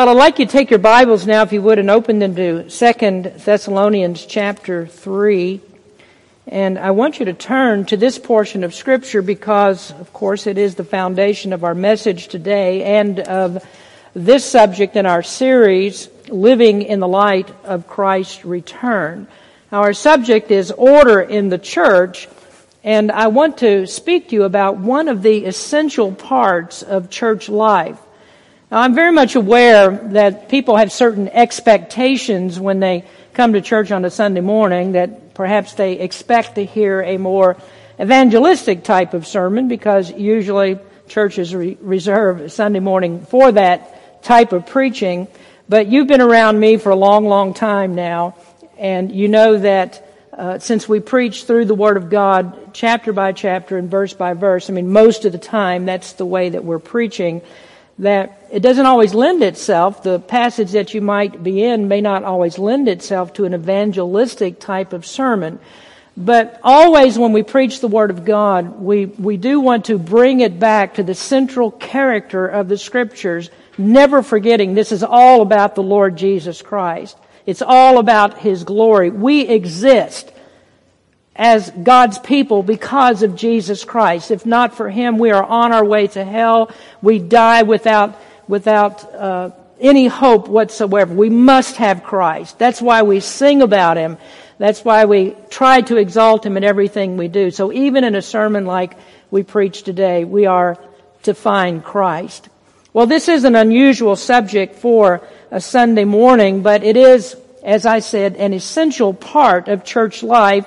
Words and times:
Well, 0.00 0.08
I'd 0.08 0.16
like 0.16 0.38
you 0.38 0.46
to 0.46 0.50
take 0.50 0.70
your 0.70 0.78
Bibles 0.78 1.26
now, 1.26 1.42
if 1.42 1.52
you 1.52 1.60
would, 1.60 1.78
and 1.78 1.90
open 1.90 2.20
them 2.20 2.34
to 2.34 2.70
2 2.70 3.20
Thessalonians 3.44 4.24
chapter 4.24 4.86
3. 4.86 5.60
And 6.46 6.78
I 6.78 6.92
want 6.92 7.18
you 7.18 7.26
to 7.26 7.34
turn 7.34 7.84
to 7.84 7.98
this 7.98 8.18
portion 8.18 8.64
of 8.64 8.74
Scripture 8.74 9.20
because, 9.20 9.90
of 9.90 10.10
course, 10.14 10.46
it 10.46 10.56
is 10.56 10.74
the 10.74 10.84
foundation 10.84 11.52
of 11.52 11.64
our 11.64 11.74
message 11.74 12.28
today 12.28 12.82
and 12.82 13.20
of 13.20 13.62
this 14.14 14.42
subject 14.42 14.96
in 14.96 15.04
our 15.04 15.22
series, 15.22 16.08
Living 16.28 16.80
in 16.80 17.00
the 17.00 17.06
Light 17.06 17.50
of 17.64 17.86
Christ's 17.86 18.46
Return. 18.46 19.28
Now, 19.70 19.82
our 19.82 19.92
subject 19.92 20.50
is 20.50 20.70
order 20.70 21.20
in 21.20 21.50
the 21.50 21.58
church, 21.58 22.26
and 22.82 23.12
I 23.12 23.26
want 23.26 23.58
to 23.58 23.86
speak 23.86 24.30
to 24.30 24.34
you 24.34 24.44
about 24.44 24.78
one 24.78 25.08
of 25.08 25.20
the 25.20 25.44
essential 25.44 26.10
parts 26.10 26.82
of 26.82 27.10
church 27.10 27.50
life. 27.50 27.98
Now, 28.70 28.82
I'm 28.82 28.94
very 28.94 29.10
much 29.10 29.34
aware 29.34 29.90
that 29.90 30.48
people 30.48 30.76
have 30.76 30.92
certain 30.92 31.28
expectations 31.28 32.60
when 32.60 32.78
they 32.78 33.04
come 33.32 33.54
to 33.54 33.60
church 33.60 33.90
on 33.90 34.04
a 34.04 34.10
Sunday 34.10 34.42
morning 34.42 34.92
that 34.92 35.34
perhaps 35.34 35.72
they 35.72 35.94
expect 35.94 36.54
to 36.54 36.64
hear 36.64 37.02
a 37.02 37.16
more 37.16 37.56
evangelistic 38.00 38.84
type 38.84 39.12
of 39.12 39.26
sermon 39.26 39.66
because 39.66 40.12
usually 40.12 40.78
churches 41.08 41.52
re- 41.52 41.78
reserve 41.80 42.52
Sunday 42.52 42.78
morning 42.78 43.26
for 43.26 43.50
that 43.50 44.22
type 44.22 44.52
of 44.52 44.66
preaching. 44.66 45.26
But 45.68 45.88
you've 45.88 46.06
been 46.06 46.20
around 46.20 46.60
me 46.60 46.76
for 46.76 46.90
a 46.90 46.96
long, 46.96 47.26
long 47.26 47.54
time 47.54 47.96
now, 47.96 48.36
and 48.78 49.10
you 49.10 49.26
know 49.26 49.58
that 49.58 50.06
uh, 50.32 50.60
since 50.60 50.88
we 50.88 51.00
preach 51.00 51.42
through 51.42 51.64
the 51.64 51.74
Word 51.74 51.96
of 51.96 52.08
God, 52.08 52.72
chapter 52.72 53.12
by 53.12 53.32
chapter 53.32 53.78
and 53.78 53.90
verse 53.90 54.12
by 54.12 54.34
verse, 54.34 54.70
I 54.70 54.74
mean, 54.74 54.92
most 54.92 55.24
of 55.24 55.32
the 55.32 55.38
time 55.38 55.86
that's 55.86 56.12
the 56.12 56.24
way 56.24 56.50
that 56.50 56.64
we're 56.64 56.78
preaching 56.78 57.42
that 58.00 58.46
it 58.50 58.60
doesn't 58.60 58.86
always 58.86 59.14
lend 59.14 59.42
itself, 59.42 60.02
the 60.02 60.18
passage 60.18 60.72
that 60.72 60.94
you 60.94 61.00
might 61.00 61.42
be 61.42 61.62
in 61.62 61.86
may 61.86 62.00
not 62.00 62.24
always 62.24 62.58
lend 62.58 62.88
itself 62.88 63.34
to 63.34 63.44
an 63.44 63.54
evangelistic 63.54 64.58
type 64.58 64.92
of 64.92 65.06
sermon. 65.06 65.58
But 66.16 66.58
always 66.62 67.18
when 67.18 67.32
we 67.32 67.42
preach 67.42 67.80
the 67.80 67.88
Word 67.88 68.10
of 68.10 68.24
God, 68.24 68.80
we, 68.80 69.06
we 69.06 69.36
do 69.36 69.60
want 69.60 69.86
to 69.86 69.98
bring 69.98 70.40
it 70.40 70.58
back 70.58 70.94
to 70.94 71.02
the 71.02 71.14
central 71.14 71.70
character 71.70 72.46
of 72.46 72.68
the 72.68 72.78
Scriptures, 72.78 73.50
never 73.78 74.22
forgetting 74.22 74.74
this 74.74 74.92
is 74.92 75.02
all 75.02 75.42
about 75.42 75.74
the 75.74 75.82
Lord 75.82 76.16
Jesus 76.16 76.62
Christ. 76.62 77.16
It's 77.46 77.62
all 77.62 77.98
about 77.98 78.38
His 78.38 78.64
glory. 78.64 79.10
We 79.10 79.42
exist 79.42 80.32
as 81.40 81.70
God's 81.70 82.18
people 82.18 82.62
because 82.62 83.22
of 83.22 83.34
Jesus 83.34 83.82
Christ. 83.82 84.30
If 84.30 84.44
not 84.44 84.76
for 84.76 84.90
Him, 84.90 85.16
we 85.16 85.30
are 85.30 85.42
on 85.42 85.72
our 85.72 85.84
way 85.84 86.06
to 86.08 86.22
hell. 86.22 86.70
We 87.00 87.18
die 87.18 87.62
without, 87.62 88.20
without, 88.46 89.14
uh, 89.14 89.50
any 89.80 90.06
hope 90.06 90.48
whatsoever. 90.48 91.14
We 91.14 91.30
must 91.30 91.76
have 91.76 92.04
Christ. 92.04 92.58
That's 92.58 92.82
why 92.82 93.04
we 93.04 93.20
sing 93.20 93.62
about 93.62 93.96
Him. 93.96 94.18
That's 94.58 94.84
why 94.84 95.06
we 95.06 95.34
try 95.48 95.80
to 95.80 95.96
exalt 95.96 96.44
Him 96.44 96.58
in 96.58 96.62
everything 96.62 97.16
we 97.16 97.28
do. 97.28 97.50
So 97.50 97.72
even 97.72 98.04
in 98.04 98.14
a 98.14 98.20
sermon 98.20 98.66
like 98.66 98.98
we 99.30 99.42
preach 99.42 99.82
today, 99.82 100.26
we 100.26 100.44
are 100.44 100.76
to 101.22 101.32
find 101.32 101.82
Christ. 101.82 102.50
Well, 102.92 103.06
this 103.06 103.28
is 103.28 103.44
an 103.44 103.56
unusual 103.56 104.16
subject 104.16 104.74
for 104.74 105.26
a 105.50 105.62
Sunday 105.62 106.04
morning, 106.04 106.60
but 106.60 106.84
it 106.84 106.98
is, 106.98 107.34
as 107.64 107.86
I 107.86 108.00
said, 108.00 108.36
an 108.36 108.52
essential 108.52 109.14
part 109.14 109.68
of 109.68 109.84
church 109.84 110.22
life 110.22 110.66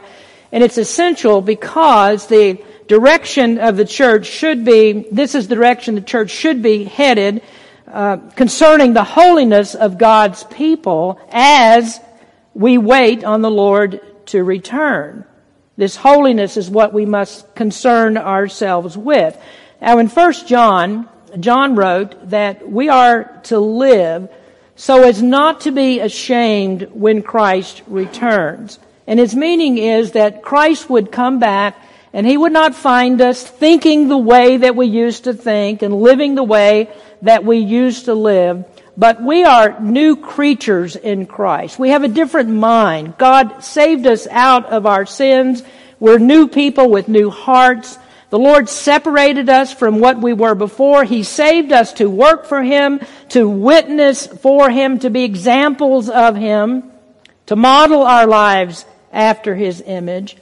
and 0.53 0.63
it's 0.63 0.77
essential 0.77 1.41
because 1.41 2.27
the 2.27 2.63
direction 2.87 3.57
of 3.57 3.75
the 3.75 3.85
church 3.85 4.27
should 4.27 4.63
be, 4.63 5.07
this 5.11 5.33
is 5.33 5.47
the 5.47 5.55
direction 5.55 5.95
the 5.95 6.01
church 6.01 6.29
should 6.29 6.61
be 6.61 6.83
headed 6.83 7.41
uh, 7.87 8.17
concerning 8.35 8.93
the 8.93 9.03
holiness 9.03 9.73
of 9.73 9.97
God's 9.97 10.43
people 10.43 11.19
as 11.31 11.99
we 12.53 12.77
wait 12.77 13.23
on 13.23 13.41
the 13.41 13.49
Lord 13.49 13.99
to 14.27 14.43
return. 14.43 15.25
This 15.75 15.95
holiness 15.95 16.55
is 16.55 16.69
what 16.69 16.93
we 16.93 17.07
must 17.07 17.55
concern 17.55 18.15
ourselves 18.15 18.95
with. 18.95 19.35
Now 19.81 19.97
in 19.97 20.07
1 20.07 20.33
John, 20.45 21.09
John 21.39 21.75
wrote 21.75 22.29
that 22.29 22.69
we 22.69 22.89
are 22.89 23.41
to 23.45 23.57
live 23.57 24.29
so 24.75 25.01
as 25.01 25.19
not 25.19 25.61
to 25.61 25.71
be 25.71 25.99
ashamed 25.99 26.89
when 26.93 27.23
Christ 27.23 27.81
returns. 27.87 28.77
And 29.07 29.19
his 29.19 29.35
meaning 29.35 29.77
is 29.77 30.13
that 30.13 30.41
Christ 30.41 30.89
would 30.89 31.11
come 31.11 31.39
back 31.39 31.75
and 32.13 32.27
he 32.27 32.37
would 32.37 32.53
not 32.53 32.75
find 32.75 33.19
us 33.21 33.43
thinking 33.43 34.07
the 34.07 34.17
way 34.17 34.57
that 34.57 34.75
we 34.75 34.85
used 34.85 35.23
to 35.23 35.33
think 35.33 35.81
and 35.81 36.01
living 36.01 36.35
the 36.35 36.43
way 36.43 36.89
that 37.23 37.43
we 37.43 37.57
used 37.57 38.05
to 38.05 38.13
live. 38.13 38.65
But 38.95 39.21
we 39.21 39.43
are 39.43 39.79
new 39.79 40.15
creatures 40.15 40.95
in 40.95 41.25
Christ. 41.25 41.79
We 41.79 41.89
have 41.89 42.03
a 42.03 42.07
different 42.07 42.49
mind. 42.49 43.17
God 43.17 43.63
saved 43.63 44.05
us 44.05 44.27
out 44.27 44.67
of 44.67 44.85
our 44.85 45.07
sins. 45.07 45.63
We're 45.99 46.19
new 46.19 46.47
people 46.47 46.91
with 46.91 47.07
new 47.07 47.31
hearts. 47.31 47.97
The 48.29 48.37
Lord 48.37 48.69
separated 48.69 49.49
us 49.49 49.73
from 49.73 49.99
what 49.99 50.21
we 50.21 50.33
were 50.33 50.53
before. 50.53 51.03
He 51.03 51.23
saved 51.23 51.71
us 51.71 51.93
to 51.93 52.09
work 52.09 52.45
for 52.45 52.61
Him, 52.61 52.99
to 53.29 53.49
witness 53.49 54.27
for 54.27 54.69
Him, 54.69 54.99
to 54.99 55.09
be 55.09 55.23
examples 55.23 56.09
of 56.09 56.35
Him, 56.35 56.91
to 57.47 57.55
model 57.55 58.03
our 58.03 58.27
lives 58.27 58.85
after 59.13 59.55
his 59.55 59.81
image. 59.85 60.35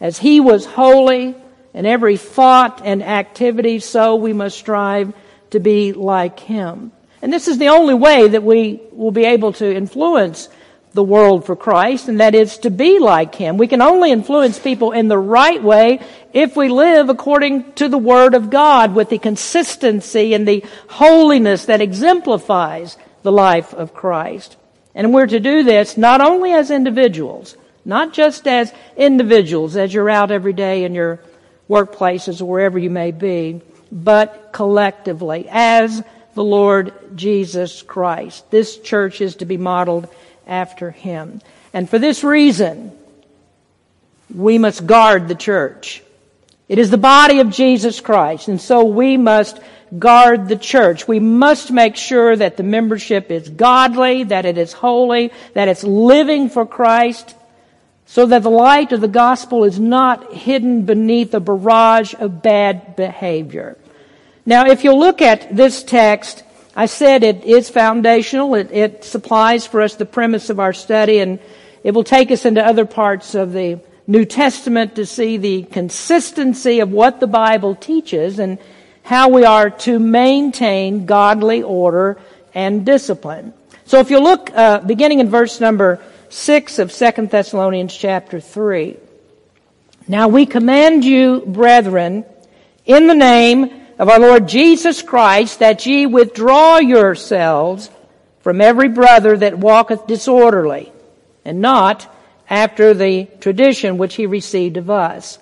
As 0.00 0.18
he 0.18 0.40
was 0.40 0.66
holy 0.66 1.36
in 1.72 1.86
every 1.86 2.16
thought 2.16 2.82
and 2.84 3.02
activity, 3.02 3.78
so 3.78 4.16
we 4.16 4.32
must 4.32 4.58
strive 4.58 5.12
to 5.50 5.60
be 5.60 5.92
like 5.92 6.40
him. 6.40 6.90
And 7.22 7.32
this 7.32 7.48
is 7.48 7.58
the 7.58 7.68
only 7.68 7.94
way 7.94 8.28
that 8.28 8.42
we 8.42 8.80
will 8.92 9.12
be 9.12 9.24
able 9.24 9.52
to 9.54 9.74
influence 9.74 10.48
the 10.94 11.02
world 11.02 11.44
for 11.44 11.56
Christ, 11.56 12.08
and 12.08 12.20
that 12.20 12.36
is 12.36 12.58
to 12.58 12.70
be 12.70 13.00
like 13.00 13.34
Him. 13.34 13.58
We 13.58 13.66
can 13.66 13.82
only 13.82 14.12
influence 14.12 14.58
people 14.58 14.92
in 14.92 15.08
the 15.08 15.18
right 15.18 15.62
way 15.62 16.00
if 16.32 16.56
we 16.56 16.68
live 16.68 17.08
according 17.08 17.72
to 17.74 17.88
the 17.88 17.98
Word 17.98 18.34
of 18.34 18.48
God 18.48 18.94
with 18.94 19.10
the 19.10 19.18
consistency 19.18 20.34
and 20.34 20.46
the 20.46 20.64
holiness 20.88 21.64
that 21.64 21.80
exemplifies 21.80 22.96
the 23.22 23.32
life 23.32 23.74
of 23.74 23.92
Christ. 23.92 24.56
And 24.94 25.12
we're 25.12 25.26
to 25.26 25.40
do 25.40 25.64
this 25.64 25.96
not 25.96 26.20
only 26.20 26.52
as 26.52 26.70
individuals, 26.70 27.56
not 27.84 28.12
just 28.12 28.46
as 28.48 28.72
individuals 28.96 29.76
as 29.76 29.92
you're 29.92 30.10
out 30.10 30.30
every 30.30 30.52
day 30.52 30.84
in 30.84 30.94
your 30.94 31.20
workplaces 31.68 32.40
or 32.40 32.46
wherever 32.46 32.78
you 32.78 32.90
may 32.90 33.10
be, 33.10 33.60
but 33.90 34.50
collectively 34.52 35.46
as 35.50 36.02
the 36.34 36.44
Lord 36.44 36.92
Jesus 37.14 37.82
Christ. 37.82 38.50
This 38.50 38.78
church 38.78 39.20
is 39.20 39.36
to 39.36 39.44
be 39.44 39.56
modeled 39.56 40.08
after 40.46 40.90
Him. 40.90 41.40
And 41.72 41.88
for 41.88 41.98
this 41.98 42.24
reason, 42.24 42.92
we 44.34 44.58
must 44.58 44.86
guard 44.86 45.28
the 45.28 45.34
church. 45.34 46.02
It 46.68 46.78
is 46.78 46.90
the 46.90 46.98
body 46.98 47.40
of 47.40 47.50
Jesus 47.50 48.00
Christ, 48.00 48.48
and 48.48 48.60
so 48.60 48.84
we 48.84 49.16
must 49.16 49.60
guard 49.98 50.48
the 50.48 50.56
church. 50.56 51.06
We 51.06 51.20
must 51.20 51.70
make 51.70 51.96
sure 51.96 52.34
that 52.34 52.56
the 52.56 52.62
membership 52.62 53.30
is 53.30 53.48
godly, 53.48 54.24
that 54.24 54.44
it 54.46 54.58
is 54.58 54.72
holy, 54.72 55.30
that 55.52 55.68
it's 55.68 55.84
living 55.84 56.48
for 56.48 56.66
Christ, 56.66 57.34
so 58.06 58.26
that 58.26 58.42
the 58.42 58.50
light 58.50 58.92
of 58.92 59.00
the 59.00 59.08
gospel 59.08 59.64
is 59.64 59.80
not 59.80 60.32
hidden 60.32 60.82
beneath 60.82 61.34
a 61.34 61.40
barrage 61.40 62.14
of 62.14 62.42
bad 62.42 62.96
behavior. 62.96 63.76
Now, 64.46 64.66
if 64.66 64.84
you 64.84 64.92
look 64.92 65.22
at 65.22 65.56
this 65.56 65.82
text, 65.82 66.44
I 66.76 66.86
said 66.86 67.22
it 67.22 67.44
is 67.44 67.70
foundational. 67.70 68.54
It, 68.54 68.70
it, 68.72 69.04
supplies 69.04 69.66
for 69.66 69.80
us 69.80 69.94
the 69.94 70.04
premise 70.04 70.50
of 70.50 70.60
our 70.60 70.72
study, 70.72 71.18
and 71.20 71.38
it 71.82 71.92
will 71.92 72.04
take 72.04 72.30
us 72.30 72.44
into 72.44 72.64
other 72.64 72.84
parts 72.84 73.34
of 73.34 73.52
the 73.52 73.80
New 74.06 74.24
Testament 74.26 74.96
to 74.96 75.06
see 75.06 75.38
the 75.38 75.62
consistency 75.62 76.80
of 76.80 76.90
what 76.90 77.20
the 77.20 77.26
Bible 77.26 77.74
teaches 77.74 78.38
and 78.38 78.58
how 79.02 79.28
we 79.28 79.44
are 79.44 79.70
to 79.70 79.98
maintain 79.98 81.06
godly 81.06 81.62
order 81.62 82.18
and 82.54 82.84
discipline. 82.84 83.54
So 83.86 84.00
if 84.00 84.10
you 84.10 84.18
look, 84.18 84.50
uh, 84.54 84.80
beginning 84.80 85.20
in 85.20 85.28
verse 85.28 85.60
number 85.60 86.00
6 86.34 86.80
of 86.80 86.92
2 86.92 87.28
Thessalonians 87.28 87.96
chapter 87.96 88.40
3. 88.40 88.96
Now 90.08 90.26
we 90.26 90.46
command 90.46 91.04
you, 91.04 91.44
brethren, 91.46 92.24
in 92.84 93.06
the 93.06 93.14
name 93.14 93.70
of 94.00 94.08
our 94.08 94.18
Lord 94.18 94.48
Jesus 94.48 95.00
Christ, 95.00 95.60
that 95.60 95.86
ye 95.86 96.06
withdraw 96.06 96.78
yourselves 96.78 97.88
from 98.40 98.60
every 98.60 98.88
brother 98.88 99.36
that 99.36 99.58
walketh 99.58 100.08
disorderly, 100.08 100.92
and 101.44 101.60
not 101.60 102.12
after 102.50 102.94
the 102.94 103.28
tradition 103.38 103.96
which 103.96 104.16
he 104.16 104.26
received 104.26 104.76
of 104.76 104.90
us. 104.90 105.38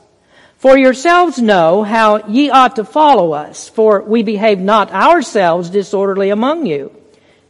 For 0.58 0.76
yourselves 0.76 1.38
know 1.38 1.84
how 1.84 2.28
ye 2.28 2.50
ought 2.50 2.76
to 2.76 2.84
follow 2.84 3.32
us, 3.32 3.66
for 3.66 4.02
we 4.02 4.22
behaved 4.22 4.60
not 4.60 4.92
ourselves 4.92 5.70
disorderly 5.70 6.28
among 6.28 6.66
you. 6.66 6.94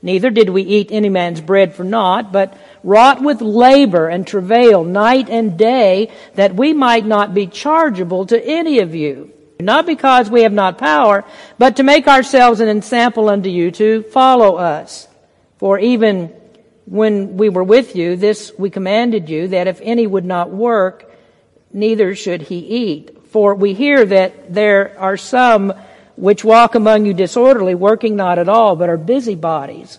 Neither 0.02 0.30
did 0.30 0.50
we 0.50 0.62
eat 0.62 0.88
any 0.90 1.08
man's 1.08 1.40
bread 1.40 1.74
for 1.74 1.84
naught, 1.84 2.32
but 2.32 2.56
wrought 2.84 3.22
with 3.22 3.40
labor 3.40 4.08
and 4.08 4.26
travail 4.26 4.84
night 4.84 5.28
and 5.28 5.56
day, 5.56 6.10
that 6.34 6.54
we 6.54 6.72
might 6.72 7.06
not 7.06 7.34
be 7.34 7.46
chargeable 7.46 8.26
to 8.26 8.44
any 8.44 8.80
of 8.80 8.94
you. 8.94 9.32
Not 9.60 9.86
because 9.86 10.28
we 10.28 10.42
have 10.42 10.52
not 10.52 10.78
power, 10.78 11.24
but 11.58 11.76
to 11.76 11.82
make 11.82 12.08
ourselves 12.08 12.60
an 12.60 12.68
ensample 12.68 13.28
unto 13.28 13.48
you 13.48 13.70
to 13.72 14.02
follow 14.02 14.56
us. 14.56 15.06
For 15.58 15.78
even 15.78 16.32
when 16.86 17.36
we 17.36 17.48
were 17.48 17.62
with 17.62 17.94
you, 17.94 18.16
this 18.16 18.52
we 18.58 18.70
commanded 18.70 19.28
you, 19.28 19.48
that 19.48 19.68
if 19.68 19.80
any 19.82 20.06
would 20.06 20.24
not 20.24 20.50
work, 20.50 21.08
neither 21.72 22.16
should 22.16 22.42
he 22.42 22.58
eat. 22.58 23.18
For 23.28 23.54
we 23.54 23.72
hear 23.72 24.04
that 24.04 24.52
there 24.52 24.98
are 24.98 25.16
some 25.16 25.72
which 26.16 26.44
walk 26.44 26.74
among 26.74 27.06
you 27.06 27.14
disorderly, 27.14 27.74
working 27.74 28.16
not 28.16 28.38
at 28.38 28.48
all, 28.48 28.76
but 28.76 28.88
are 28.88 28.98
busybodies. 28.98 29.98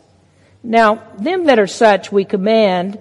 Now, 0.63 1.03
them 1.19 1.45
that 1.45 1.59
are 1.59 1.67
such 1.67 2.11
we 2.11 2.23
command 2.23 2.97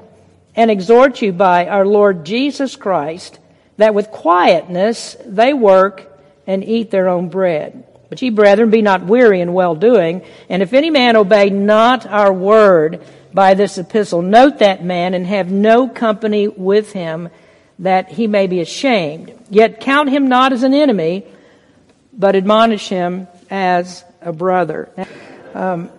and 0.56 0.70
exhort 0.70 1.23
you 1.23 1.32
by 1.32 1.67
our 1.67 1.87
Lord 1.87 2.25
Jesus 2.25 2.76
Christ, 2.76 3.38
that 3.76 3.94
with 3.94 4.11
quietness 4.11 5.17
they 5.25 5.53
work 5.55 6.09
and 6.47 6.64
eat 6.64 6.91
their 6.91 7.09
own 7.09 7.29
bread. 7.29 7.85
But 8.09 8.20
ye, 8.20 8.31
brethren, 8.31 8.70
be 8.70 8.82
not 8.82 9.06
weary 9.06 9.41
in 9.41 9.53
well 9.55 9.75
doing, 9.75 10.23
and 10.49 10.62
if 10.62 10.75
any 10.75 10.91
man 10.91 11.17
obey 11.17 11.49
not 11.49 12.05
our 12.05 12.32
word 12.32 13.03
by 13.32 13.55
this 13.55 13.79
epistle, 13.79 14.20
note 14.20 14.58
that 14.58 14.85
man 14.85 15.15
and 15.15 15.26
have 15.26 15.50
no 15.50 15.88
company 15.88 16.49
with 16.49 16.93
him, 16.93 17.31
that 17.79 18.11
he 18.11 18.26
may 18.26 18.49
be 18.49 18.61
ashamed. 18.61 19.32
Yet 19.49 19.81
count 19.81 20.11
him 20.11 20.29
not 20.29 20.53
as 20.53 20.62
an 20.62 20.75
enemy, 20.75 21.25
but 22.12 22.37
admonish 22.37 22.88
him 22.88 23.29
as 23.50 24.05
a 24.20 24.32
brother. 24.32 24.91
Um, 25.55 25.91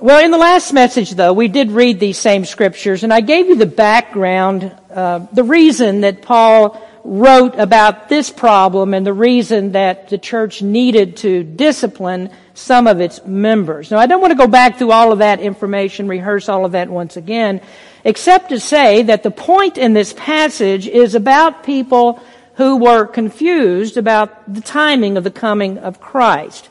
well, 0.00 0.24
in 0.24 0.30
the 0.30 0.38
last 0.38 0.72
message, 0.72 1.10
though, 1.10 1.32
we 1.34 1.48
did 1.48 1.70
read 1.70 2.00
these 2.00 2.16
same 2.16 2.46
scriptures, 2.46 3.04
and 3.04 3.12
I 3.12 3.20
gave 3.20 3.48
you 3.48 3.56
the 3.56 3.66
background, 3.66 4.74
uh, 4.90 5.26
the 5.32 5.44
reason 5.44 6.00
that 6.00 6.22
Paul 6.22 6.80
wrote 7.04 7.54
about 7.58 8.08
this 8.08 8.30
problem 8.30 8.94
and 8.94 9.06
the 9.06 9.12
reason 9.12 9.72
that 9.72 10.08
the 10.08 10.16
church 10.16 10.62
needed 10.62 11.18
to 11.18 11.44
discipline 11.44 12.30
some 12.54 12.86
of 12.86 13.00
its 13.00 13.24
members. 13.26 13.90
Now, 13.90 13.98
I 13.98 14.06
don't 14.06 14.22
want 14.22 14.30
to 14.30 14.38
go 14.38 14.46
back 14.46 14.78
through 14.78 14.92
all 14.92 15.12
of 15.12 15.18
that 15.18 15.40
information, 15.40 16.08
rehearse 16.08 16.48
all 16.48 16.64
of 16.64 16.72
that 16.72 16.88
once 16.88 17.18
again, 17.18 17.60
except 18.02 18.48
to 18.48 18.58
say 18.60 19.02
that 19.02 19.22
the 19.22 19.30
point 19.30 19.76
in 19.76 19.92
this 19.92 20.14
passage 20.14 20.86
is 20.86 21.14
about 21.14 21.62
people 21.62 22.22
who 22.54 22.78
were 22.78 23.06
confused 23.06 23.98
about 23.98 24.52
the 24.52 24.62
timing 24.62 25.18
of 25.18 25.24
the 25.24 25.30
coming 25.30 25.76
of 25.76 26.00
Christ. 26.00 26.69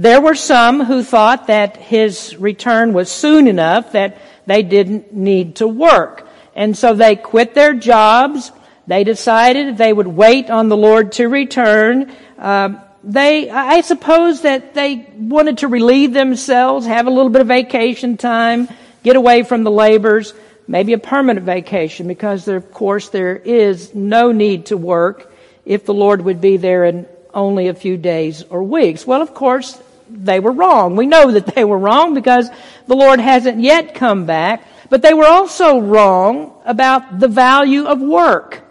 There 0.00 0.20
were 0.20 0.34
some 0.34 0.84
who 0.84 1.02
thought 1.02 1.48
that 1.48 1.76
his 1.76 2.36
return 2.36 2.92
was 2.94 3.10
soon 3.10 3.46
enough 3.46 3.92
that 3.92 4.18
they 4.46 4.62
didn't 4.62 5.12
need 5.12 5.56
to 5.56 5.68
work. 5.68 6.26
And 6.56 6.76
so 6.76 6.94
they 6.94 7.16
quit 7.16 7.54
their 7.54 7.74
jobs 7.74 8.50
they 8.90 9.04
decided 9.04 9.78
they 9.78 9.92
would 9.92 10.08
wait 10.08 10.50
on 10.50 10.68
the 10.68 10.76
Lord 10.76 11.12
to 11.12 11.28
return. 11.28 12.10
Uh, 12.36 12.80
they, 13.04 13.48
I 13.48 13.82
suppose 13.82 14.42
that 14.42 14.74
they 14.74 15.06
wanted 15.16 15.58
to 15.58 15.68
relieve 15.68 16.12
themselves, 16.12 16.86
have 16.86 17.06
a 17.06 17.10
little 17.10 17.30
bit 17.30 17.40
of 17.40 17.46
vacation 17.46 18.16
time, 18.16 18.68
get 19.04 19.14
away 19.14 19.44
from 19.44 19.62
the 19.62 19.70
labors, 19.70 20.34
maybe 20.66 20.92
a 20.92 20.98
permanent 20.98 21.46
vacation, 21.46 22.08
because 22.08 22.44
there, 22.44 22.56
of 22.56 22.72
course 22.72 23.10
there 23.10 23.36
is 23.36 23.94
no 23.94 24.32
need 24.32 24.66
to 24.66 24.76
work 24.76 25.32
if 25.64 25.84
the 25.84 25.94
Lord 25.94 26.22
would 26.22 26.40
be 26.40 26.56
there 26.56 26.84
in 26.84 27.06
only 27.32 27.68
a 27.68 27.74
few 27.74 27.96
days 27.96 28.42
or 28.42 28.64
weeks. 28.64 29.06
Well, 29.06 29.22
of 29.22 29.34
course, 29.34 29.80
they 30.10 30.40
were 30.40 30.52
wrong. 30.52 30.96
We 30.96 31.06
know 31.06 31.30
that 31.32 31.46
they 31.54 31.64
were 31.64 31.78
wrong 31.78 32.14
because 32.14 32.50
the 32.86 32.96
Lord 32.96 33.20
hasn't 33.20 33.60
yet 33.60 33.94
come 33.94 34.26
back, 34.26 34.64
but 34.88 35.02
they 35.02 35.14
were 35.14 35.26
also 35.26 35.78
wrong 35.78 36.52
about 36.64 37.18
the 37.20 37.28
value 37.28 37.86
of 37.86 38.00
work. 38.00 38.62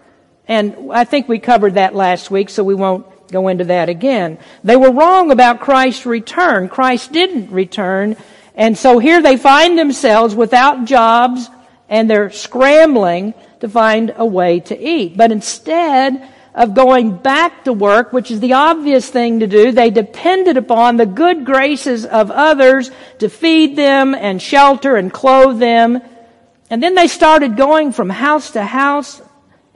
And 0.47 0.91
I 0.91 1.03
think 1.03 1.27
we 1.27 1.39
covered 1.39 1.75
that 1.75 1.95
last 1.95 2.31
week, 2.31 2.49
so 2.49 2.63
we 2.63 2.75
won't 2.75 3.05
go 3.31 3.47
into 3.47 3.65
that 3.65 3.89
again. 3.89 4.39
They 4.63 4.75
were 4.75 4.91
wrong 4.91 5.31
about 5.31 5.59
Christ's 5.59 6.05
return. 6.05 6.69
Christ 6.69 7.11
didn't 7.11 7.51
return. 7.51 8.17
And 8.55 8.77
so 8.77 8.99
here 8.99 9.21
they 9.21 9.37
find 9.37 9.77
themselves 9.77 10.35
without 10.35 10.85
jobs 10.85 11.49
and 11.87 12.09
they're 12.09 12.29
scrambling 12.29 13.33
to 13.61 13.69
find 13.69 14.13
a 14.15 14.25
way 14.25 14.59
to 14.61 14.77
eat. 14.77 15.17
But 15.17 15.31
instead 15.31 16.27
of 16.55 16.73
going 16.73 17.15
back 17.15 17.65
to 17.65 17.73
work, 17.73 18.11
which 18.11 18.31
is 18.31 18.39
the 18.39 18.53
obvious 18.53 19.09
thing 19.09 19.39
to 19.39 19.47
do, 19.47 19.71
they 19.71 19.89
depended 19.89 20.57
upon 20.57 20.97
the 20.97 21.05
good 21.05 21.45
graces 21.45 22.05
of 22.05 22.31
others 22.31 22.91
to 23.19 23.29
feed 23.29 23.75
them 23.75 24.15
and 24.15 24.41
shelter 24.41 24.95
and 24.95 25.13
clothe 25.13 25.59
them. 25.59 26.01
And 26.69 26.81
then 26.83 26.95
they 26.95 27.07
started 27.07 27.57
going 27.57 27.91
from 27.91 28.09
house 28.09 28.51
to 28.51 28.63
house 28.63 29.21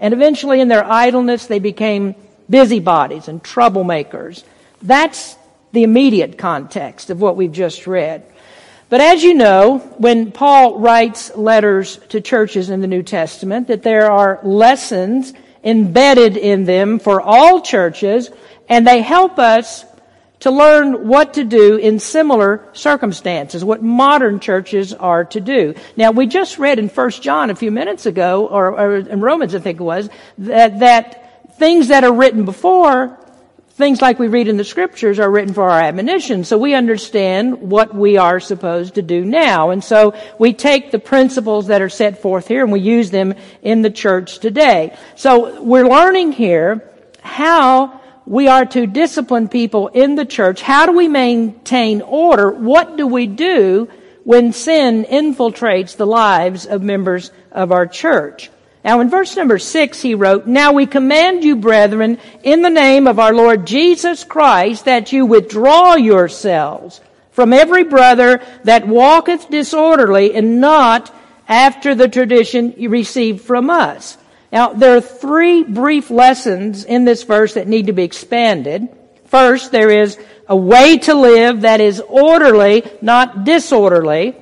and 0.04 0.14
eventually, 0.14 0.60
in 0.60 0.68
their 0.68 0.84
idleness, 0.84 1.46
they 1.46 1.60
became 1.60 2.16
busybodies 2.50 3.30
and 3.30 3.42
troublemakers. 3.42 4.44
That's 4.82 5.38
the 5.72 5.84
immediate 5.84 6.38
context 6.38 7.10
of 7.10 7.22
what 7.22 7.38
we've 7.38 7.54
just 7.54 7.88
read. 7.88 8.26
But 8.90 9.00
as 9.00 9.24
you 9.24 9.34
know, 9.34 9.78
when 9.98 10.34
Paul 10.34 10.78
writes 10.78 11.34
letters 11.38 11.98
to 12.10 12.20
churches 12.20 12.70
in 12.70 12.82
the 12.82 12.88
New 12.88 13.02
Testament, 13.02 13.68
that 13.70 13.84
there 13.84 14.12
are 14.12 14.42
lessons 14.44 15.34
embedded 15.64 16.38
in 16.38 16.66
them 16.66 17.00
for 17.00 17.22
all 17.22 17.62
churches, 17.62 18.30
and 18.70 18.88
they 18.88 19.02
help 19.02 19.40
us 19.40 19.86
to 20.44 20.52
learn 20.52 21.08
what 21.08 21.36
to 21.36 21.46
do 21.46 21.78
in 21.78 22.00
similar 22.00 22.68
circumstances, 22.74 23.64
what 23.64 23.82
modern 23.82 24.42
churches 24.42 24.94
are 24.94 25.24
to 25.24 25.40
do. 25.40 25.74
Now, 25.96 26.12
we 26.12 26.28
just 26.28 26.60
read 26.60 26.80
in 26.80 26.90
1 26.90 27.12
John 27.12 27.50
a 27.50 27.56
few 27.56 27.72
minutes 27.72 28.06
ago, 28.06 28.48
or, 28.48 28.78
or 28.78 28.98
in 28.98 29.22
Romans, 29.22 29.56
I 29.56 29.60
think 29.60 29.80
it 29.80 29.84
was, 29.84 30.10
that, 30.40 30.80
that 30.80 31.56
things 31.58 31.88
that 31.88 32.04
are 32.04 32.12
written 32.12 32.44
before, 32.44 33.18
things 33.74 34.02
like 34.02 34.20
we 34.20 34.28
read 34.28 34.48
in 34.48 34.58
the 34.58 34.64
scriptures 34.64 35.20
are 35.20 35.30
written 35.30 35.54
for 35.54 35.64
our 35.64 35.82
admonition. 35.82 36.44
So 36.44 36.58
we 36.58 36.76
understand 36.76 37.60
what 37.60 37.94
we 37.94 38.18
are 38.18 38.40
supposed 38.40 38.96
to 38.96 39.02
do 39.02 39.26
now. 39.26 39.72
And 39.72 39.84
so 39.84 40.14
we 40.38 40.54
take 40.54 40.92
the 40.92 41.00
principles 41.00 41.68
that 41.68 41.82
are 41.82 41.90
set 41.90 42.22
forth 42.22 42.48
here 42.48 42.64
and 42.64 42.72
we 42.72 42.82
use 42.82 43.10
them 43.10 43.34
in 43.64 43.82
the 43.82 43.90
church 43.90 44.40
today. 44.40 44.96
So 45.16 45.62
we're 45.62 45.88
learning 45.88 46.34
here 46.34 46.88
how 47.22 48.00
we 48.26 48.48
are 48.48 48.66
to 48.66 48.86
discipline 48.86 49.50
people 49.50 49.88
in 49.88 50.16
the 50.16 50.26
church. 50.26 50.62
How 50.62 50.86
do 50.86 50.92
we 50.92 51.08
maintain 51.08 52.02
order? 52.02 52.52
What 52.52 52.96
do 52.96 53.08
we 53.08 53.26
do 53.26 53.90
when 54.24 54.54
sin 54.54 55.04
infiltrates 55.04 55.98
the 55.98 56.08
lives 56.08 56.68
of 56.68 56.84
members 56.84 57.32
of 57.52 57.72
our 57.72 57.88
church? 57.88 58.52
Now 58.84 59.00
in 59.00 59.10
verse 59.10 59.36
number 59.38 59.60
six, 59.60 60.02
he 60.02 60.14
wrote, 60.14 60.46
Now 60.46 60.74
we 60.74 60.86
command 60.86 61.44
you, 61.44 61.56
brethren, 61.56 62.18
in 62.44 62.62
the 62.62 62.70
name 62.70 63.08
of 63.08 63.18
our 63.18 63.34
Lord 63.34 63.66
Jesus 63.66 64.24
Christ, 64.24 64.86
that 64.86 65.12
you 65.12 65.26
withdraw 65.26 65.96
yourselves 65.96 67.00
from 67.32 67.54
every 67.54 67.84
brother 67.84 68.42
that 68.64 68.88
walketh 68.88 69.50
disorderly 69.50 70.36
and 70.36 70.60
not 70.60 71.14
after 71.48 71.96
the 71.96 72.10
tradition 72.10 72.74
you 72.78 72.90
received 72.90 73.42
from 73.42 73.70
us. 73.70 74.18
Now, 74.52 74.74
there 74.74 74.98
are 74.98 75.02
three 75.02 75.64
brief 75.64 76.12
lessons 76.12 76.84
in 76.84 77.06
this 77.06 77.24
verse 77.24 77.56
that 77.56 77.68
need 77.68 77.88
to 77.88 77.94
be 77.94 78.04
expanded. 78.04 78.88
First, 79.26 79.72
there 79.72 79.90
is 79.90 80.18
a 80.48 80.56
way 80.56 81.00
to 81.00 81.16
live 81.16 81.62
that 81.62 81.82
is 81.82 82.02
orderly, 82.02 82.84
not 83.02 83.46
disorderly. 83.46 84.36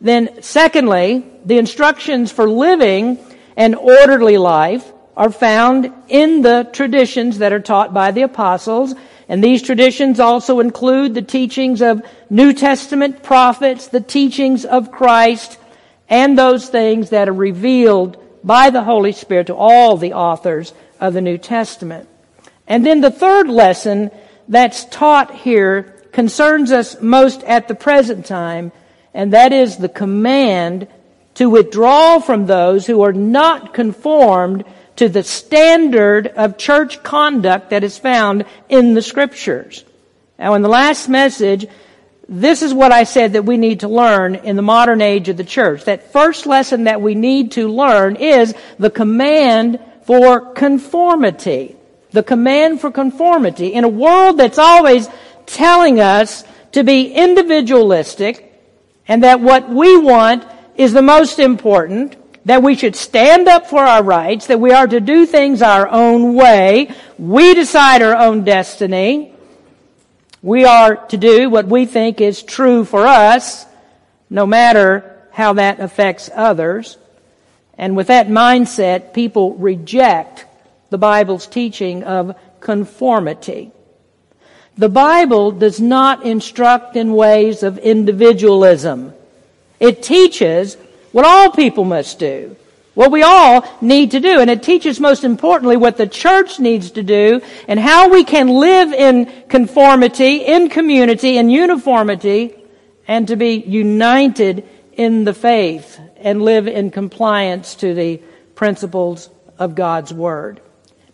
Then, 0.00 0.42
secondly, 0.42 1.24
the 1.44 1.58
instructions 1.58 2.32
for 2.32 2.48
living 2.48 3.18
an 3.56 3.74
orderly 3.74 4.38
life 4.38 4.90
are 5.16 5.30
found 5.30 5.92
in 6.08 6.42
the 6.42 6.68
traditions 6.72 7.38
that 7.38 7.52
are 7.52 7.60
taught 7.60 7.94
by 7.94 8.10
the 8.10 8.22
apostles. 8.22 8.94
And 9.28 9.42
these 9.42 9.62
traditions 9.62 10.20
also 10.20 10.60
include 10.60 11.14
the 11.14 11.22
teachings 11.22 11.80
of 11.80 12.02
New 12.28 12.52
Testament 12.52 13.22
prophets, 13.22 13.88
the 13.88 14.00
teachings 14.00 14.64
of 14.64 14.90
Christ, 14.90 15.58
and 16.08 16.36
those 16.36 16.68
things 16.68 17.10
that 17.10 17.28
are 17.28 17.32
revealed 17.32 18.18
by 18.42 18.70
the 18.70 18.82
Holy 18.82 19.12
Spirit 19.12 19.46
to 19.46 19.54
all 19.54 19.96
the 19.96 20.12
authors 20.12 20.74
of 21.00 21.14
the 21.14 21.22
New 21.22 21.38
Testament. 21.38 22.08
And 22.66 22.84
then 22.84 23.00
the 23.00 23.10
third 23.10 23.48
lesson 23.48 24.10
that's 24.48 24.84
taught 24.86 25.34
here 25.34 25.82
concerns 26.12 26.70
us 26.70 27.00
most 27.00 27.42
at 27.44 27.68
the 27.68 27.74
present 27.74 28.26
time, 28.26 28.72
and 29.14 29.32
that 29.32 29.52
is 29.52 29.76
the 29.76 29.88
command 29.88 30.86
to 31.34 31.50
withdraw 31.50 32.18
from 32.18 32.46
those 32.46 32.86
who 32.86 33.02
are 33.02 33.12
not 33.12 33.74
conformed 33.74 34.64
to 34.96 35.08
the 35.08 35.22
standard 35.22 36.28
of 36.28 36.56
church 36.56 37.02
conduct 37.02 37.70
that 37.70 37.84
is 37.84 37.98
found 37.98 38.44
in 38.68 38.94
the 38.94 39.02
scriptures. 39.02 39.84
Now, 40.38 40.54
in 40.54 40.62
the 40.62 40.68
last 40.68 41.08
message, 41.08 41.66
this 42.28 42.62
is 42.62 42.72
what 42.72 42.92
I 42.92 43.04
said 43.04 43.34
that 43.34 43.44
we 43.44 43.56
need 43.56 43.80
to 43.80 43.88
learn 43.88 44.36
in 44.36 44.56
the 44.56 44.62
modern 44.62 45.02
age 45.02 45.28
of 45.28 45.36
the 45.36 45.44
church. 45.44 45.84
That 45.84 46.12
first 46.12 46.46
lesson 46.46 46.84
that 46.84 47.02
we 47.02 47.14
need 47.14 47.52
to 47.52 47.68
learn 47.68 48.16
is 48.16 48.54
the 48.78 48.90
command 48.90 49.80
for 50.04 50.52
conformity. 50.52 51.76
The 52.12 52.22
command 52.22 52.80
for 52.80 52.90
conformity. 52.90 53.74
In 53.74 53.84
a 53.84 53.88
world 53.88 54.38
that's 54.38 54.58
always 54.58 55.08
telling 55.46 56.00
us 56.00 56.44
to 56.72 56.84
be 56.84 57.12
individualistic 57.12 58.52
and 59.06 59.22
that 59.22 59.40
what 59.40 59.68
we 59.68 59.96
want 59.96 60.44
is 60.76 60.92
the 60.92 61.02
most 61.02 61.38
important, 61.38 62.16
that 62.46 62.62
we 62.62 62.74
should 62.74 62.96
stand 62.96 63.48
up 63.48 63.66
for 63.66 63.82
our 63.84 64.02
rights, 64.02 64.48
that 64.48 64.60
we 64.60 64.72
are 64.72 64.86
to 64.86 65.00
do 65.00 65.24
things 65.24 65.62
our 65.62 65.88
own 65.88 66.34
way, 66.34 66.90
we 67.18 67.54
decide 67.54 68.02
our 68.02 68.16
own 68.16 68.44
destiny, 68.44 69.32
we 70.42 70.64
are 70.64 70.96
to 71.06 71.16
do 71.16 71.48
what 71.48 71.66
we 71.66 71.86
think 71.86 72.20
is 72.20 72.42
true 72.42 72.84
for 72.84 73.06
us, 73.06 73.64
no 74.28 74.44
matter 74.44 75.22
how 75.32 75.54
that 75.54 75.80
affects 75.80 76.28
others. 76.34 76.98
And 77.78 77.96
with 77.96 78.08
that 78.08 78.28
mindset, 78.28 79.14
people 79.14 79.54
reject 79.54 80.44
the 80.90 80.98
Bible's 80.98 81.46
teaching 81.46 82.04
of 82.04 82.36
conformity. 82.60 83.72
The 84.76 84.88
Bible 84.88 85.50
does 85.50 85.80
not 85.80 86.24
instruct 86.24 86.94
in 86.94 87.14
ways 87.14 87.62
of 87.62 87.78
individualism. 87.78 89.14
It 89.84 90.02
teaches 90.02 90.78
what 91.12 91.26
all 91.26 91.50
people 91.50 91.84
must 91.84 92.18
do. 92.18 92.56
What 92.94 93.10
we 93.10 93.22
all 93.22 93.66
need 93.82 94.12
to 94.12 94.20
do. 94.20 94.40
And 94.40 94.48
it 94.48 94.62
teaches 94.62 94.98
most 94.98 95.24
importantly 95.24 95.76
what 95.76 95.98
the 95.98 96.06
church 96.06 96.58
needs 96.58 96.92
to 96.92 97.02
do 97.02 97.42
and 97.68 97.78
how 97.78 98.08
we 98.08 98.24
can 98.24 98.48
live 98.48 98.94
in 98.94 99.30
conformity, 99.48 100.36
in 100.46 100.70
community, 100.70 101.36
in 101.36 101.50
uniformity, 101.50 102.54
and 103.06 103.28
to 103.28 103.36
be 103.36 103.56
united 103.56 104.66
in 104.94 105.24
the 105.24 105.34
faith 105.34 106.00
and 106.16 106.40
live 106.40 106.66
in 106.66 106.90
compliance 106.90 107.74
to 107.74 107.92
the 107.92 108.22
principles 108.54 109.28
of 109.58 109.74
God's 109.74 110.14
Word. 110.14 110.62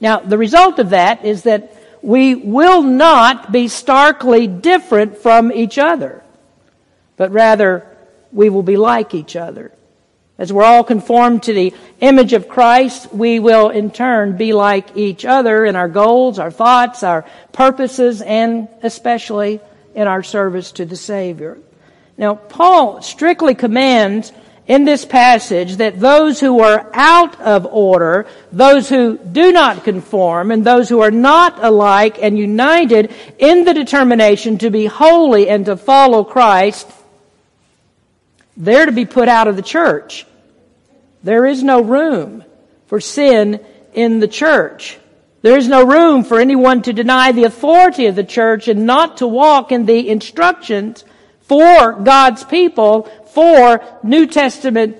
Now, 0.00 0.20
the 0.20 0.38
result 0.38 0.78
of 0.78 0.90
that 0.90 1.24
is 1.24 1.42
that 1.42 1.74
we 2.02 2.36
will 2.36 2.82
not 2.82 3.50
be 3.50 3.66
starkly 3.66 4.46
different 4.46 5.18
from 5.18 5.50
each 5.50 5.76
other, 5.76 6.22
but 7.16 7.32
rather 7.32 7.89
we 8.32 8.48
will 8.48 8.62
be 8.62 8.76
like 8.76 9.14
each 9.14 9.36
other. 9.36 9.72
As 10.38 10.52
we're 10.52 10.64
all 10.64 10.84
conformed 10.84 11.42
to 11.42 11.52
the 11.52 11.74
image 12.00 12.32
of 12.32 12.48
Christ, 12.48 13.12
we 13.12 13.40
will 13.40 13.68
in 13.68 13.90
turn 13.90 14.38
be 14.38 14.54
like 14.54 14.96
each 14.96 15.26
other 15.26 15.66
in 15.66 15.76
our 15.76 15.88
goals, 15.88 16.38
our 16.38 16.50
thoughts, 16.50 17.02
our 17.02 17.26
purposes, 17.52 18.22
and 18.22 18.68
especially 18.82 19.60
in 19.94 20.06
our 20.06 20.22
service 20.22 20.72
to 20.72 20.86
the 20.86 20.96
Savior. 20.96 21.58
Now, 22.16 22.36
Paul 22.36 23.02
strictly 23.02 23.54
commands 23.54 24.32
in 24.66 24.84
this 24.84 25.04
passage 25.04 25.76
that 25.76 25.98
those 25.98 26.38
who 26.38 26.60
are 26.60 26.88
out 26.94 27.40
of 27.40 27.66
order, 27.66 28.26
those 28.52 28.88
who 28.88 29.18
do 29.18 29.52
not 29.52 29.84
conform, 29.84 30.52
and 30.52 30.64
those 30.64 30.88
who 30.88 31.00
are 31.00 31.10
not 31.10 31.62
alike 31.62 32.18
and 32.22 32.38
united 32.38 33.12
in 33.38 33.64
the 33.64 33.74
determination 33.74 34.56
to 34.58 34.70
be 34.70 34.86
holy 34.86 35.48
and 35.48 35.66
to 35.66 35.76
follow 35.76 36.24
Christ, 36.24 36.88
they're 38.60 38.86
to 38.86 38.92
be 38.92 39.06
put 39.06 39.28
out 39.28 39.48
of 39.48 39.56
the 39.56 39.62
church. 39.62 40.26
There 41.22 41.46
is 41.46 41.62
no 41.62 41.80
room 41.80 42.44
for 42.86 43.00
sin 43.00 43.64
in 43.94 44.20
the 44.20 44.28
church. 44.28 44.98
There 45.42 45.56
is 45.56 45.66
no 45.66 45.86
room 45.86 46.24
for 46.24 46.38
anyone 46.38 46.82
to 46.82 46.92
deny 46.92 47.32
the 47.32 47.44
authority 47.44 48.06
of 48.06 48.14
the 48.14 48.24
church 48.24 48.68
and 48.68 48.84
not 48.84 49.16
to 49.18 49.26
walk 49.26 49.72
in 49.72 49.86
the 49.86 50.10
instructions 50.10 51.04
for 51.40 51.94
God's 51.94 52.44
people, 52.44 53.04
for 53.32 53.82
New 54.02 54.26
Testament 54.26 54.98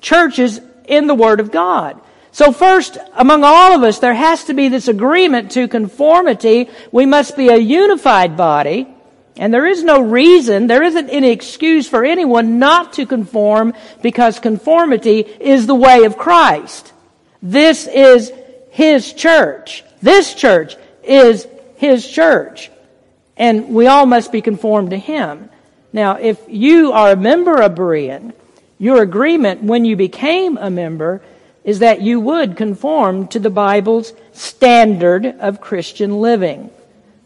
churches 0.00 0.60
in 0.86 1.06
the 1.06 1.14
Word 1.14 1.40
of 1.40 1.52
God. 1.52 2.00
So 2.32 2.50
first, 2.50 2.96
among 3.12 3.44
all 3.44 3.74
of 3.74 3.82
us, 3.82 3.98
there 3.98 4.14
has 4.14 4.44
to 4.44 4.54
be 4.54 4.68
this 4.68 4.88
agreement 4.88 5.50
to 5.52 5.68
conformity. 5.68 6.70
We 6.90 7.04
must 7.04 7.36
be 7.36 7.50
a 7.50 7.58
unified 7.58 8.38
body. 8.38 8.91
And 9.36 9.52
there 9.52 9.66
is 9.66 9.82
no 9.82 10.00
reason, 10.00 10.66
there 10.66 10.82
isn't 10.82 11.08
any 11.08 11.30
excuse 11.30 11.88
for 11.88 12.04
anyone 12.04 12.58
not 12.58 12.94
to 12.94 13.06
conform 13.06 13.72
because 14.02 14.38
conformity 14.38 15.20
is 15.20 15.66
the 15.66 15.74
way 15.74 16.04
of 16.04 16.18
Christ. 16.18 16.92
This 17.40 17.86
is 17.86 18.30
His 18.70 19.12
church. 19.12 19.84
This 20.02 20.34
church 20.34 20.76
is 21.02 21.46
His 21.76 22.06
church. 22.06 22.70
And 23.36 23.70
we 23.70 23.86
all 23.86 24.04
must 24.04 24.32
be 24.32 24.42
conformed 24.42 24.90
to 24.90 24.98
Him. 24.98 25.48
Now, 25.94 26.16
if 26.16 26.38
you 26.48 26.92
are 26.92 27.12
a 27.12 27.16
member 27.16 27.60
of 27.60 27.74
Berean, 27.74 28.32
your 28.78 29.02
agreement 29.02 29.62
when 29.62 29.84
you 29.84 29.96
became 29.96 30.58
a 30.58 30.70
member 30.70 31.22
is 31.64 31.78
that 31.78 32.02
you 32.02 32.20
would 32.20 32.56
conform 32.56 33.28
to 33.28 33.38
the 33.38 33.50
Bible's 33.50 34.12
standard 34.32 35.24
of 35.24 35.60
Christian 35.60 36.20
living. 36.20 36.70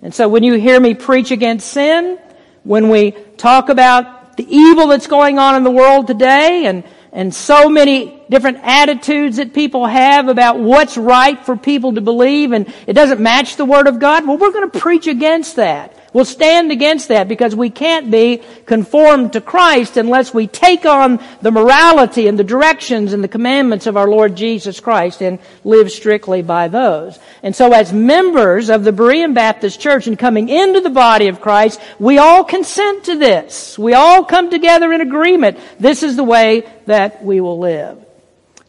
And 0.06 0.14
so 0.14 0.28
when 0.28 0.44
you 0.44 0.54
hear 0.54 0.78
me 0.78 0.94
preach 0.94 1.32
against 1.32 1.66
sin, 1.66 2.20
when 2.62 2.90
we 2.90 3.10
talk 3.38 3.70
about 3.70 4.36
the 4.36 4.46
evil 4.48 4.86
that's 4.86 5.08
going 5.08 5.40
on 5.40 5.56
in 5.56 5.64
the 5.64 5.70
world 5.72 6.06
today 6.06 6.66
and, 6.66 6.84
and 7.10 7.34
so 7.34 7.68
many 7.68 8.22
different 8.30 8.58
attitudes 8.62 9.38
that 9.38 9.52
people 9.52 9.84
have 9.84 10.28
about 10.28 10.60
what's 10.60 10.96
right 10.96 11.44
for 11.44 11.56
people 11.56 11.94
to 11.94 12.00
believe 12.00 12.52
and 12.52 12.72
it 12.86 12.92
doesn't 12.92 13.18
match 13.20 13.56
the 13.56 13.64
Word 13.64 13.88
of 13.88 13.98
God, 13.98 14.24
well, 14.28 14.38
we're 14.38 14.52
going 14.52 14.70
to 14.70 14.78
preach 14.78 15.08
against 15.08 15.56
that. 15.56 15.95
We'll 16.16 16.24
stand 16.24 16.72
against 16.72 17.08
that 17.08 17.28
because 17.28 17.54
we 17.54 17.68
can't 17.68 18.10
be 18.10 18.40
conformed 18.64 19.34
to 19.34 19.42
Christ 19.42 19.98
unless 19.98 20.32
we 20.32 20.46
take 20.46 20.86
on 20.86 21.22
the 21.42 21.50
morality 21.50 22.26
and 22.26 22.38
the 22.38 22.42
directions 22.42 23.12
and 23.12 23.22
the 23.22 23.28
commandments 23.28 23.86
of 23.86 23.98
our 23.98 24.08
Lord 24.08 24.34
Jesus 24.34 24.80
Christ 24.80 25.20
and 25.20 25.38
live 25.62 25.92
strictly 25.92 26.40
by 26.40 26.68
those. 26.68 27.18
And 27.42 27.54
so 27.54 27.74
as 27.74 27.92
members 27.92 28.70
of 28.70 28.82
the 28.82 28.92
Berean 28.92 29.34
Baptist 29.34 29.78
Church 29.78 30.06
and 30.06 30.18
coming 30.18 30.48
into 30.48 30.80
the 30.80 30.88
body 30.88 31.28
of 31.28 31.42
Christ, 31.42 31.82
we 31.98 32.16
all 32.16 32.44
consent 32.44 33.04
to 33.04 33.18
this. 33.18 33.78
We 33.78 33.92
all 33.92 34.24
come 34.24 34.48
together 34.48 34.94
in 34.94 35.02
agreement. 35.02 35.58
This 35.78 36.02
is 36.02 36.16
the 36.16 36.24
way 36.24 36.66
that 36.86 37.22
we 37.22 37.42
will 37.42 37.58
live. 37.58 38.02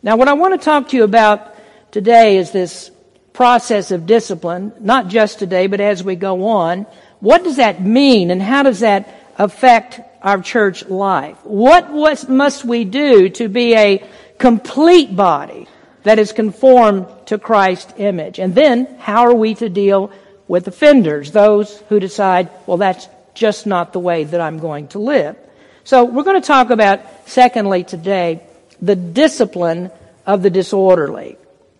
Now 0.04 0.18
what 0.18 0.28
I 0.28 0.34
want 0.34 0.60
to 0.60 0.66
talk 0.66 0.90
to 0.90 0.98
you 0.98 1.06
about 1.06 1.56
today 1.92 2.40
is 2.40 2.52
this 2.52 2.92
process 3.32 3.92
of 3.92 4.06
discipline, 4.06 4.74
not 4.82 5.08
just 5.08 5.40
today, 5.40 5.68
but 5.68 5.80
as 5.80 6.04
we 6.04 6.16
go 6.16 6.48
on. 6.48 6.88
What 7.20 7.44
does 7.44 7.58
that 7.58 7.82
mean 7.82 8.32
and 8.32 8.42
how 8.42 8.64
does 8.64 8.82
that 8.82 9.14
affect 9.38 10.00
our 10.22 10.42
church 10.42 10.86
life? 10.86 11.38
What 11.44 11.92
was, 11.92 12.28
must 12.28 12.66
we 12.66 12.84
do 12.86 13.30
to 13.30 13.50
be 13.50 13.76
a 13.76 14.04
complete 14.38 15.16
body 15.16 15.68
that 16.04 16.20
is 16.20 16.32
conformed 16.32 17.08
to 17.28 17.38
Christ's 17.38 17.94
image? 17.98 18.40
And 18.40 18.54
then 18.54 18.86
how 19.00 19.24
are 19.24 19.34
we 19.34 19.56
to 19.56 19.70
deal 19.70 20.12
with 20.48 20.68
offenders, 20.68 21.32
those 21.32 21.78
who 21.90 22.00
decide, 22.00 22.50
well, 22.66 22.78
that's 22.78 23.08
just 23.34 23.68
not 23.68 23.94
the 23.94 24.00
way 24.00 24.24
that 24.24 24.42
I'm 24.42 24.60
going 24.60 24.88
to 24.90 25.00
live. 25.00 25.36
So 25.84 26.06
we're 26.06 26.24
going 26.24 26.42
to 26.42 26.48
talk 26.48 26.70
about, 26.70 27.02
secondly, 27.30 27.84
today, 27.84 28.44
the 28.82 28.96
discipline 28.96 29.92
of 30.26 30.44
the 30.44 30.50
disorderly. 30.50 31.38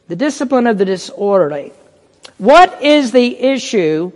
The 0.08 0.16
discipline 0.16 0.68
of 0.68 0.78
the 0.78 0.86
disorderly. 0.86 1.74
What 2.38 2.82
is 2.84 3.12
the 3.12 3.38
issue 3.38 4.12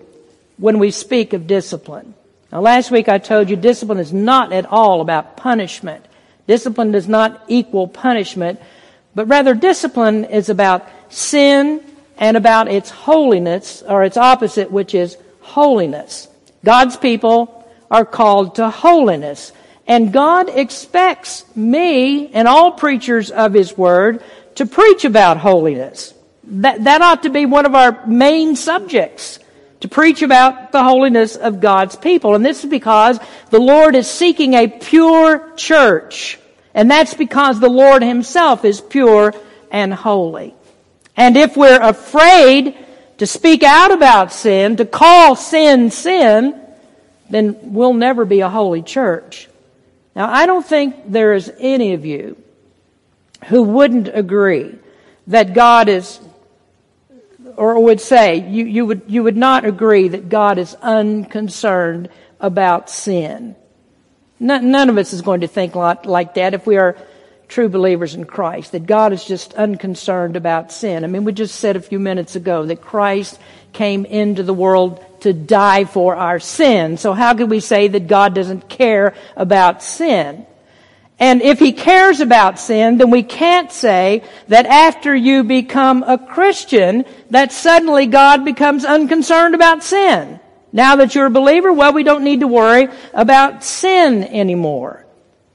when 0.62 0.78
we 0.78 0.92
speak 0.92 1.34
of 1.34 1.48
discipline. 1.48 2.14
Now, 2.52 2.62
last 2.62 2.92
week 2.92 3.10
I 3.10 3.18
told 3.18 3.50
you 3.50 3.56
discipline 3.56 3.98
is 3.98 4.14
not 4.14 4.54
at 4.54 4.68
all 4.68 5.02
about 5.02 5.36
punishment. 5.36 6.06
Discipline 6.46 6.92
does 6.92 7.08
not 7.08 7.44
equal 7.48 7.88
punishment, 7.88 8.60
but 9.16 9.28
rather 9.28 9.56
discipline 9.56 10.24
is 10.26 10.50
about 10.50 10.88
sin 11.10 11.84
and 12.16 12.38
about 12.38 12.68
its 12.68 12.92
holiness, 12.92 13.82
or 13.82 14.04
its 14.04 14.18
opposite, 14.18 14.72
which 14.72 14.94
is 14.94 15.18
holiness. 15.40 16.28
God's 16.64 16.96
people 16.96 17.68
are 17.90 18.06
called 18.06 18.56
to 18.56 18.70
holiness. 18.70 19.52
And 19.88 20.14
God 20.14 20.48
expects 20.48 21.44
me 21.56 22.28
and 22.28 22.48
all 22.48 22.74
preachers 22.74 23.32
of 23.32 23.54
His 23.54 23.76
Word 23.76 24.24
to 24.56 24.68
preach 24.68 25.06
about 25.06 25.38
holiness. 25.38 26.14
That, 26.44 26.84
that 26.84 27.02
ought 27.02 27.24
to 27.24 27.30
be 27.30 27.48
one 27.48 27.66
of 27.66 27.74
our 27.74 28.06
main 28.06 28.56
subjects 28.56 29.40
to 29.82 29.88
preach 29.88 30.22
about 30.22 30.72
the 30.72 30.84
holiness 30.84 31.36
of 31.36 31.60
God's 31.60 31.96
people. 31.96 32.36
And 32.36 32.46
this 32.46 32.64
is 32.64 32.70
because 32.70 33.20
the 33.50 33.60
Lord 33.60 33.96
is 33.96 34.10
seeking 34.10 34.54
a 34.54 34.68
pure 34.68 35.54
church. 35.56 36.40
And 36.74 36.90
that's 36.90 37.14
because 37.14 37.60
the 37.60 37.70
Lord 37.70 38.02
himself 38.02 38.64
is 38.64 38.80
pure 38.80 39.34
and 39.72 39.94
holy. 39.94 40.56
And 41.18 41.36
if 41.36 41.58
we're 41.58 41.82
afraid 41.82 42.78
to 43.18 43.28
speak 43.28 43.64
out 43.64 43.92
about 43.92 44.32
sin, 44.32 44.78
to 44.78 44.86
call 44.86 45.36
sin 45.36 45.92
sin, 45.92 46.60
then 47.30 47.58
we'll 47.62 47.94
never 47.94 48.26
be 48.26 48.42
a 48.42 48.50
holy 48.50 48.82
church. 48.82 49.48
Now, 50.16 50.32
I 50.32 50.46
don't 50.46 50.66
think 50.66 51.12
there 51.12 51.34
is 51.34 51.52
any 51.60 51.94
of 51.94 52.06
you 52.06 52.38
who 53.48 53.64
wouldn't 53.64 54.10
agree 54.14 54.76
that 55.28 55.54
God 55.54 55.90
is 55.90 56.20
or 57.58 57.80
would 57.80 58.02
say, 58.02 58.48
you, 58.50 58.66
you, 58.66 58.86
would, 58.86 59.04
you 59.08 59.24
would 59.24 59.38
not 59.38 59.66
agree 59.66 60.08
that 60.08 60.30
God 60.30 60.58
is 60.58 60.76
unconcerned 60.76 62.10
about 62.40 62.90
sin. 62.90 63.56
None 64.40 64.90
of 64.90 64.98
us 64.98 65.14
is 65.14 65.22
going 65.22 65.42
to 65.42 65.48
think 65.48 65.76
like 65.76 66.34
that 66.34 66.56
if 66.56 66.66
we 66.66 66.78
are 66.78 66.98
true 67.48 67.70
believers 67.70 68.16
in 68.16 68.26
Christ, 68.26 68.72
that 68.72 68.88
God 68.88 69.14
is 69.14 69.24
just 69.24 69.54
unconcerned 69.54 70.36
about 70.36 70.72
sin. 70.72 71.04
I 71.04 71.08
mean, 71.08 71.26
we 71.26 71.34
just 71.34 71.56
said 71.56 71.76
a 71.76 71.82
few 71.82 72.00
minutes 72.00 72.36
ago 72.36 72.66
that 72.66 72.82
Christ 72.82 73.40
came 73.74 74.06
into 74.06 74.42
the 74.42 74.54
world 74.54 75.06
to 75.22 75.34
die 75.34 75.86
for 75.86 76.16
our 76.16 76.40
sin. 76.40 76.98
So 76.98 77.14
how 77.14 77.36
could 77.36 77.50
we 77.50 77.60
say 77.60 77.88
that 77.90 78.08
God 78.08 78.34
doesn't 78.34 78.68
care 78.68 79.14
about 79.36 79.84
sin? 79.84 80.48
And 81.22 81.44
if 81.44 81.60
he 81.60 81.72
cares 81.72 82.20
about 82.20 82.58
sin, 82.58 82.98
then 82.98 83.12
we 83.12 83.22
can't 83.22 83.72
say 83.72 84.24
that 84.48 84.66
after 84.66 85.16
you 85.16 85.44
become 85.44 86.02
a 86.02 86.18
Christian, 86.18 87.06
that 87.30 87.52
suddenly 87.52 88.08
God 88.08 88.44
becomes 88.44 88.84
unconcerned 88.84 89.54
about 89.54 89.84
sin. 89.84 90.40
Now 90.74 90.96
that 90.96 91.14
you're 91.14 91.28
a 91.28 91.30
believer, 91.30 91.72
well, 91.72 91.94
we 91.94 92.02
don't 92.02 92.24
need 92.24 92.40
to 92.40 92.48
worry 92.48 92.88
about 93.14 93.64
sin 93.64 94.24
anymore. 94.24 95.06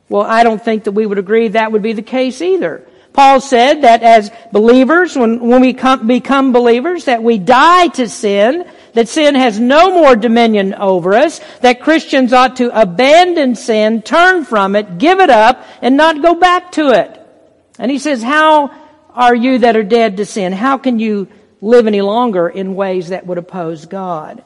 Well, 0.09 0.23
I 0.23 0.45
don't 0.45 0.65
think 0.65 0.85
that 0.85 0.93
we 0.93 1.05
would 1.05 1.19
agree 1.19 1.49
that 1.49 1.73
would 1.73 1.83
be 1.83 1.95
the 1.95 2.01
case 2.01 2.41
either. 2.41 2.87
Paul 3.13 3.41
said 3.41 3.81
that 3.81 4.05
as 4.05 4.31
believers, 4.53 5.17
when, 5.17 5.41
when 5.41 5.61
we 5.61 5.73
come, 5.73 6.07
become 6.07 6.53
believers, 6.53 7.07
that 7.07 7.25
we 7.25 7.39
die 7.39 7.89
to 7.89 8.09
sin, 8.09 8.71
that 8.97 9.09
sin 9.09 9.35
has 9.35 9.61
no 9.61 9.91
more 9.91 10.17
dominion 10.17 10.73
over 10.73 11.13
us, 11.13 11.43
that 11.61 11.83
Christians 11.83 12.33
ought 12.33 12.57
to 12.57 12.81
abandon 12.81 13.55
sin, 13.55 14.01
turn 14.01 14.47
from 14.47 14.75
it, 14.75 14.97
give 14.97 15.21
it 15.21 15.29
up, 15.29 15.67
and 15.83 15.99
not 15.99 16.23
go 16.23 16.35
back 16.35 16.73
to 16.73 16.89
it. 16.89 17.21
And 17.79 17.91
he 17.91 17.99
says, 17.99 18.23
how 18.23 18.71
are 19.11 19.35
you 19.35 19.59
that 19.59 19.77
are 19.77 19.83
dead 19.83 20.17
to 20.17 20.25
sin? 20.25 20.55
How 20.55 20.79
can 20.79 20.99
you 20.99 21.29
live 21.61 21.87
any 21.87 22.01
longer 22.01 22.49
in 22.49 22.75
ways 22.75 23.11
that 23.11 23.27
would 23.27 23.37
oppose 23.37 23.85
God? 23.85 24.43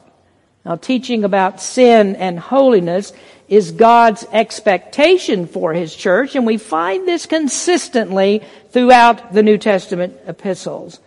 Now, 0.65 0.75
teaching 0.75 1.23
about 1.23 1.61
sin 1.61 2.17
and 2.17 2.37
holiness 2.37 3.13
is 3.47 3.71
God's 3.71 4.25
expectation 4.33 5.47
for 5.47 5.73
His 5.73 5.95
church, 5.95 6.35
and 6.35 6.45
we 6.45 6.57
find 6.57 7.07
this 7.07 7.25
consistently 7.25 8.43
throughout 8.71 9.31
the 9.31 9.43
New 9.43 9.57
Testament 9.57 10.17
epistles. 10.27 10.99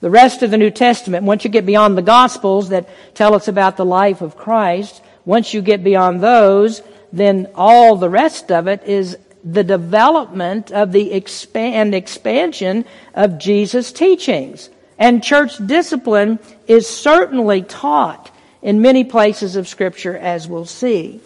The 0.00 0.10
rest 0.10 0.42
of 0.42 0.50
the 0.50 0.58
New 0.58 0.70
Testament, 0.70 1.24
once 1.24 1.44
you 1.44 1.50
get 1.50 1.64
beyond 1.64 1.96
the 1.96 2.02
Gospels 2.02 2.68
that 2.68 2.88
tell 3.14 3.34
us 3.34 3.48
about 3.48 3.76
the 3.76 3.84
life 3.84 4.20
of 4.20 4.36
Christ, 4.36 5.02
once 5.24 5.54
you 5.54 5.62
get 5.62 5.82
beyond 5.82 6.20
those, 6.20 6.82
then 7.12 7.48
all 7.54 7.96
the 7.96 8.10
rest 8.10 8.52
of 8.52 8.68
it 8.68 8.82
is 8.84 9.16
the 9.42 9.64
development 9.64 10.70
of 10.72 10.92
the 10.92 11.12
expand, 11.12 11.94
expansion 11.94 12.84
of 13.14 13.38
Jesus' 13.38 13.92
teachings. 13.92 14.68
And 14.98 15.22
church 15.22 15.64
discipline 15.64 16.40
is 16.66 16.88
certainly 16.88 17.62
taught 17.62 18.30
in 18.62 18.82
many 18.82 19.04
places 19.04 19.56
of 19.56 19.68
Scripture, 19.68 20.16
as 20.16 20.48
we'll 20.48 20.66
see. 20.66 21.20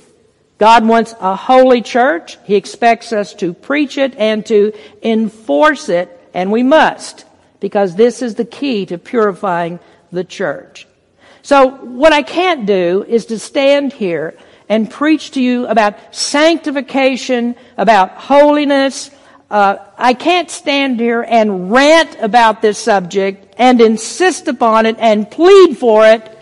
God 0.59 0.87
wants 0.87 1.15
a 1.21 1.35
holy 1.35 1.81
church. 1.81 2.37
He 2.45 2.57
expects 2.57 3.13
us 3.13 3.33
to 3.35 3.55
preach 3.55 3.97
it 3.97 4.15
and 4.17 4.45
to 4.47 4.73
enforce 5.03 5.89
it, 5.89 6.21
and 6.35 6.53
we 6.53 6.63
must, 6.63 7.25
because 7.61 7.95
this 7.95 8.23
is 8.23 8.35
the 8.35 8.45
key 8.45 8.87
to 8.87 8.99
purifying 8.99 9.79
the 10.11 10.25
church. 10.25 10.87
So 11.43 11.69
what 11.69 12.13
I 12.13 12.23
can't 12.23 12.67
do 12.67 13.05
is 13.07 13.27
to 13.27 13.39
stand 13.39 13.93
here 13.93 14.37
and 14.69 14.91
preach 14.91 15.33
to 15.33 15.43
you 15.43 15.67
about 15.67 16.15
sanctification, 16.15 17.55
about 17.77 18.11
holiness. 18.13 19.11
Uh, 19.51 19.77
I 19.97 20.15
can't 20.15 20.51
stand 20.51 21.01
here 21.01 21.23
and 21.23 21.73
rant 21.73 22.17
about 22.21 22.63
this 22.63 22.79
subject 22.79 23.55
and 23.59 23.81
insist 23.81 24.49
upon 24.49 24.87
it 24.87 24.97
and 24.99 25.31
plead 25.31 25.77
for 25.77 26.07
it 26.07 26.37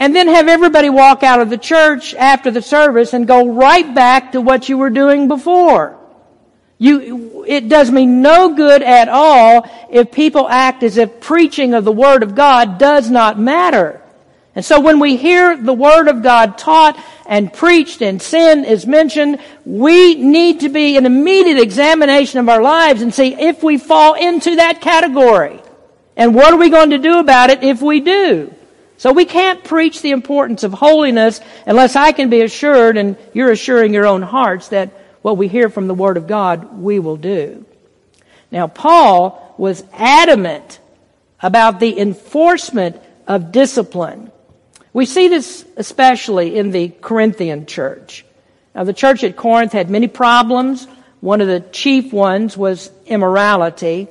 and 0.00 0.16
then 0.16 0.28
have 0.28 0.48
everybody 0.48 0.88
walk 0.88 1.22
out 1.22 1.40
of 1.40 1.50
the 1.50 1.58
church 1.58 2.14
after 2.14 2.50
the 2.50 2.62
service 2.62 3.12
and 3.12 3.26
go 3.26 3.52
right 3.52 3.94
back 3.94 4.32
to 4.32 4.40
what 4.40 4.68
you 4.68 4.78
were 4.78 4.90
doing 4.90 5.28
before. 5.28 5.99
You, 6.82 7.44
it 7.46 7.68
does 7.68 7.90
me 7.90 8.06
no 8.06 8.54
good 8.54 8.82
at 8.82 9.10
all 9.10 9.68
if 9.90 10.10
people 10.10 10.48
act 10.48 10.82
as 10.82 10.96
if 10.96 11.20
preaching 11.20 11.74
of 11.74 11.84
the 11.84 11.92
Word 11.92 12.22
of 12.22 12.34
God 12.34 12.78
does 12.78 13.10
not 13.10 13.38
matter. 13.38 14.00
And 14.54 14.64
so 14.64 14.80
when 14.80 14.98
we 14.98 15.16
hear 15.16 15.58
the 15.58 15.74
Word 15.74 16.08
of 16.08 16.22
God 16.22 16.56
taught 16.56 16.98
and 17.26 17.52
preached 17.52 18.00
and 18.00 18.20
sin 18.20 18.64
is 18.64 18.86
mentioned, 18.86 19.40
we 19.66 20.14
need 20.14 20.60
to 20.60 20.70
be 20.70 20.96
an 20.96 21.04
immediate 21.04 21.58
examination 21.58 22.40
of 22.40 22.48
our 22.48 22.62
lives 22.62 23.02
and 23.02 23.12
see 23.12 23.34
if 23.34 23.62
we 23.62 23.76
fall 23.76 24.14
into 24.14 24.56
that 24.56 24.80
category. 24.80 25.60
And 26.16 26.34
what 26.34 26.54
are 26.54 26.58
we 26.58 26.70
going 26.70 26.90
to 26.90 26.98
do 26.98 27.18
about 27.18 27.50
it 27.50 27.62
if 27.62 27.82
we 27.82 28.00
do? 28.00 28.54
So 28.96 29.12
we 29.12 29.26
can't 29.26 29.62
preach 29.64 30.00
the 30.00 30.12
importance 30.12 30.62
of 30.62 30.72
holiness 30.72 31.42
unless 31.66 31.94
I 31.94 32.12
can 32.12 32.30
be 32.30 32.40
assured, 32.40 32.96
and 32.96 33.18
you're 33.34 33.50
assuring 33.50 33.92
your 33.92 34.06
own 34.06 34.22
hearts, 34.22 34.68
that 34.68 34.92
what 35.22 35.36
we 35.36 35.48
hear 35.48 35.68
from 35.68 35.86
the 35.86 35.94
Word 35.94 36.16
of 36.16 36.26
God, 36.26 36.78
we 36.78 36.98
will 36.98 37.16
do. 37.16 37.64
Now, 38.50 38.66
Paul 38.66 39.54
was 39.58 39.84
adamant 39.92 40.80
about 41.42 41.80
the 41.80 41.98
enforcement 41.98 43.00
of 43.26 43.52
discipline. 43.52 44.32
We 44.92 45.06
see 45.06 45.28
this 45.28 45.64
especially 45.76 46.56
in 46.56 46.70
the 46.70 46.88
Corinthian 46.88 47.66
church. 47.66 48.24
Now, 48.74 48.84
the 48.84 48.92
church 48.92 49.22
at 49.24 49.36
Corinth 49.36 49.72
had 49.72 49.90
many 49.90 50.08
problems. 50.08 50.86
One 51.20 51.40
of 51.40 51.48
the 51.48 51.60
chief 51.60 52.12
ones 52.12 52.56
was 52.56 52.90
immorality. 53.06 54.08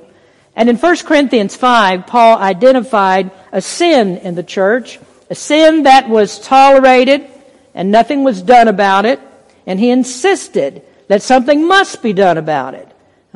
And 0.56 0.68
in 0.68 0.76
1 0.76 0.96
Corinthians 0.98 1.56
5, 1.56 2.06
Paul 2.06 2.38
identified 2.38 3.30
a 3.52 3.60
sin 3.60 4.18
in 4.18 4.34
the 4.34 4.42
church, 4.42 4.98
a 5.28 5.34
sin 5.34 5.84
that 5.84 6.08
was 6.08 6.38
tolerated 6.38 7.26
and 7.74 7.90
nothing 7.90 8.24
was 8.24 8.42
done 8.42 8.68
about 8.68 9.06
it, 9.06 9.20
and 9.66 9.78
he 9.78 9.90
insisted 9.90 10.82
that 11.10 11.22
something 11.22 11.66
must 11.66 12.04
be 12.04 12.12
done 12.12 12.38
about 12.38 12.74
it. 12.74 12.86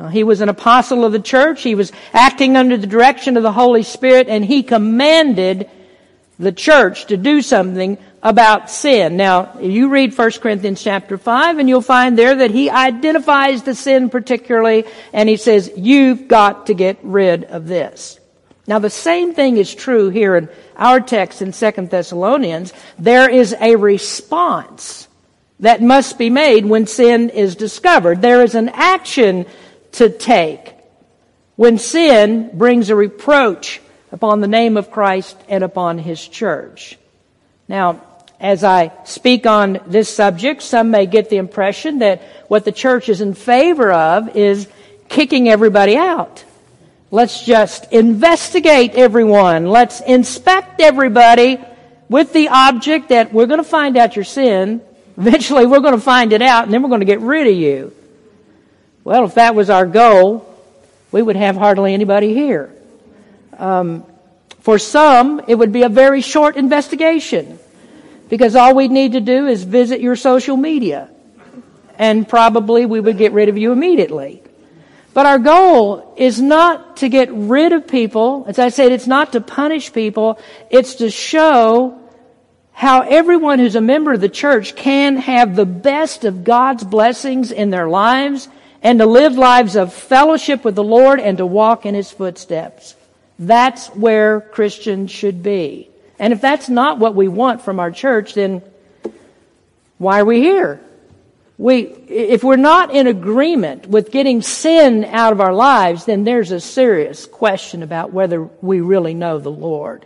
He 0.09 0.23
was 0.23 0.39
an 0.39 0.47
apostle 0.47 1.03
of 1.03 1.11
the 1.11 1.19
church, 1.19 1.61
he 1.61 1.75
was 1.75 1.91
acting 2.13 2.55
under 2.55 2.77
the 2.77 2.87
direction 2.87 3.35
of 3.35 3.43
the 3.43 3.51
Holy 3.51 3.83
Spirit, 3.83 4.29
and 4.29 4.45
he 4.45 4.63
commanded 4.63 5.69
the 6.39 6.53
church 6.53 7.07
to 7.07 7.17
do 7.17 7.41
something 7.41 7.97
about 8.23 8.69
sin. 8.69 9.17
Now, 9.17 9.59
you 9.59 9.89
read 9.89 10.17
1 10.17 10.31
Corinthians 10.39 10.81
chapter 10.81 11.17
5 11.17 11.59
and 11.59 11.67
you'll 11.67 11.81
find 11.81 12.17
there 12.17 12.35
that 12.35 12.51
he 12.51 12.69
identifies 12.69 13.63
the 13.63 13.75
sin 13.75 14.09
particularly 14.09 14.85
and 15.11 15.27
he 15.27 15.35
says, 15.35 15.69
you've 15.75 16.29
got 16.29 16.67
to 16.67 16.73
get 16.73 16.97
rid 17.03 17.43
of 17.43 17.67
this. 17.67 18.21
Now 18.67 18.79
the 18.79 18.89
same 18.89 19.33
thing 19.33 19.57
is 19.57 19.75
true 19.75 20.09
here 20.09 20.37
in 20.37 20.49
our 20.77 21.01
text 21.01 21.41
in 21.41 21.51
2 21.51 21.87
Thessalonians. 21.87 22.71
There 22.97 23.29
is 23.29 23.53
a 23.59 23.75
response 23.75 25.04
that 25.59 25.81
must 25.81 26.17
be 26.17 26.29
made 26.29 26.65
when 26.65 26.87
sin 26.87 27.29
is 27.29 27.55
discovered. 27.55 28.21
There 28.21 28.43
is 28.43 28.55
an 28.55 28.69
action 28.69 29.45
to 29.93 30.09
take 30.09 30.73
when 31.55 31.77
sin 31.77 32.51
brings 32.53 32.89
a 32.89 32.95
reproach 32.95 33.81
upon 34.11 34.41
the 34.41 34.47
name 34.47 34.77
of 34.77 34.91
Christ 34.91 35.37
and 35.47 35.63
upon 35.63 35.97
His 35.97 36.25
church. 36.27 36.97
Now, 37.67 38.01
as 38.39 38.63
I 38.63 38.91
speak 39.05 39.45
on 39.45 39.79
this 39.87 40.13
subject, 40.13 40.61
some 40.61 40.91
may 40.91 41.05
get 41.05 41.29
the 41.29 41.37
impression 41.37 41.99
that 41.99 42.21
what 42.47 42.65
the 42.65 42.71
church 42.71 43.07
is 43.09 43.21
in 43.21 43.33
favor 43.33 43.91
of 43.91 44.35
is 44.35 44.67
kicking 45.07 45.47
everybody 45.47 45.95
out. 45.95 46.43
Let's 47.11 47.45
just 47.45 47.93
investigate 47.93 48.95
everyone. 48.95 49.67
Let's 49.67 50.01
inspect 50.01 50.81
everybody 50.81 51.63
with 52.09 52.33
the 52.33 52.49
object 52.49 53.09
that 53.09 53.33
we're 53.33 53.45
going 53.45 53.59
to 53.59 53.63
find 53.63 53.95
out 53.95 54.15
your 54.15 54.25
sin. 54.25 54.81
Eventually, 55.17 55.65
we're 55.65 55.79
going 55.79 55.95
to 55.95 56.01
find 56.01 56.33
it 56.33 56.41
out, 56.41 56.65
and 56.65 56.73
then 56.73 56.83
we're 56.83 56.89
going 56.89 57.01
to 57.01 57.05
get 57.05 57.21
rid 57.21 57.47
of 57.47 57.55
you. 57.55 57.93
Well, 59.03 59.25
if 59.25 59.35
that 59.35 59.55
was 59.55 59.69
our 59.69 59.85
goal, 59.85 60.51
we 61.11 61.21
would 61.21 61.35
have 61.35 61.55
hardly 61.55 61.93
anybody 61.93 62.33
here. 62.33 62.73
Um, 63.57 64.03
for 64.59 64.79
some, 64.79 65.41
it 65.47 65.55
would 65.55 65.71
be 65.71 65.83
a 65.83 65.89
very 65.89 66.21
short 66.21 66.57
investigation 66.57 67.59
because 68.29 68.55
all 68.55 68.75
we'd 68.75 68.91
need 68.91 69.13
to 69.13 69.21
do 69.21 69.47
is 69.47 69.63
visit 69.63 70.01
your 70.01 70.15
social 70.15 70.57
media 70.57 71.09
and 71.97 72.27
probably 72.27 72.85
we 72.85 72.99
would 72.99 73.17
get 73.17 73.31
rid 73.31 73.49
of 73.49 73.57
you 73.57 73.71
immediately. 73.71 74.41
But 75.13 75.25
our 75.25 75.39
goal 75.39 76.13
is 76.17 76.41
not 76.41 76.97
to 76.97 77.09
get 77.09 77.29
rid 77.31 77.71
of 77.71 77.87
people. 77.87 78.45
As 78.47 78.59
I 78.59 78.69
said, 78.69 78.91
it's 78.91 79.07
not 79.07 79.31
to 79.31 79.41
punish 79.41 79.93
people. 79.93 80.39
It's 80.69 80.95
to 80.95 81.09
show 81.09 82.01
how 82.75 83.03
everyone 83.03 83.57
who's 83.57 83.75
a 83.75 83.81
member 83.81 84.11
of 84.11 84.19
the 84.19 84.27
church 84.27 84.75
can 84.75 85.15
have 85.15 85.55
the 85.55 85.65
best 85.65 86.25
of 86.25 86.43
God's 86.43 86.83
blessings 86.83 87.53
in 87.53 87.69
their 87.69 87.87
lives 87.87 88.49
and 88.83 88.99
to 88.99 89.05
live 89.05 89.37
lives 89.37 89.77
of 89.77 89.93
fellowship 89.93 90.65
with 90.65 90.75
the 90.75 90.83
Lord 90.83 91.21
and 91.21 91.37
to 91.37 91.45
walk 91.45 91.85
in 91.85 91.95
His 91.95 92.11
footsteps. 92.11 92.95
That's 93.39 93.87
where 93.87 94.41
Christians 94.41 95.09
should 95.09 95.41
be. 95.41 95.89
And 96.19 96.33
if 96.33 96.41
that's 96.41 96.67
not 96.67 96.99
what 96.99 97.15
we 97.15 97.29
want 97.29 97.61
from 97.61 97.79
our 97.79 97.91
church, 97.91 98.33
then 98.33 98.61
why 99.97 100.19
are 100.19 100.25
we 100.25 100.41
here? 100.41 100.81
We, 101.57 101.83
if 102.09 102.43
we're 102.43 102.57
not 102.57 102.93
in 102.93 103.07
agreement 103.07 103.87
with 103.87 104.11
getting 104.11 104.41
sin 104.41 105.05
out 105.05 105.31
of 105.31 105.39
our 105.39 105.53
lives, 105.53 106.03
then 106.03 106.25
there's 106.25 106.51
a 106.51 106.59
serious 106.59 107.25
question 107.25 107.83
about 107.83 108.11
whether 108.11 108.43
we 108.43 108.81
really 108.81 109.13
know 109.13 109.39
the 109.39 109.49
Lord. 109.49 110.05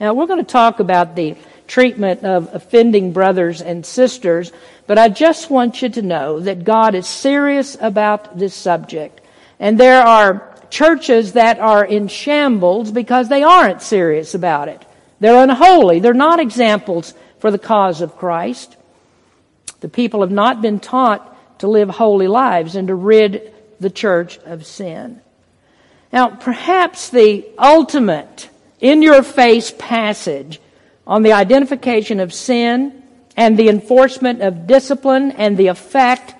Now 0.00 0.12
we're 0.14 0.26
going 0.26 0.44
to 0.44 0.52
talk 0.52 0.80
about 0.80 1.14
the 1.14 1.36
treatment 1.66 2.24
of 2.24 2.54
offending 2.54 3.12
brothers 3.12 3.60
and 3.62 3.84
sisters, 3.84 4.52
but 4.86 4.98
I 4.98 5.08
just 5.08 5.50
want 5.50 5.82
you 5.82 5.88
to 5.90 6.02
know 6.02 6.40
that 6.40 6.64
God 6.64 6.94
is 6.94 7.06
serious 7.06 7.76
about 7.80 8.38
this 8.38 8.54
subject. 8.54 9.20
And 9.58 9.78
there 9.78 10.02
are 10.02 10.54
churches 10.70 11.32
that 11.34 11.58
are 11.60 11.84
in 11.84 12.08
shambles 12.08 12.90
because 12.90 13.28
they 13.28 13.42
aren't 13.42 13.82
serious 13.82 14.34
about 14.34 14.68
it. 14.68 14.84
They're 15.20 15.42
unholy. 15.42 16.00
They're 16.00 16.12
not 16.12 16.40
examples 16.40 17.14
for 17.38 17.50
the 17.50 17.58
cause 17.58 18.00
of 18.00 18.16
Christ. 18.16 18.76
The 19.80 19.88
people 19.88 20.20
have 20.20 20.30
not 20.30 20.60
been 20.60 20.80
taught 20.80 21.30
to 21.60 21.68
live 21.68 21.88
holy 21.88 22.26
lives 22.26 22.76
and 22.76 22.88
to 22.88 22.94
rid 22.94 23.52
the 23.80 23.90
church 23.90 24.38
of 24.38 24.66
sin. 24.66 25.20
Now, 26.12 26.28
perhaps 26.28 27.10
the 27.10 27.46
ultimate 27.58 28.48
in 28.80 29.02
your 29.02 29.22
face 29.22 29.72
passage 29.76 30.60
on 31.06 31.22
the 31.22 31.32
identification 31.32 32.20
of 32.20 32.32
sin 32.32 33.02
and 33.36 33.58
the 33.58 33.68
enforcement 33.68 34.42
of 34.42 34.66
discipline 34.66 35.32
and 35.32 35.56
the 35.56 35.66
effect 35.68 36.34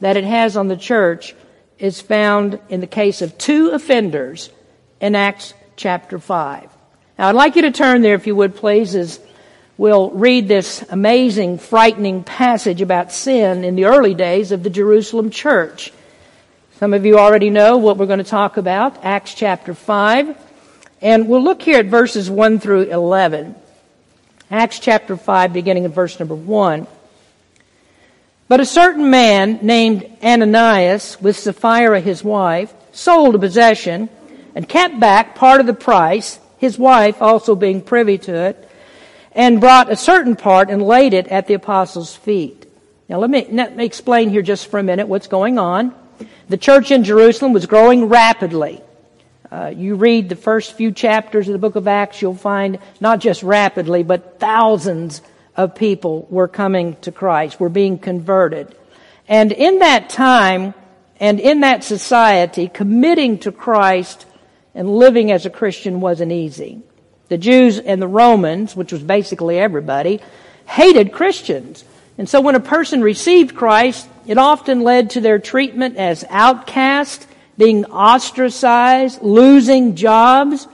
that 0.00 0.16
it 0.16 0.24
has 0.24 0.56
on 0.56 0.68
the 0.68 0.76
church 0.76 1.34
is 1.78 2.00
found 2.00 2.58
in 2.68 2.80
the 2.80 2.86
case 2.86 3.22
of 3.22 3.36
two 3.36 3.70
offenders 3.70 4.50
in 5.00 5.14
Acts 5.14 5.54
chapter 5.76 6.18
5. 6.18 6.70
Now, 7.18 7.28
I'd 7.28 7.34
like 7.34 7.56
you 7.56 7.62
to 7.62 7.70
turn 7.70 8.02
there, 8.02 8.14
if 8.14 8.26
you 8.26 8.36
would, 8.36 8.56
please, 8.56 8.94
as 8.94 9.20
we'll 9.76 10.10
read 10.10 10.48
this 10.48 10.84
amazing, 10.88 11.58
frightening 11.58 12.24
passage 12.24 12.80
about 12.80 13.12
sin 13.12 13.64
in 13.64 13.76
the 13.76 13.86
early 13.86 14.14
days 14.14 14.52
of 14.52 14.62
the 14.62 14.70
Jerusalem 14.70 15.30
church. 15.30 15.92
Some 16.78 16.94
of 16.94 17.04
you 17.06 17.18
already 17.18 17.50
know 17.50 17.78
what 17.78 17.96
we're 17.96 18.06
going 18.06 18.18
to 18.18 18.24
talk 18.24 18.56
about, 18.56 19.04
Acts 19.04 19.34
chapter 19.34 19.74
5. 19.74 20.36
And 21.02 21.28
we'll 21.28 21.42
look 21.42 21.62
here 21.62 21.78
at 21.78 21.86
verses 21.86 22.30
1 22.30 22.58
through 22.58 22.84
11. 22.84 23.54
Acts 24.50 24.78
chapter 24.78 25.16
5, 25.16 25.52
beginning 25.52 25.86
at 25.86 25.90
verse 25.90 26.20
number 26.20 26.36
1. 26.36 26.86
But 28.46 28.60
a 28.60 28.66
certain 28.66 29.10
man 29.10 29.58
named 29.60 30.08
Ananias, 30.22 31.20
with 31.20 31.36
Sapphira 31.36 32.00
his 32.00 32.22
wife, 32.22 32.72
sold 32.92 33.34
a 33.34 33.40
possession 33.40 34.08
and 34.54 34.68
kept 34.68 35.00
back 35.00 35.34
part 35.34 35.60
of 35.60 35.66
the 35.66 35.74
price, 35.74 36.38
his 36.58 36.78
wife 36.78 37.20
also 37.20 37.56
being 37.56 37.82
privy 37.82 38.18
to 38.18 38.34
it, 38.34 38.70
and 39.32 39.60
brought 39.60 39.90
a 39.90 39.96
certain 39.96 40.36
part 40.36 40.70
and 40.70 40.80
laid 40.80 41.12
it 41.12 41.26
at 41.26 41.48
the 41.48 41.54
apostles' 41.54 42.14
feet. 42.14 42.66
Now 43.08 43.18
let 43.18 43.30
me, 43.30 43.48
let 43.50 43.76
me 43.76 43.84
explain 43.84 44.30
here 44.30 44.42
just 44.42 44.68
for 44.68 44.78
a 44.78 44.82
minute 44.84 45.08
what's 45.08 45.26
going 45.26 45.58
on. 45.58 45.92
The 46.48 46.56
church 46.56 46.92
in 46.92 47.02
Jerusalem 47.02 47.52
was 47.52 47.66
growing 47.66 48.04
rapidly. 48.04 48.80
Uh, 49.50 49.72
you 49.74 49.94
read 49.94 50.28
the 50.28 50.36
first 50.36 50.72
few 50.72 50.90
chapters 50.90 51.46
of 51.46 51.52
the 51.52 51.58
book 51.58 51.76
of 51.76 51.86
Acts, 51.86 52.20
you'll 52.20 52.34
find 52.34 52.78
not 53.00 53.20
just 53.20 53.42
rapidly, 53.42 54.02
but 54.02 54.40
thousands 54.40 55.22
of 55.56 55.74
people 55.74 56.26
were 56.30 56.48
coming 56.48 56.96
to 57.02 57.12
Christ, 57.12 57.60
were 57.60 57.68
being 57.68 57.98
converted. 57.98 58.74
And 59.28 59.52
in 59.52 59.80
that 59.80 60.08
time 60.08 60.74
and 61.20 61.40
in 61.40 61.60
that 61.60 61.84
society, 61.84 62.68
committing 62.68 63.38
to 63.40 63.52
Christ 63.52 64.26
and 64.74 64.96
living 64.96 65.30
as 65.30 65.46
a 65.46 65.50
Christian 65.50 66.00
wasn't 66.00 66.32
easy. 66.32 66.82
The 67.28 67.38
Jews 67.38 67.78
and 67.78 68.00
the 68.00 68.08
Romans, 68.08 68.76
which 68.76 68.92
was 68.92 69.02
basically 69.02 69.58
everybody, 69.58 70.20
hated 70.66 71.12
Christians. 71.12 71.84
And 72.18 72.28
so 72.28 72.40
when 72.40 72.54
a 72.54 72.60
person 72.60 73.00
received 73.02 73.56
Christ, 73.56 74.08
it 74.26 74.38
often 74.38 74.82
led 74.82 75.10
to 75.10 75.20
their 75.20 75.38
treatment 75.38 75.96
as 75.96 76.24
outcast, 76.28 77.25
being 77.58 77.84
ostracized, 77.86 79.22
losing 79.22 79.96
jobs. 79.96 80.68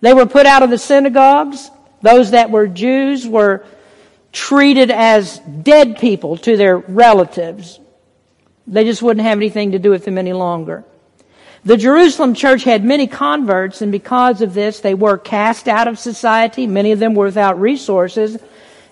They 0.00 0.14
were 0.14 0.26
put 0.26 0.46
out 0.46 0.62
of 0.62 0.70
the 0.70 0.78
synagogues. 0.78 1.70
Those 2.00 2.32
that 2.32 2.50
were 2.50 2.66
Jews 2.66 3.26
were 3.26 3.64
treated 4.32 4.90
as 4.90 5.38
dead 5.38 5.98
people 5.98 6.36
to 6.38 6.56
their 6.56 6.78
relatives. 6.78 7.78
They 8.66 8.84
just 8.84 9.02
wouldn't 9.02 9.26
have 9.26 9.38
anything 9.38 9.72
to 9.72 9.78
do 9.78 9.90
with 9.90 10.04
them 10.04 10.18
any 10.18 10.32
longer. 10.32 10.84
The 11.64 11.76
Jerusalem 11.76 12.34
church 12.34 12.64
had 12.64 12.84
many 12.84 13.06
converts, 13.06 13.82
and 13.82 13.92
because 13.92 14.42
of 14.42 14.52
this, 14.52 14.80
they 14.80 14.94
were 14.94 15.16
cast 15.16 15.68
out 15.68 15.86
of 15.86 15.98
society. 15.98 16.66
Many 16.66 16.90
of 16.90 16.98
them 16.98 17.14
were 17.14 17.26
without 17.26 17.60
resources. 17.60 18.36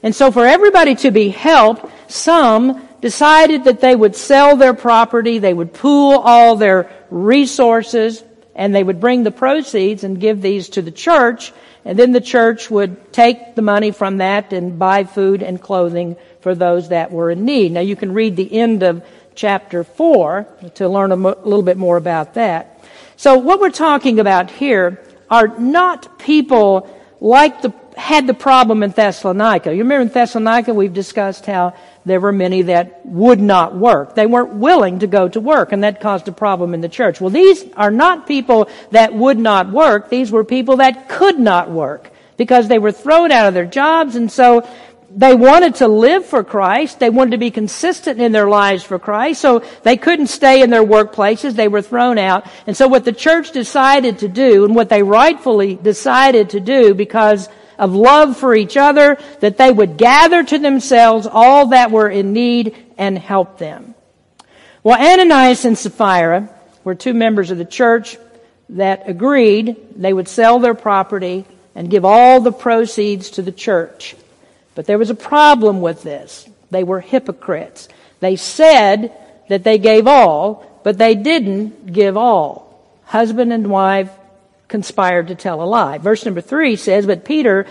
And 0.04 0.14
so 0.14 0.30
for 0.30 0.46
everybody 0.46 0.94
to 0.96 1.10
be 1.10 1.30
helped, 1.30 1.84
some 2.10 2.86
decided 3.00 3.64
that 3.64 3.80
they 3.80 3.96
would 3.96 4.14
sell 4.14 4.56
their 4.56 4.74
property, 4.74 5.38
they 5.38 5.54
would 5.54 5.72
pool 5.72 6.18
all 6.18 6.56
their 6.56 6.90
resources, 7.10 8.22
and 8.54 8.74
they 8.74 8.82
would 8.82 9.00
bring 9.00 9.22
the 9.22 9.30
proceeds 9.30 10.04
and 10.04 10.20
give 10.20 10.42
these 10.42 10.70
to 10.70 10.82
the 10.82 10.90
church, 10.90 11.52
and 11.84 11.98
then 11.98 12.12
the 12.12 12.20
church 12.20 12.70
would 12.70 13.12
take 13.12 13.54
the 13.54 13.62
money 13.62 13.90
from 13.90 14.18
that 14.18 14.52
and 14.52 14.78
buy 14.78 15.04
food 15.04 15.42
and 15.42 15.60
clothing 15.60 16.16
for 16.40 16.54
those 16.54 16.90
that 16.90 17.10
were 17.10 17.30
in 17.30 17.44
need. 17.44 17.72
Now 17.72 17.80
you 17.80 17.96
can 17.96 18.12
read 18.12 18.36
the 18.36 18.52
end 18.52 18.82
of 18.82 19.04
chapter 19.34 19.84
4 19.84 20.46
to 20.74 20.88
learn 20.88 21.12
a 21.12 21.16
little 21.16 21.62
bit 21.62 21.76
more 21.76 21.96
about 21.96 22.34
that. 22.34 22.84
So 23.16 23.38
what 23.38 23.60
we're 23.60 23.70
talking 23.70 24.20
about 24.20 24.50
here 24.50 25.02
are 25.30 25.48
not 25.48 26.18
people 26.18 26.88
like 27.20 27.62
the 27.62 27.70
had 28.00 28.26
the 28.26 28.34
problem 28.34 28.82
in 28.82 28.90
Thessalonica. 28.90 29.72
You 29.72 29.82
remember 29.82 30.02
in 30.02 30.08
Thessalonica 30.08 30.72
we've 30.72 30.92
discussed 30.92 31.44
how 31.44 31.74
there 32.06 32.18
were 32.18 32.32
many 32.32 32.62
that 32.62 33.04
would 33.04 33.40
not 33.40 33.76
work. 33.76 34.14
They 34.14 34.26
weren't 34.26 34.54
willing 34.54 35.00
to 35.00 35.06
go 35.06 35.28
to 35.28 35.38
work 35.38 35.72
and 35.72 35.84
that 35.84 36.00
caused 36.00 36.26
a 36.26 36.32
problem 36.32 36.72
in 36.72 36.80
the 36.80 36.88
church. 36.88 37.20
Well, 37.20 37.30
these 37.30 37.64
are 37.76 37.90
not 37.90 38.26
people 38.26 38.68
that 38.90 39.14
would 39.14 39.38
not 39.38 39.70
work. 39.70 40.08
These 40.08 40.32
were 40.32 40.44
people 40.44 40.78
that 40.78 41.08
could 41.10 41.38
not 41.38 41.70
work 41.70 42.10
because 42.38 42.68
they 42.68 42.78
were 42.78 42.90
thrown 42.90 43.30
out 43.30 43.46
of 43.46 43.54
their 43.54 43.66
jobs 43.66 44.16
and 44.16 44.32
so 44.32 44.66
they 45.14 45.34
wanted 45.34 45.74
to 45.76 45.88
live 45.88 46.24
for 46.24 46.42
Christ. 46.42 47.00
They 47.00 47.10
wanted 47.10 47.32
to 47.32 47.38
be 47.38 47.50
consistent 47.50 48.20
in 48.20 48.32
their 48.32 48.48
lives 48.48 48.82
for 48.82 48.98
Christ. 48.98 49.40
So 49.40 49.58
they 49.82 49.96
couldn't 49.96 50.28
stay 50.28 50.62
in 50.62 50.70
their 50.70 50.84
workplaces. 50.84 51.54
They 51.54 51.68
were 51.68 51.82
thrown 51.82 52.16
out. 52.16 52.46
And 52.66 52.76
so 52.76 52.88
what 52.88 53.04
the 53.04 53.12
church 53.12 53.50
decided 53.50 54.20
to 54.20 54.28
do 54.28 54.64
and 54.64 54.74
what 54.74 54.88
they 54.88 55.02
rightfully 55.02 55.74
decided 55.74 56.50
to 56.50 56.60
do 56.60 56.94
because 56.94 57.48
of 57.80 57.94
love 57.94 58.36
for 58.36 58.54
each 58.54 58.76
other, 58.76 59.18
that 59.40 59.58
they 59.58 59.72
would 59.72 59.96
gather 59.96 60.44
to 60.44 60.58
themselves 60.58 61.26
all 61.26 61.68
that 61.68 61.90
were 61.90 62.08
in 62.08 62.32
need 62.32 62.76
and 62.96 63.18
help 63.18 63.58
them. 63.58 63.94
Well, 64.84 65.00
Ananias 65.00 65.64
and 65.64 65.76
Sapphira 65.76 66.48
were 66.84 66.94
two 66.94 67.14
members 67.14 67.50
of 67.50 67.58
the 67.58 67.64
church 67.64 68.18
that 68.68 69.08
agreed 69.08 69.76
they 69.96 70.12
would 70.12 70.28
sell 70.28 70.58
their 70.58 70.74
property 70.74 71.46
and 71.74 71.90
give 71.90 72.04
all 72.04 72.40
the 72.40 72.52
proceeds 72.52 73.30
to 73.30 73.42
the 73.42 73.52
church. 73.52 74.14
But 74.74 74.86
there 74.86 74.98
was 74.98 75.10
a 75.10 75.14
problem 75.14 75.80
with 75.80 76.02
this. 76.02 76.48
They 76.70 76.84
were 76.84 77.00
hypocrites. 77.00 77.88
They 78.20 78.36
said 78.36 79.12
that 79.48 79.64
they 79.64 79.78
gave 79.78 80.06
all, 80.06 80.80
but 80.84 80.98
they 80.98 81.14
didn't 81.14 81.92
give 81.92 82.16
all. 82.16 82.66
Husband 83.04 83.52
and 83.52 83.70
wife 83.70 84.10
conspired 84.70 85.28
to 85.28 85.34
tell 85.34 85.62
a 85.62 85.64
lie. 85.64 85.98
Verse 85.98 86.24
number 86.24 86.40
three 86.40 86.76
says, 86.76 87.04
But 87.04 87.24
Peter 87.26 87.66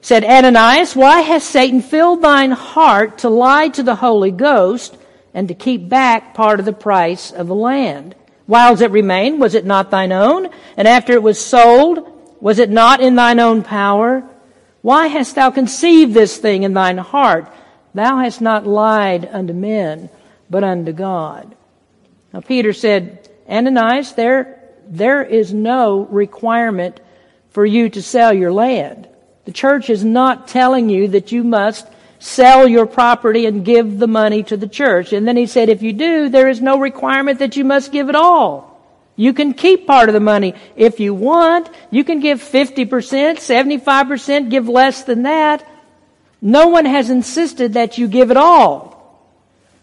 said, 0.00 0.24
Ananias, 0.24 0.96
why 0.96 1.20
has 1.20 1.44
Satan 1.44 1.82
filled 1.82 2.22
thine 2.22 2.50
heart 2.50 3.18
to 3.18 3.28
lie 3.28 3.68
to 3.68 3.82
the 3.82 3.96
Holy 3.96 4.32
Ghost 4.32 4.96
and 5.32 5.46
to 5.46 5.54
keep 5.54 5.88
back 5.88 6.34
part 6.34 6.58
of 6.58 6.66
the 6.66 6.72
price 6.72 7.30
of 7.30 7.46
the 7.46 7.54
land? 7.54 8.16
Whiles 8.46 8.80
it 8.80 8.90
remained, 8.90 9.40
was 9.40 9.54
it 9.54 9.66
not 9.66 9.90
thine 9.90 10.10
own? 10.10 10.48
And 10.76 10.88
after 10.88 11.12
it 11.12 11.22
was 11.22 11.38
sold, 11.38 12.10
was 12.40 12.58
it 12.58 12.70
not 12.70 13.00
in 13.00 13.14
thine 13.14 13.38
own 13.38 13.62
power? 13.62 14.24
Why 14.80 15.08
hast 15.08 15.34
thou 15.34 15.50
conceived 15.50 16.14
this 16.14 16.38
thing 16.38 16.62
in 16.62 16.72
thine 16.72 16.98
heart? 16.98 17.52
Thou 17.94 18.18
hast 18.18 18.40
not 18.40 18.66
lied 18.66 19.28
unto 19.30 19.52
men, 19.52 20.08
but 20.48 20.64
unto 20.64 20.92
God. 20.92 21.54
Now 22.32 22.40
Peter 22.40 22.72
said, 22.72 23.28
Ananias, 23.48 24.12
there, 24.12 24.57
there 24.88 25.22
is 25.22 25.52
no 25.52 26.06
requirement 26.06 27.00
for 27.50 27.64
you 27.64 27.88
to 27.90 28.02
sell 28.02 28.32
your 28.32 28.52
land. 28.52 29.08
The 29.44 29.52
church 29.52 29.90
is 29.90 30.04
not 30.04 30.48
telling 30.48 30.88
you 30.88 31.08
that 31.08 31.32
you 31.32 31.44
must 31.44 31.86
sell 32.18 32.66
your 32.66 32.86
property 32.86 33.46
and 33.46 33.64
give 33.64 33.98
the 33.98 34.08
money 34.08 34.42
to 34.44 34.56
the 34.56 34.68
church. 34.68 35.12
And 35.12 35.26
then 35.26 35.36
he 35.36 35.46
said, 35.46 35.68
if 35.68 35.82
you 35.82 35.92
do, 35.92 36.28
there 36.28 36.48
is 36.48 36.60
no 36.60 36.78
requirement 36.78 37.38
that 37.38 37.56
you 37.56 37.64
must 37.64 37.92
give 37.92 38.08
it 38.08 38.14
all. 38.14 38.68
You 39.16 39.32
can 39.32 39.54
keep 39.54 39.86
part 39.86 40.08
of 40.08 40.12
the 40.12 40.20
money 40.20 40.54
if 40.76 41.00
you 41.00 41.12
want. 41.12 41.68
You 41.90 42.04
can 42.04 42.20
give 42.20 42.40
50%, 42.40 42.88
75%, 42.88 44.50
give 44.50 44.68
less 44.68 45.02
than 45.04 45.22
that. 45.22 45.66
No 46.40 46.68
one 46.68 46.84
has 46.84 47.10
insisted 47.10 47.74
that 47.74 47.98
you 47.98 48.06
give 48.06 48.30
it 48.30 48.36
all. 48.36 48.98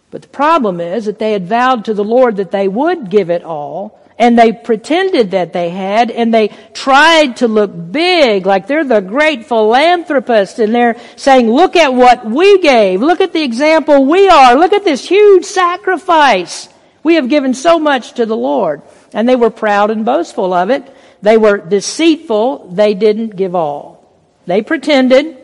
But 0.09 0.21
the 0.21 0.29
problem 0.29 0.79
is 0.79 1.05
that 1.05 1.19
they 1.19 1.33
had 1.33 1.47
vowed 1.47 1.85
to 1.85 1.93
the 1.93 2.03
Lord 2.03 2.37
that 2.37 2.51
they 2.51 2.69
would 2.69 3.09
give 3.09 3.29
it 3.29 3.43
all, 3.43 3.99
and 4.17 4.39
they 4.39 4.53
pretended 4.53 5.31
that 5.31 5.51
they 5.51 5.69
had, 5.69 6.09
and 6.09 6.33
they 6.33 6.49
tried 6.73 7.37
to 7.37 7.47
look 7.47 7.71
big, 7.91 8.45
like 8.45 8.67
they're 8.67 8.85
the 8.85 9.01
great 9.01 9.45
philanthropist, 9.45 10.59
and 10.59 10.73
they're 10.73 10.97
saying, 11.17 11.49
look 11.49 11.75
at 11.75 11.93
what 11.93 12.25
we 12.25 12.59
gave, 12.59 13.01
look 13.01 13.19
at 13.19 13.33
the 13.33 13.43
example 13.43 14.05
we 14.05 14.29
are, 14.29 14.55
look 14.55 14.71
at 14.71 14.85
this 14.85 15.07
huge 15.07 15.43
sacrifice. 15.43 16.69
We 17.03 17.15
have 17.15 17.29
given 17.29 17.53
so 17.53 17.77
much 17.77 18.13
to 18.13 18.25
the 18.25 18.35
Lord. 18.35 18.81
And 19.13 19.29
they 19.29 19.35
were 19.35 19.51
proud 19.51 19.91
and 19.91 20.03
boastful 20.03 20.53
of 20.53 20.71
it. 20.71 20.83
They 21.21 21.37
were 21.37 21.57
deceitful. 21.57 22.71
They 22.73 22.95
didn't 22.95 23.35
give 23.35 23.53
all. 23.53 24.11
They 24.47 24.63
pretended. 24.63 25.37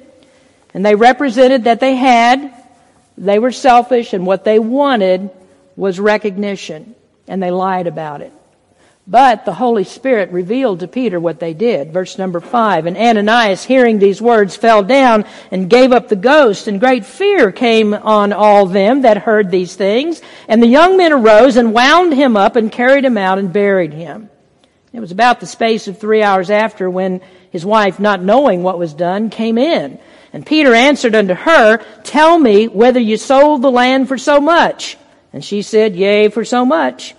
And 0.73 0.83
they 0.83 0.95
represented 0.95 1.65
that 1.65 1.79
they 1.79 1.95
had, 1.95 2.51
they 3.17 3.37
were 3.37 3.51
selfish, 3.51 4.13
and 4.13 4.25
what 4.25 4.43
they 4.43 4.57
wanted 4.57 5.29
was 5.75 5.99
recognition. 5.99 6.95
And 7.27 7.43
they 7.43 7.51
lied 7.51 7.85
about 7.85 8.21
it. 8.21 8.33
But 9.07 9.45
the 9.45 9.53
Holy 9.53 9.83
Spirit 9.83 10.31
revealed 10.31 10.79
to 10.79 10.87
Peter 10.87 11.19
what 11.19 11.39
they 11.39 11.53
did. 11.53 11.91
Verse 11.91 12.17
number 12.17 12.39
five. 12.39 12.85
And 12.85 12.95
Ananias, 12.95 13.65
hearing 13.65 13.97
these 13.97 14.21
words, 14.21 14.55
fell 14.55 14.83
down 14.83 15.25
and 15.49 15.69
gave 15.69 15.91
up 15.91 16.07
the 16.07 16.15
ghost, 16.15 16.67
and 16.67 16.79
great 16.79 17.03
fear 17.03 17.51
came 17.51 17.93
on 17.93 18.31
all 18.31 18.67
them 18.67 19.01
that 19.01 19.17
heard 19.17 19.49
these 19.49 19.75
things. 19.75 20.21
And 20.47 20.61
the 20.61 20.67
young 20.67 20.97
men 20.97 21.13
arose 21.13 21.57
and 21.57 21.73
wound 21.73 22.13
him 22.13 22.37
up 22.37 22.55
and 22.55 22.71
carried 22.71 23.03
him 23.03 23.17
out 23.17 23.39
and 23.39 23.51
buried 23.51 23.93
him. 23.93 24.29
It 24.93 24.99
was 24.99 25.11
about 25.11 25.39
the 25.39 25.47
space 25.47 25.87
of 25.87 25.97
three 25.97 26.21
hours 26.21 26.49
after 26.49 26.89
when 26.89 27.21
his 27.49 27.65
wife, 27.65 27.99
not 27.99 28.21
knowing 28.21 28.61
what 28.61 28.77
was 28.77 28.93
done, 28.93 29.29
came 29.29 29.57
in. 29.57 29.99
And 30.33 30.45
Peter 30.45 30.73
answered 30.73 31.15
unto 31.15 31.33
her, 31.33 31.77
Tell 32.03 32.37
me 32.37 32.67
whether 32.67 32.99
you 32.99 33.17
sold 33.17 33.61
the 33.61 33.71
land 33.71 34.07
for 34.07 34.17
so 34.17 34.39
much. 34.39 34.97
And 35.33 35.43
she 35.43 35.61
said, 35.61 35.95
Yea, 35.95 36.29
for 36.29 36.45
so 36.45 36.65
much. 36.65 37.15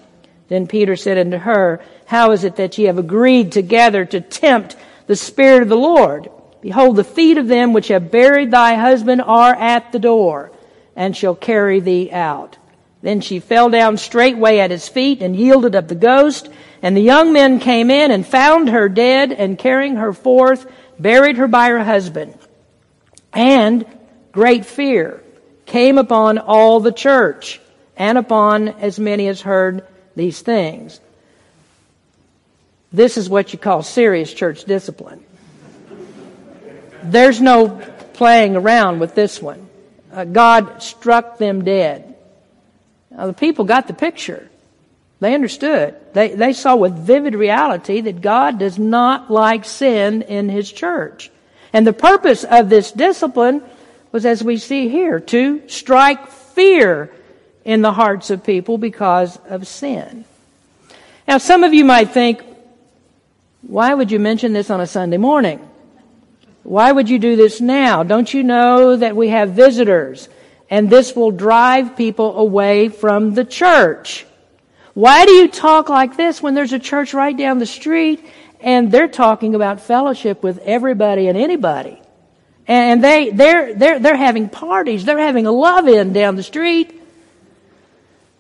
Then 0.49 0.67
Peter 0.67 0.97
said 0.97 1.19
unto 1.19 1.39
her, 1.39 1.81
How 2.07 2.33
is 2.33 2.45
it 2.45 2.57
that 2.57 2.77
ye 2.79 2.85
have 2.87 2.99
agreed 2.99 3.53
together 3.53 4.05
to 4.05 4.21
tempt 4.21 4.77
the 5.07 5.17
Spirit 5.17 5.63
of 5.63 5.69
the 5.69 5.77
Lord? 5.77 6.29
Behold, 6.61 6.97
the 6.97 7.05
feet 7.05 7.39
of 7.39 7.49
them 7.49 7.73
which 7.73 7.89
have 7.89 8.11
buried 8.11 8.51
thy 8.51 8.75
husband 8.75 9.23
are 9.23 9.55
at 9.55 9.93
the 9.93 9.99
door, 9.99 10.53
and 10.95 11.17
shall 11.17 11.35
carry 11.35 11.81
thee 11.81 12.11
out. 12.13 12.57
Then 13.03 13.21
she 13.21 13.41
fell 13.41 13.69
down 13.69 13.97
straightway 13.97 14.59
at 14.59 14.71
his 14.71 14.89
feet 14.89 15.23
and 15.23 15.35
yielded 15.35 15.75
up 15.75 15.89
the 15.89 15.97
ghost. 15.97 16.49
And 16.83 16.97
the 16.97 17.01
young 17.01 17.33
men 17.33 17.59
came 17.59 17.91
in 17.91 18.11
and 18.13 18.25
found 18.25 18.69
her 18.69 18.89
dead, 18.89 19.33
and 19.33 19.59
carrying 19.59 19.97
her 19.97 20.13
forth, 20.13 20.67
buried 20.99 21.37
her 21.37 21.49
by 21.49 21.69
her 21.69 21.83
husband. 21.83 22.39
And 23.33 23.85
great 24.31 24.65
fear 24.65 25.23
came 25.67 25.99
upon 25.99 26.39
all 26.39 26.81
the 26.81 26.93
church, 26.93 27.61
and 27.97 28.19
upon 28.19 28.69
as 28.69 29.01
many 29.01 29.27
as 29.27 29.41
heard 29.41 29.85
these 30.15 30.41
things. 30.41 31.01
This 32.93 33.17
is 33.17 33.29
what 33.29 33.53
you 33.53 33.59
call 33.59 33.83
serious 33.83 34.33
church 34.33 34.65
discipline. 34.65 35.25
There's 37.03 37.41
no 37.41 37.69
playing 38.13 38.57
around 38.57 39.01
with 39.01 39.15
this 39.15 39.41
one. 39.41 39.69
Uh, 40.13 40.25
God 40.25 40.83
struck 40.83 41.39
them 41.39 41.65
dead. 41.65 42.15
Now, 43.11 43.27
the 43.27 43.33
people 43.33 43.65
got 43.65 43.87
the 43.89 43.95
picture. 43.95 44.49
They 45.21 45.35
understood. 45.35 45.97
They, 46.13 46.35
they 46.35 46.53
saw 46.53 46.77
with 46.77 46.95
vivid 46.95 47.35
reality 47.35 48.01
that 48.03 48.21
God 48.21 48.59
does 48.59 48.79
not 48.79 49.31
like 49.31 49.65
sin 49.65 50.23
in 50.23 50.49
His 50.49 50.71
church. 50.71 51.31
And 51.73 51.87
the 51.87 51.93
purpose 51.93 52.45
of 52.45 52.69
this 52.69 52.93
discipline 52.93 53.63
was, 54.11 54.27
as 54.27 54.45
we 54.45 54.59
see 54.59 54.89
here, 54.89 55.21
to 55.21 55.67
strike 55.69 56.29
fear 56.29 57.11
in 57.65 57.83
the 57.83 57.93
hearts 57.93 58.31
of 58.31 58.45
people 58.45 58.79
because 58.79 59.39
of 59.49 59.67
sin. 59.67 60.25
Now, 61.27 61.39
some 61.39 61.65
of 61.65 61.73
you 61.73 61.85
might 61.85 62.11
think, 62.11 62.43
why 63.63 63.95
would 63.95 64.11
you 64.11 64.19
mention 64.19 64.53
this 64.53 64.71
on 64.71 64.81
a 64.81 64.87
Sunday 64.87 65.19
morning? 65.19 65.69
Why 66.65 66.91
would 66.91 67.09
you 67.09 67.19
do 67.19 67.37
this 67.37 67.61
now? 67.61 68.03
Don't 68.03 68.33
you 68.33 68.43
know 68.43 68.97
that 68.97 69.17
we 69.17 69.29
have 69.29 69.51
visitors 69.51 70.29
and 70.71 70.89
this 70.89 71.15
will 71.15 71.31
drive 71.31 71.97
people 71.97 72.39
away 72.39 72.89
from 72.89 73.35
the 73.35 73.45
church? 73.45 74.27
Why 74.95 75.27
do 75.27 75.33
you 75.33 75.49
talk 75.49 75.89
like 75.89 76.17
this 76.17 76.43
when 76.43 76.55
there's 76.55 76.73
a 76.73 76.79
church 76.79 77.15
right 77.15 77.37
down 77.37 77.59
the 77.59 77.67
street 77.67 78.25
and 78.61 78.91
they're 78.91 79.09
talking 79.09 79.55
about 79.55 79.81
fellowship 79.81 80.43
with 80.43 80.59
everybody 80.59 81.29
and 81.29 81.37
anybody? 81.37 82.01
And 82.67 83.03
they, 83.03 83.31
they're, 83.31 83.75
they're, 83.75 83.99
they're 83.99 84.17
having 84.17 84.49
parties. 84.49 85.05
They're 85.05 85.19
having 85.19 85.47
a 85.47 85.53
love 85.53 85.89
in 85.89 86.13
down 86.13 86.37
the 86.37 86.43
street. 86.43 87.02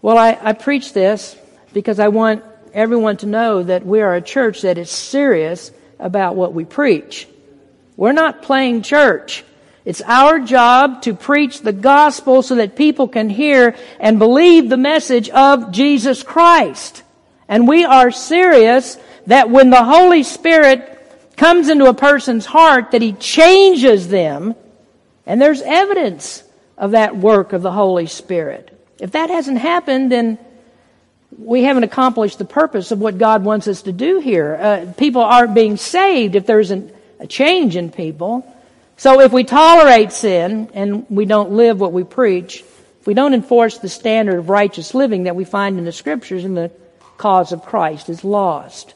Well, 0.02 0.18
I, 0.18 0.36
I 0.40 0.52
preach 0.52 0.92
this 0.92 1.36
because 1.72 2.00
I 2.00 2.08
want 2.08 2.44
everyone 2.74 3.18
to 3.18 3.26
know 3.26 3.62
that 3.62 3.86
we 3.86 4.00
are 4.00 4.16
a 4.16 4.20
church 4.20 4.62
that 4.62 4.76
is 4.76 4.90
serious 4.90 5.70
about 6.00 6.34
what 6.34 6.52
we 6.52 6.64
preach. 6.64 7.28
We're 7.96 8.10
not 8.10 8.42
playing 8.42 8.82
church. 8.82 9.44
It's 9.84 10.02
our 10.02 10.40
job 10.40 11.02
to 11.02 11.14
preach 11.14 11.60
the 11.60 11.72
gospel 11.72 12.42
so 12.42 12.56
that 12.56 12.74
people 12.74 13.06
can 13.06 13.30
hear 13.30 13.76
and 14.00 14.18
believe 14.18 14.68
the 14.68 14.76
message 14.76 15.28
of 15.30 15.70
Jesus 15.70 16.24
Christ. 16.24 17.04
And 17.46 17.68
we 17.68 17.84
are 17.84 18.10
serious 18.10 18.98
that 19.26 19.50
when 19.50 19.70
the 19.70 19.84
Holy 19.84 20.24
Spirit 20.24 20.88
comes 21.36 21.68
into 21.68 21.86
a 21.86 21.94
person's 21.94 22.46
heart 22.46 22.90
that 22.90 23.02
He 23.02 23.12
changes 23.12 24.08
them, 24.08 24.56
and 25.26 25.40
there's 25.40 25.62
evidence 25.62 26.42
of 26.76 26.90
that 26.90 27.16
work 27.16 27.52
of 27.52 27.62
the 27.62 27.70
Holy 27.72 28.06
Spirit. 28.06 28.71
If 29.02 29.10
that 29.10 29.30
hasn't 29.30 29.58
happened, 29.58 30.12
then 30.12 30.38
we 31.36 31.64
haven't 31.64 31.82
accomplished 31.82 32.38
the 32.38 32.44
purpose 32.44 32.92
of 32.92 33.00
what 33.00 33.18
God 33.18 33.42
wants 33.42 33.66
us 33.66 33.82
to 33.82 33.92
do 33.92 34.20
here. 34.20 34.54
Uh, 34.54 34.92
people 34.96 35.22
aren't 35.22 35.54
being 35.54 35.76
saved 35.76 36.36
if 36.36 36.46
there 36.46 36.60
isn't 36.60 36.94
a 37.18 37.26
change 37.26 37.74
in 37.74 37.90
people. 37.90 38.46
So 38.96 39.20
if 39.20 39.32
we 39.32 39.42
tolerate 39.42 40.12
sin 40.12 40.70
and 40.72 41.04
we 41.10 41.24
don't 41.24 41.50
live 41.50 41.80
what 41.80 41.92
we 41.92 42.04
preach, 42.04 42.60
if 43.00 43.04
we 43.04 43.14
don't 43.14 43.34
enforce 43.34 43.78
the 43.78 43.88
standard 43.88 44.38
of 44.38 44.48
righteous 44.48 44.94
living 44.94 45.24
that 45.24 45.34
we 45.34 45.44
find 45.44 45.78
in 45.78 45.84
the 45.84 45.90
scriptures, 45.90 46.44
then 46.44 46.54
the 46.54 46.70
cause 47.18 47.50
of 47.50 47.64
Christ 47.64 48.08
is 48.08 48.22
lost. 48.22 48.94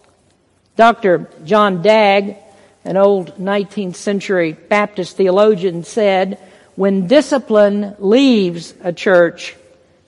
Dr. 0.76 1.28
John 1.44 1.82
Dagg, 1.82 2.36
an 2.84 2.96
old 2.96 3.38
19th 3.38 3.96
century 3.96 4.52
Baptist 4.52 5.16
theologian, 5.16 5.82
said, 5.82 6.38
when 6.76 7.08
discipline 7.08 7.96
leaves 7.98 8.72
a 8.84 8.92
church, 8.92 9.56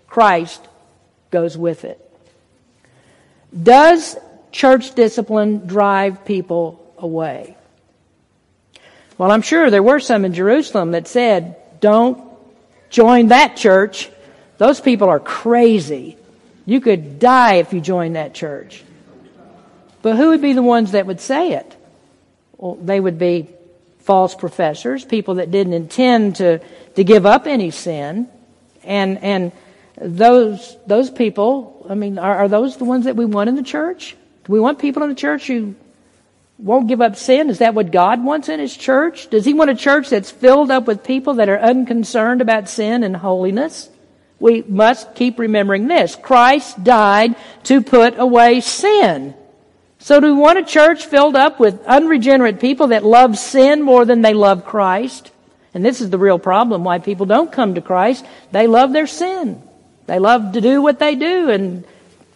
Christ 0.09 0.67
goes 1.31 1.57
with 1.57 1.85
it. 1.85 2.05
Does 3.61 4.17
church 4.53 4.95
discipline 4.95 5.67
drive 5.67 6.25
people 6.25 6.95
away? 6.99 7.57
Well, 9.17 9.31
I'm 9.31 9.43
sure 9.43 9.71
there 9.71 9.83
were 9.83 10.01
some 10.01 10.25
in 10.25 10.33
Jerusalem 10.33 10.93
that 10.93 11.09
said, 11.09 11.57
don't 11.81 12.23
join 12.91 13.29
that 13.29 13.57
church. 13.57 14.11
Those 14.59 14.81
people 14.81 15.09
are 15.09 15.21
crazy. 15.21 16.17
You 16.67 16.81
could 16.81 17.19
die 17.19 17.55
if 17.55 17.73
you 17.73 17.81
joined 17.81 18.17
that 18.17 18.35
church. 18.35 18.85
But 20.03 20.17
who 20.17 20.29
would 20.29 20.43
be 20.43 20.53
the 20.53 20.63
ones 20.63 20.93
that 20.93 21.07
would 21.07 21.21
say 21.21 21.53
it? 21.53 21.77
Well, 22.57 22.77
they 22.77 23.01
would 23.01 23.19
be 23.19 23.49
false 24.01 24.35
professors, 24.35 25.05
people 25.05 25.35
that 25.35 25.51
didn't 25.51 25.73
intend 25.73 26.37
to, 26.37 26.61
to 26.95 27.05
give 27.05 27.27
up 27.27 27.47
any 27.47 27.71
sin, 27.71 28.29
and, 28.85 29.19
and 29.19 29.53
those, 30.01 30.77
those 30.87 31.11
people, 31.11 31.87
I 31.89 31.95
mean, 31.95 32.19
are, 32.19 32.37
are 32.37 32.49
those 32.49 32.77
the 32.77 32.85
ones 32.85 33.05
that 33.05 33.17
we 33.17 33.25
want 33.25 33.49
in 33.49 33.57
the 33.57 33.63
church? 33.63 34.17
Do 34.45 34.53
we 34.53 34.61
want 34.61 34.79
people 34.79 35.03
in 35.03 35.09
the 35.09 35.15
church 35.15 35.47
who 35.47 35.75
won't 36.59 36.89
give 36.89 37.01
up 37.01 37.17
sin? 37.17 37.51
Is 37.51 37.59
that 37.59 37.75
what 37.75 37.91
God 37.91 38.23
wants 38.25 38.49
in 38.49 38.61
His 38.61 38.77
church? 38.77 39.29
Does 39.31 39.45
He 39.45 39.55
want 39.55 39.71
a 39.71 39.75
church 39.75 40.11
that's 40.11 40.31
filled 40.31 40.71
up 40.71 40.87
with 40.87 41.05
people 41.05 41.35
that 41.35 41.49
are 41.49 41.59
unconcerned 41.59 42.41
about 42.41 42.69
sin 42.69 43.03
and 43.03 43.17
holiness? 43.17 43.89
We 44.41 44.63
must 44.63 45.15
keep 45.15 45.39
remembering 45.39 45.89
this. 45.89 46.15
Christ 46.15 46.83
died 46.85 47.35
to 47.65 47.83
put 47.83 48.19
away 48.19 48.61
sin. 48.61 49.35
So 49.99 50.21
do 50.21 50.29
we 50.29 50.41
want 50.41 50.61
a 50.61 50.65
church 50.65 51.07
filled 51.07 51.35
up 51.35 51.59
with 51.59 51.85
unregenerate 51.85 52.61
people 52.61 52.89
that 52.89 53.05
love 53.05 53.37
sin 53.37 53.83
more 53.83 54.05
than 54.05 54.23
they 54.23 54.35
love 54.35 54.65
Christ? 54.65 55.33
And 55.75 55.85
this 55.85 56.01
is 56.01 56.11
the 56.11 56.19
real 56.19 56.39
problem 56.39 56.85
why 56.85 56.99
people 56.99 57.27
don't 57.27 57.51
come 57.51 57.75
to 57.75 57.81
Christ. 57.81 58.25
They 58.53 58.69
love 58.69 58.93
their 58.93 59.09
sin. 59.09 59.63
They 60.09 60.19
love 60.19 60.53
to 60.53 60.63
do 60.63 60.81
what 60.81 60.99
they 60.99 61.17
do 61.17 61.51
and 61.51 61.85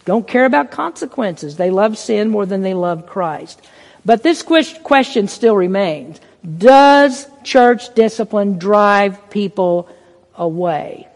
don't 0.05 0.27
care 0.27 0.45
about 0.45 0.69
consequences. 0.69 1.57
They 1.57 1.71
love 1.71 1.97
sin 1.97 2.29
more 2.29 2.45
than 2.45 2.61
they 2.61 2.75
love 2.75 3.07
Christ. 3.07 3.59
But 4.05 4.21
this 4.21 4.43
question 4.43 5.27
still 5.27 5.55
remains. 5.55 6.21
Does 6.45 7.25
church 7.43 7.95
discipline 7.95 8.59
drive 8.59 9.31
people 9.31 9.89
away? 10.35 11.07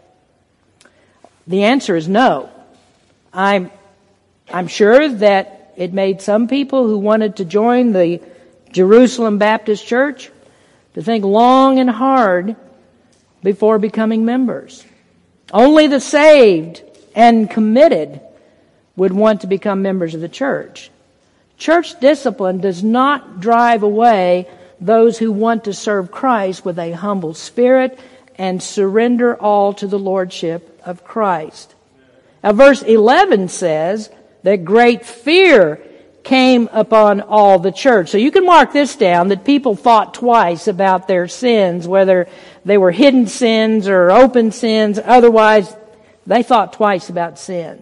The 1.46 1.66
answer 1.66 1.96
is 1.96 2.08
no. 2.08 2.50
I'm, 3.32 3.70
I'm 4.52 4.68
sure 4.68 5.10
that 5.10 5.74
it 5.78 5.94
made 5.94 6.22
some 6.24 6.48
people 6.48 6.88
who 6.88 6.98
wanted 6.98 7.36
to 7.36 7.46
join 7.46 7.92
the 7.92 8.20
Jerusalem 8.72 9.38
Baptist 9.38 9.86
Church 9.86 10.32
to 10.96 11.04
think 11.04 11.24
long 11.24 11.78
and 11.78 11.90
hard 11.90 12.56
before 13.44 13.78
becoming 13.78 14.26
members. 14.26 14.84
Only 15.54 15.88
the 15.88 16.00
saved 16.00 16.84
and 17.16 17.50
committed 17.50 18.22
would 18.96 19.14
want 19.14 19.42
to 19.42 19.48
become 19.48 19.82
members 19.82 20.14
of 20.14 20.22
the 20.22 20.30
church. 20.30 20.90
Church 21.58 22.00
discipline 22.00 22.60
does 22.60 22.84
not 22.84 23.40
drive 23.40 23.84
away 23.84 24.48
those 24.80 25.18
who 25.18 25.32
want 25.32 25.64
to 25.64 25.74
serve 25.74 26.12
Christ 26.12 26.66
with 26.66 26.78
a 26.78 26.92
humble 26.92 27.34
spirit 27.34 27.98
and 28.38 28.62
surrender 28.62 29.36
all 29.36 29.74
to 29.74 29.88
the 29.88 29.98
lordship 29.98 30.80
of 30.86 31.04
Christ. 31.04 31.74
Now 32.44 32.52
verse 32.54 32.84
11 32.84 33.48
says 33.48 34.10
that 34.44 34.66
great 34.66 35.06
fear 35.06 35.82
came 36.28 36.68
upon 36.74 37.22
all 37.22 37.58
the 37.58 37.72
church. 37.72 38.10
So 38.10 38.18
you 38.18 38.32
can 38.32 38.46
mark 38.46 38.74
this 38.74 38.98
down 38.98 39.30
that 39.30 39.46
people 39.46 39.78
thought 39.78 40.14
twice 40.14 40.68
about 40.68 41.08
their 41.08 41.30
sins, 41.30 41.88
whether 41.88 42.28
they 42.66 42.78
were 42.78 42.92
hidden 42.92 43.28
sins 43.28 43.88
or 43.88 44.12
open 44.12 44.52
sins. 44.52 45.00
Otherwise, 45.02 45.74
they 46.26 46.44
thought 46.44 46.74
twice 46.74 47.08
about 47.08 47.40
sin. 47.40 47.82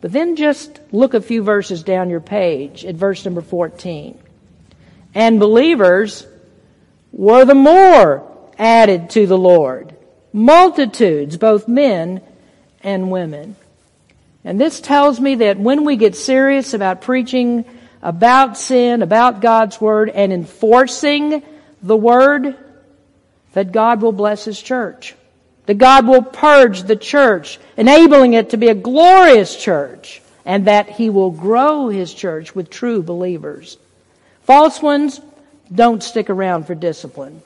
But 0.00 0.12
then 0.12 0.36
just 0.36 0.78
look 0.92 1.14
a 1.14 1.20
few 1.20 1.42
verses 1.42 1.82
down 1.82 2.08
your 2.08 2.20
page 2.20 2.84
at 2.84 2.94
verse 2.94 3.24
number 3.24 3.40
14. 3.40 4.16
And 5.12 5.40
believers 5.40 6.24
were 7.10 7.44
the 7.44 7.56
more 7.56 8.30
added 8.56 9.10
to 9.10 9.26
the 9.26 9.38
Lord. 9.38 9.92
Multitudes, 10.32 11.36
both 11.36 11.66
men 11.66 12.20
and 12.84 13.10
women. 13.10 13.56
And 14.46 14.60
this 14.60 14.80
tells 14.80 15.20
me 15.20 15.34
that 15.34 15.58
when 15.58 15.84
we 15.84 15.96
get 15.96 16.14
serious 16.14 16.72
about 16.72 17.02
preaching 17.02 17.64
about 18.00 18.56
sin, 18.56 19.02
about 19.02 19.40
God's 19.40 19.80
Word, 19.80 20.08
and 20.08 20.32
enforcing 20.32 21.42
the 21.82 21.96
Word, 21.96 22.56
that 23.54 23.72
God 23.72 24.00
will 24.00 24.12
bless 24.12 24.44
His 24.44 24.62
church. 24.62 25.16
That 25.66 25.78
God 25.78 26.06
will 26.06 26.22
purge 26.22 26.84
the 26.84 26.94
church, 26.94 27.58
enabling 27.76 28.34
it 28.34 28.50
to 28.50 28.56
be 28.56 28.68
a 28.68 28.74
glorious 28.74 29.56
church, 29.56 30.22
and 30.44 30.68
that 30.68 30.90
He 30.90 31.10
will 31.10 31.32
grow 31.32 31.88
His 31.88 32.14
church 32.14 32.54
with 32.54 32.70
true 32.70 33.02
believers. 33.02 33.76
False 34.44 34.80
ones 34.80 35.20
don't 35.74 36.04
stick 36.04 36.30
around 36.30 36.68
for 36.68 36.76
discipline. 36.76 37.42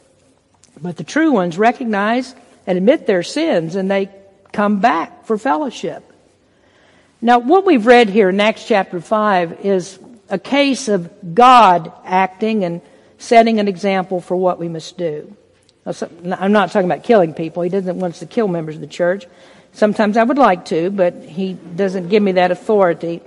But 0.82 0.98
the 0.98 1.04
true 1.04 1.32
ones 1.32 1.56
recognize 1.56 2.34
and 2.66 2.76
admit 2.76 3.06
their 3.06 3.22
sins 3.22 3.74
and 3.74 3.90
they 3.90 4.10
come 4.52 4.80
back 4.80 5.24
for 5.24 5.38
fellowship. 5.38 6.09
Now, 7.22 7.38
what 7.38 7.66
we've 7.66 7.84
read 7.84 8.08
here 8.08 8.30
in 8.30 8.40
Acts 8.40 8.66
chapter 8.66 8.98
5 8.98 9.66
is 9.66 9.98
a 10.30 10.38
case 10.38 10.88
of 10.88 11.34
God 11.34 11.92
acting 12.04 12.64
and 12.64 12.80
setting 13.18 13.60
an 13.60 13.68
example 13.68 14.22
for 14.22 14.36
what 14.36 14.58
we 14.58 14.68
must 14.68 14.96
do. 14.96 15.36
I'm 15.84 16.52
not 16.52 16.72
talking 16.72 16.90
about 16.90 17.04
killing 17.04 17.34
people. 17.34 17.62
He 17.62 17.68
doesn't 17.68 17.98
want 17.98 18.14
us 18.14 18.20
to 18.20 18.26
kill 18.26 18.48
members 18.48 18.76
of 18.76 18.80
the 18.80 18.86
church. 18.86 19.26
Sometimes 19.72 20.16
I 20.16 20.22
would 20.22 20.38
like 20.38 20.64
to, 20.66 20.90
but 20.90 21.14
he 21.22 21.52
doesn't 21.52 22.08
give 22.08 22.22
me 22.22 22.32
that 22.32 22.52
authority. 22.52 23.20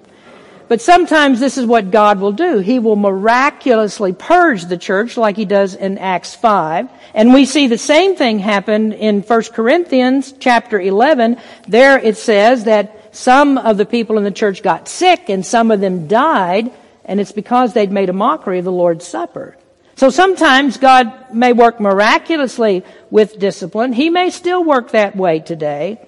But 0.67 0.81
sometimes 0.81 1.39
this 1.39 1.59
is 1.59 1.65
what 1.67 1.91
God 1.91 2.19
will 2.19 2.31
do. 2.31 2.59
He 2.59 2.79
will 2.79 2.95
miraculously 2.95 4.13
purge 4.13 4.65
the 4.65 4.77
church 4.77 5.17
like 5.17 5.35
he 5.35 5.45
does 5.45 5.75
in 5.75 5.99
Acts 5.99 6.33
5. 6.33 6.89
And 7.13 7.31
we 7.31 7.45
see 7.45 7.67
the 7.67 7.77
same 7.77 8.15
thing 8.15 8.39
happen 8.39 8.91
in 8.91 9.21
1 9.21 9.43
Corinthians 9.53 10.33
chapter 10.39 10.81
11. 10.81 11.37
There 11.67 11.99
it 11.99 12.17
says 12.17 12.63
that 12.63 13.02
some 13.13 13.57
of 13.57 13.77
the 13.77 13.85
people 13.85 14.17
in 14.17 14.23
the 14.23 14.31
church 14.31 14.63
got 14.63 14.89
sick 14.89 15.29
and 15.29 15.45
some 15.45 15.71
of 15.71 15.79
them 15.79 16.07
died, 16.07 16.71
and 17.05 17.19
it's 17.19 17.31
because 17.31 17.73
they'd 17.73 17.91
made 17.91 18.09
a 18.09 18.13
mockery 18.13 18.59
of 18.59 18.65
the 18.65 18.71
Lord's 18.71 19.07
Supper. 19.07 19.55
So 19.95 20.09
sometimes 20.09 20.77
God 20.77 21.33
may 21.33 21.53
work 21.53 21.79
miraculously 21.79 22.83
with 23.11 23.37
discipline. 23.37 23.93
He 23.93 24.09
may 24.09 24.31
still 24.31 24.63
work 24.63 24.91
that 24.91 25.15
way 25.15 25.39
today, 25.39 25.99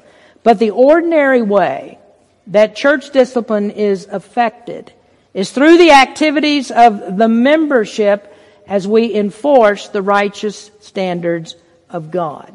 but 0.41 0.57
the 0.57 0.71
ordinary 0.71 1.43
way 1.43 1.99
that 2.47 2.75
church 2.75 3.11
discipline 3.11 3.71
is 3.71 4.07
affected 4.07 4.91
is 5.33 5.51
through 5.51 5.77
the 5.77 5.91
activities 5.91 6.71
of 6.71 7.17
the 7.17 7.27
membership 7.27 8.33
as 8.67 8.87
we 8.87 9.13
enforce 9.13 9.89
the 9.89 10.01
righteous 10.01 10.71
standards 10.81 11.55
of 11.89 12.09
God. 12.09 12.51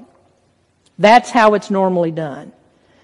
That's 0.98 1.30
how 1.30 1.54
it's 1.54 1.70
normally 1.70 2.10
done. 2.10 2.52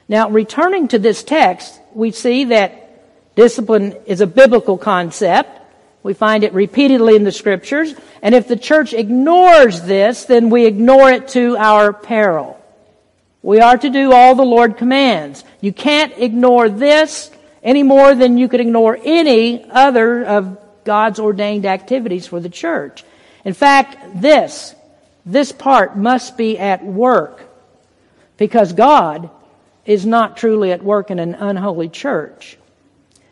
Now, 0.08 0.30
returning 0.30 0.88
to 0.88 0.98
this 0.98 1.22
text, 1.22 1.80
we 1.92 2.12
see 2.12 2.44
that 2.44 3.34
discipline 3.34 3.96
is 4.06 4.20
a 4.20 4.26
biblical 4.26 4.78
concept. 4.78 5.60
We 6.02 6.14
find 6.14 6.44
it 6.44 6.54
repeatedly 6.54 7.16
in 7.16 7.24
the 7.24 7.32
scriptures. 7.32 7.94
And 8.22 8.34
if 8.34 8.46
the 8.46 8.56
church 8.56 8.92
ignores 8.92 9.82
this, 9.82 10.24
then 10.24 10.50
we 10.50 10.66
ignore 10.66 11.10
it 11.10 11.28
to 11.28 11.56
our 11.56 11.92
peril. 11.92 12.62
We 13.42 13.60
are 13.60 13.76
to 13.76 13.90
do 13.90 14.12
all 14.12 14.34
the 14.34 14.42
Lord 14.42 14.76
commands. 14.76 15.44
You 15.60 15.72
can't 15.72 16.12
ignore 16.16 16.68
this 16.68 17.30
any 17.62 17.82
more 17.82 18.14
than 18.14 18.38
you 18.38 18.48
could 18.48 18.60
ignore 18.60 18.98
any 19.02 19.68
other 19.70 20.24
of 20.24 20.58
God's 20.84 21.18
ordained 21.18 21.66
activities 21.66 22.26
for 22.26 22.38
the 22.38 22.48
church. 22.48 23.04
In 23.44 23.54
fact, 23.54 24.20
this, 24.20 24.74
this 25.24 25.50
part 25.52 25.96
must 25.96 26.36
be 26.36 26.58
at 26.58 26.84
work 26.84 27.42
because 28.36 28.72
God 28.72 29.30
is 29.86 30.04
not 30.04 30.36
truly 30.36 30.72
at 30.72 30.82
work 30.82 31.10
in 31.10 31.18
an 31.18 31.34
unholy 31.34 31.88
church. 31.88 32.58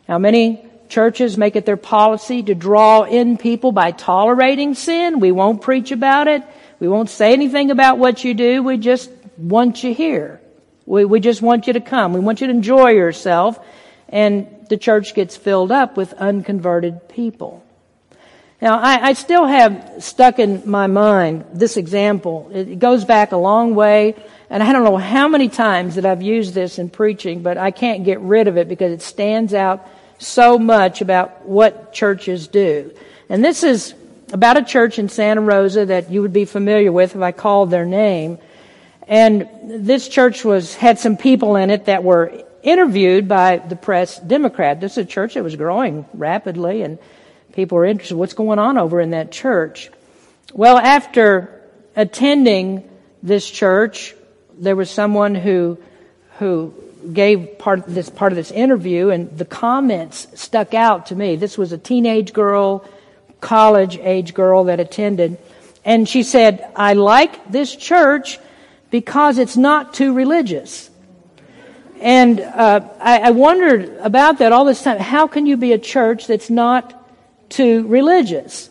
Now 0.07 0.17
many 0.17 0.65
churches 0.89 1.37
make 1.37 1.55
it 1.55 1.65
their 1.65 1.77
policy 1.77 2.43
to 2.43 2.55
draw 2.55 3.03
in 3.03 3.37
people 3.37 3.71
by 3.71 3.91
tolerating 3.91 4.73
sin. 4.73 5.19
We 5.19 5.31
won't 5.31 5.61
preach 5.61 5.91
about 5.91 6.27
it. 6.27 6.43
We 6.79 6.87
won't 6.87 7.09
say 7.09 7.33
anything 7.33 7.71
about 7.71 7.97
what 7.97 8.23
you 8.23 8.33
do. 8.33 8.63
We 8.63 8.77
just 8.77 9.09
want 9.37 9.83
you 9.83 9.93
here. 9.93 10.41
We, 10.85 11.05
we 11.05 11.19
just 11.19 11.41
want 11.41 11.67
you 11.67 11.73
to 11.73 11.81
come. 11.81 12.13
We 12.13 12.19
want 12.19 12.41
you 12.41 12.47
to 12.47 12.53
enjoy 12.53 12.91
yourself. 12.91 13.59
And 14.09 14.67
the 14.69 14.77
church 14.77 15.15
gets 15.15 15.35
filled 15.35 15.71
up 15.71 15.97
with 15.97 16.13
unconverted 16.13 17.09
people. 17.09 17.63
Now, 18.61 18.79
I, 18.79 19.09
I, 19.09 19.13
still 19.13 19.45
have 19.45 19.95
stuck 19.99 20.39
in 20.39 20.63
my 20.69 20.87
mind 20.87 21.45
this 21.53 21.75
example. 21.75 22.49
It 22.53 22.79
goes 22.79 23.03
back 23.03 23.31
a 23.33 23.37
long 23.37 23.75
way, 23.75 24.15
and 24.49 24.61
I 24.61 24.71
don't 24.71 24.83
know 24.83 24.97
how 24.97 25.27
many 25.27 25.49
times 25.49 25.95
that 25.95 26.05
I've 26.05 26.21
used 26.21 26.53
this 26.53 26.77
in 26.77 26.89
preaching, 26.89 27.41
but 27.41 27.57
I 27.57 27.71
can't 27.71 28.03
get 28.03 28.19
rid 28.19 28.47
of 28.47 28.57
it 28.57 28.67
because 28.67 28.91
it 28.91 29.01
stands 29.01 29.53
out 29.53 29.87
so 30.17 30.57
much 30.57 31.01
about 31.01 31.45
what 31.45 31.93
churches 31.93 32.47
do. 32.47 32.93
And 33.29 33.43
this 33.43 33.63
is 33.63 33.93
about 34.31 34.57
a 34.57 34.63
church 34.63 34.99
in 34.99 35.09
Santa 35.09 35.41
Rosa 35.41 35.87
that 35.87 36.11
you 36.11 36.21
would 36.21 36.33
be 36.33 36.45
familiar 36.45 36.91
with 36.91 37.15
if 37.15 37.21
I 37.21 37.31
called 37.31 37.71
their 37.71 37.85
name. 37.85 38.37
And 39.07 39.47
this 39.63 40.07
church 40.07 40.43
was, 40.43 40.75
had 40.75 40.99
some 40.99 41.17
people 41.17 41.55
in 41.55 41.69
it 41.69 41.85
that 41.85 42.03
were 42.03 42.43
interviewed 42.63 43.27
by 43.27 43.57
the 43.57 43.75
press 43.75 44.19
Democrat. 44.19 44.79
This 44.79 44.93
is 44.93 45.05
a 45.05 45.05
church 45.05 45.35
that 45.35 45.43
was 45.43 45.55
growing 45.55 46.05
rapidly 46.13 46.81
and 46.81 46.97
people 47.53 47.77
were 47.77 47.85
interested. 47.85 48.15
What's 48.15 48.33
going 48.33 48.59
on 48.59 48.77
over 48.77 48.99
in 48.99 49.11
that 49.11 49.31
church? 49.31 49.91
Well, 50.53 50.77
after 50.77 51.63
attending 51.95 52.89
this 53.21 53.49
church, 53.49 54.15
there 54.57 54.75
was 54.75 54.89
someone 54.89 55.35
who, 55.35 55.77
who 56.39 56.73
gave 57.13 57.59
part 57.59 57.85
this 57.85 58.09
part 58.09 58.31
of 58.31 58.35
this 58.35 58.51
interview 58.51 59.09
and 59.09 59.37
the 59.37 59.45
comments 59.45 60.27
stuck 60.33 60.73
out 60.73 61.07
to 61.07 61.15
me. 61.15 61.35
This 61.35 61.57
was 61.57 61.71
a 61.71 61.77
teenage 61.77 62.33
girl, 62.33 62.87
college 63.41 63.97
age 63.97 64.33
girl 64.33 64.65
that 64.65 64.79
attended. 64.79 65.37
And 65.83 66.09
she 66.09 66.23
said, 66.23 66.67
I 66.75 66.93
like 66.93 67.51
this 67.51 67.75
church 67.75 68.39
because 68.89 69.37
it's 69.37 69.57
not 69.57 69.93
too 69.93 70.13
religious. 70.13 70.89
And 72.01 72.39
uh, 72.39 72.81
I, 72.99 73.19
I 73.19 73.31
wondered 73.31 73.97
about 73.97 74.39
that 74.39 74.51
all 74.51 74.65
this 74.65 74.83
time. 74.83 74.99
How 74.99 75.27
can 75.27 75.45
you 75.45 75.57
be 75.57 75.73
a 75.73 75.77
church 75.77 76.27
that's 76.27 76.49
not 76.49 76.93
too 77.49 77.87
religious? 77.87 78.69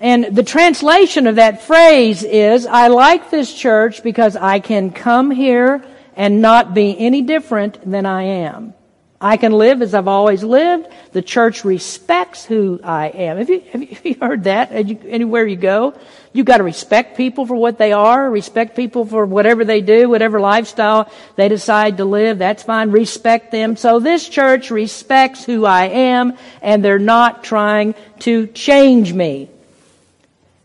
And 0.00 0.36
the 0.36 0.44
translation 0.44 1.26
of 1.26 1.36
that 1.36 1.62
phrase 1.62 2.22
is, 2.22 2.66
I 2.66 2.88
like 2.88 3.30
this 3.30 3.52
church 3.52 4.02
because 4.02 4.36
I 4.36 4.60
can 4.60 4.90
come 4.92 5.30
here 5.30 5.84
and 6.14 6.40
not 6.40 6.72
be 6.72 6.96
any 6.98 7.22
different 7.22 7.88
than 7.88 8.06
I 8.06 8.22
am. 8.22 8.74
I 9.20 9.36
can 9.36 9.50
live 9.50 9.82
as 9.82 9.94
I've 9.94 10.06
always 10.06 10.44
lived. 10.44 10.86
The 11.10 11.22
church 11.22 11.64
respects 11.64 12.44
who 12.44 12.78
I 12.84 13.08
am. 13.08 13.38
Have 13.38 13.50
you, 13.50 13.60
have 13.72 14.06
you 14.06 14.16
heard 14.20 14.44
that 14.44 14.70
anywhere 14.70 15.44
you 15.44 15.56
go? 15.56 15.98
You've 16.32 16.46
got 16.46 16.58
to 16.58 16.62
respect 16.62 17.16
people 17.16 17.44
for 17.44 17.56
what 17.56 17.78
they 17.78 17.92
are, 17.92 18.30
respect 18.30 18.76
people 18.76 19.04
for 19.04 19.26
whatever 19.26 19.64
they 19.64 19.80
do, 19.80 20.08
whatever 20.08 20.38
lifestyle 20.38 21.10
they 21.34 21.48
decide 21.48 21.96
to 21.96 22.04
live. 22.04 22.38
That's 22.38 22.62
fine. 22.62 22.92
Respect 22.92 23.50
them. 23.50 23.74
So 23.74 23.98
this 23.98 24.28
church 24.28 24.70
respects 24.70 25.44
who 25.44 25.64
I 25.64 25.86
am 25.86 26.34
and 26.62 26.84
they're 26.84 27.00
not 27.00 27.42
trying 27.42 27.96
to 28.20 28.46
change 28.48 29.12
me. 29.12 29.50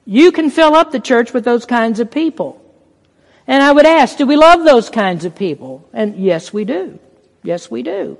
You 0.05 0.31
can 0.31 0.49
fill 0.49 0.75
up 0.75 0.91
the 0.91 0.99
church 0.99 1.33
with 1.33 1.45
those 1.45 1.65
kinds 1.65 1.99
of 1.99 2.11
people. 2.11 2.59
And 3.47 3.61
I 3.61 3.71
would 3.71 3.85
ask, 3.85 4.17
do 4.17 4.25
we 4.25 4.35
love 4.35 4.63
those 4.63 4.89
kinds 4.89 5.25
of 5.25 5.35
people? 5.35 5.87
And 5.93 6.15
yes, 6.15 6.53
we 6.53 6.65
do. 6.65 6.99
Yes, 7.43 7.69
we 7.69 7.83
do. 7.83 8.17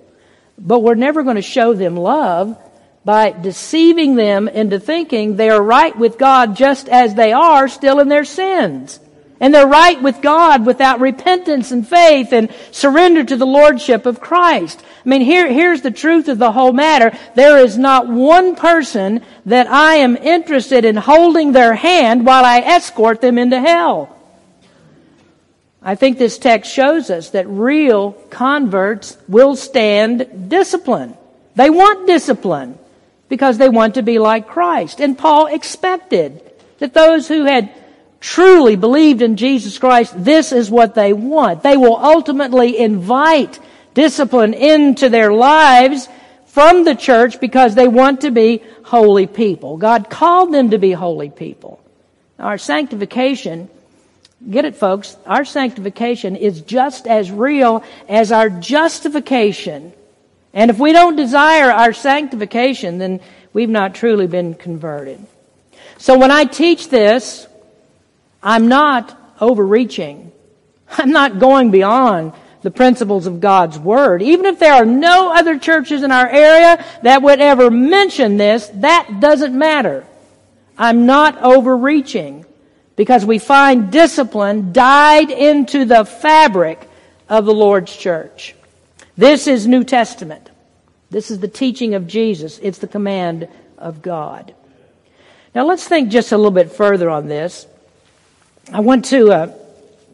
But 0.58 0.80
we're 0.80 0.96
never 0.96 1.24
going 1.24 1.38
to 1.38 1.42
show 1.42 1.74
them 1.74 1.96
love 1.96 2.58
by 3.06 3.32
deceiving 3.32 4.16
them 4.16 4.48
into 4.48 4.80
thinking 4.80 5.36
they 5.36 5.50
are 5.50 5.62
right 5.62 5.98
with 5.98 6.18
God 6.18 6.56
just 6.56 6.88
as 6.88 7.16
they 7.16 7.34
are 7.34 7.68
still 7.68 8.00
in 8.00 8.08
their 8.08 8.26
sins. 8.26 9.00
And 9.44 9.54
they're 9.54 9.68
right 9.68 10.02
with 10.02 10.22
God 10.22 10.66
without 10.66 11.02
repentance 11.02 11.72
and 11.72 11.86
faith 11.86 12.32
and 12.32 12.50
surrender 12.72 13.26
to 13.26 13.36
the 13.36 13.46
Lordship 13.46 14.06
of 14.06 14.22
Christ. 14.22 14.82
I 15.06 15.10
mean, 15.10 15.20
here, 15.20 15.52
here's 15.52 15.82
the 15.82 15.91
truth 15.91 16.30
of 16.30 16.38
the 16.38 16.54
whole 16.54 16.72
matter. 16.72 17.12
There 17.36 17.58
is 17.58 17.78
not 17.78 18.08
one 18.08 18.56
person 18.56 19.22
that 19.46 19.68
I 19.68 19.96
am 19.96 20.16
interested 20.16 20.86
in 20.86 20.96
holding 20.96 21.52
their 21.52 21.74
hand 21.76 22.26
while 22.26 22.46
I 22.46 22.60
escort 22.60 23.20
them 23.20 23.38
into 23.38 23.60
hell. 23.60 24.18
I 25.82 25.96
think 25.96 26.18
this 26.18 26.38
text 26.38 26.72
shows 26.72 27.10
us 27.10 27.32
that 27.32 27.46
real 27.46 28.14
converts 28.30 29.18
will 29.28 29.58
stand 29.58 30.48
discipline. 30.50 31.18
They 31.58 31.70
want 31.70 32.08
discipline 32.08 32.80
because 33.28 33.58
they 33.58 33.68
want 33.68 33.96
to 33.96 34.04
be 34.04 34.20
like 34.20 34.48
Christ. 34.48 35.02
And 35.02 35.18
Paul 35.18 35.48
expected 35.48 36.41
that 36.80 36.94
those 36.94 37.28
who 37.28 37.44
had 37.44 37.74
truly 38.24 38.78
believed 38.78 39.22
in 39.22 39.36
Jesus 39.36 39.78
Christ, 39.78 40.14
this 40.16 40.54
is 40.54 40.72
what 40.72 40.96
they 40.96 41.12
want. 41.12 41.62
They 41.62 41.76
will 41.76 41.98
ultimately 41.98 42.78
invite 42.78 43.60
discipline 43.94 44.54
into 44.54 45.10
their 45.10 45.34
lives 45.34 46.08
from 46.46 46.86
the 46.86 46.96
church 46.96 47.42
because 47.42 47.76
they 47.76 47.88
want 47.88 48.22
to 48.22 48.32
be 48.32 48.64
holy 48.86 49.28
people. 49.28 49.76
God 49.76 50.10
called 50.10 50.54
them 50.54 50.70
to 50.70 50.78
be 50.78 50.94
holy 50.94 51.30
people. 51.30 51.84
Our 52.40 52.58
sanctification, 52.58 53.70
get 54.50 54.64
it 54.64 54.78
folks, 54.78 55.18
our 55.26 55.44
sanctification 55.44 56.38
is 56.38 56.62
just 56.62 57.08
as 57.08 57.30
real 57.30 57.84
as 58.08 58.32
our 58.32 58.50
justification. 58.50 59.92
And 60.54 60.72
if 60.72 60.80
we 60.80 60.94
don't 60.94 61.18
desire 61.18 61.70
our 61.70 61.92
sanctification, 61.92 63.00
then 63.00 63.20
we've 63.52 63.70
not 63.70 63.96
truly 63.96 64.28
been 64.28 64.54
converted. 64.54 65.20
So 65.98 66.18
when 66.18 66.32
I 66.32 66.46
teach 66.46 66.88
this, 66.88 67.48
I'm 68.44 68.68
not 68.68 69.18
overreaching. 69.39 70.32
I'm 70.89 71.12
not 71.12 71.39
going 71.39 71.72
beyond 71.72 72.34
the 72.62 72.72
principles 72.72 73.26
of 73.26 73.39
God's 73.39 73.80
Word. 73.80 74.22
Even 74.22 74.46
if 74.46 74.60
there 74.60 74.74
are 74.74 74.86
no 74.86 75.34
other 75.34 75.58
churches 75.58 76.04
in 76.04 76.12
our 76.12 76.28
area 76.28 76.84
that 77.02 77.22
would 77.22 77.39
ever 77.39 77.72
mention 77.72 78.38
this, 78.38 78.70
that 78.76 79.20
doesn't 79.20 79.58
matter. 79.58 80.06
I'm 80.78 81.06
not 81.06 81.41
overreaching 81.41 82.46
because 82.96 83.26
we 83.26 83.39
find 83.39 83.91
discipline 83.91 84.72
dyed 84.72 85.30
into 85.30 85.86
the 85.86 86.06
fabric 86.06 86.89
of 87.30 87.46
the 87.46 87.54
Lord's 87.54 87.96
church. 87.96 88.56
This 89.18 89.48
is 89.48 89.68
New 89.68 89.84
Testament. 89.84 90.50
This 91.10 91.32
is 91.32 91.39
the 91.39 91.48
teaching 91.48 91.94
of 91.96 92.08
Jesus. 92.08 92.60
It's 92.60 92.80
the 92.80 92.88
command 92.88 93.48
of 93.78 94.02
God. 94.02 94.56
Now 95.54 95.66
let's 95.66 95.88
think 95.88 96.10
just 96.10 96.32
a 96.32 96.38
little 96.38 96.52
bit 96.52 96.72
further 96.72 97.10
on 97.10 97.28
this. 97.28 97.68
I 98.72 98.80
want 98.80 99.05
to 99.05 99.32
uh, 99.32 99.53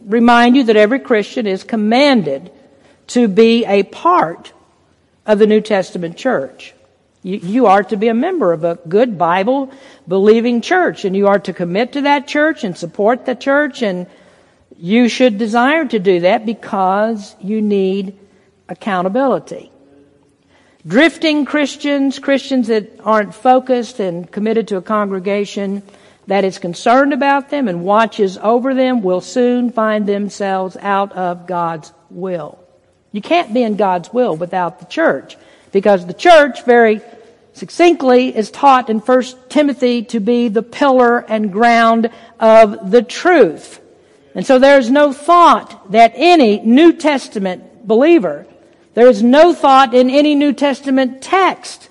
remind 0.06 0.56
you 0.56 0.64
that 0.66 0.76
every 0.76 1.00
Christian 1.00 1.46
is 1.46 1.64
commanded 1.64 2.52
to 3.08 3.28
be 3.28 3.66
a 3.66 3.84
part 3.84 4.54
of 5.26 5.38
the 5.38 5.46
New 5.46 5.62
Testament 5.62 6.18
church. 6.18 6.74
You, 7.22 7.38
you, 7.38 7.66
are 7.68 7.84
to 7.84 7.98
be 7.98 8.08
a 8.08 8.14
member 8.14 8.52
of 8.52 8.64
a 8.64 8.80
good 8.88 9.18
Bible 9.18 9.72
believing 10.08 10.62
church, 10.62 11.06
and 11.06 11.16
you 11.16 11.28
are 11.28 11.40
to 11.40 11.54
commit 11.54 11.94
to 11.94 12.02
that 12.02 12.28
church 12.28 12.64
and 12.64 12.76
support 12.76 13.26
the 13.26 13.36
church, 13.36 13.84
and 13.84 14.08
you 14.78 15.10
should 15.10 15.38
desire 15.38 15.86
to 15.86 16.00
do 16.00 16.22
that 16.22 16.46
because 16.46 17.36
you 17.42 17.62
need 17.62 18.18
accountability. 18.68 19.72
Drifting 20.88 21.46
Christians, 21.46 22.18
Christians 22.18 22.68
that 22.68 23.00
aren't 23.04 23.36
focused 23.36 24.00
and 24.00 24.32
committed 24.32 24.70
to 24.70 24.78
a 24.78 24.82
congregation, 24.82 25.84
that 26.30 26.46
is 26.46 26.60
concerned 26.60 27.12
about 27.12 27.50
them 27.50 27.68
and 27.68 27.84
watches 27.84 28.38
over 28.38 28.76
them 28.76 29.02
will 29.02 29.20
soon 29.20 29.72
find 29.72 30.06
themselves 30.06 30.78
out 30.80 31.12
of 31.14 31.48
God's 31.48 31.92
will. 32.12 32.64
You 33.12 33.20
can't 33.20 33.52
be 33.52 33.64
in 33.64 33.78
God's 33.78 34.14
will 34.14 34.36
without 34.36 34.78
the 34.78 34.86
church 34.86 35.38
because 35.72 36.06
the 36.06 36.14
church 36.14 36.64
very 36.66 37.02
succinctly 37.54 38.36
is 38.38 38.52
taught 38.52 38.92
in 38.92 39.00
1 39.00 39.24
Timothy 39.50 40.04
to 40.04 40.20
be 40.20 40.50
the 40.50 40.62
pillar 40.62 41.18
and 41.18 41.52
ground 41.52 42.12
of 42.40 42.92
the 42.92 43.02
truth. 43.02 43.82
And 44.36 44.46
so 44.46 44.60
there's 44.60 44.92
no 44.92 45.12
thought 45.12 45.92
that 45.94 46.14
any 46.14 46.60
New 46.60 46.94
Testament 46.94 47.88
believer, 47.88 48.46
there 48.94 49.08
is 49.08 49.24
no 49.24 49.52
thought 49.56 49.96
in 49.96 50.12
any 50.12 50.36
New 50.36 50.54
Testament 50.54 51.24
text 51.24 51.90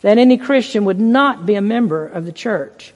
that 0.00 0.16
any 0.16 0.38
Christian 0.38 0.86
would 0.86 0.98
not 0.98 1.44
be 1.44 1.56
a 1.56 1.60
member 1.60 2.06
of 2.06 2.24
the 2.24 2.32
church. 2.32 2.94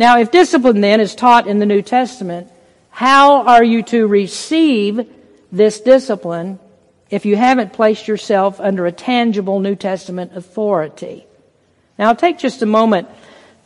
Now, 0.00 0.18
if 0.18 0.30
discipline 0.30 0.80
then 0.80 0.98
is 0.98 1.14
taught 1.14 1.46
in 1.46 1.58
the 1.58 1.66
New 1.66 1.82
Testament, 1.82 2.50
how 2.88 3.42
are 3.42 3.62
you 3.62 3.82
to 3.82 4.06
receive 4.06 5.06
this 5.52 5.78
discipline 5.78 6.58
if 7.10 7.26
you 7.26 7.36
haven't 7.36 7.74
placed 7.74 8.08
yourself 8.08 8.58
under 8.60 8.86
a 8.86 8.92
tangible 8.92 9.60
New 9.60 9.76
Testament 9.76 10.34
authority? 10.34 11.26
Now, 11.98 12.08
I'll 12.08 12.16
take 12.16 12.38
just 12.38 12.62
a 12.62 12.66
moment 12.66 13.10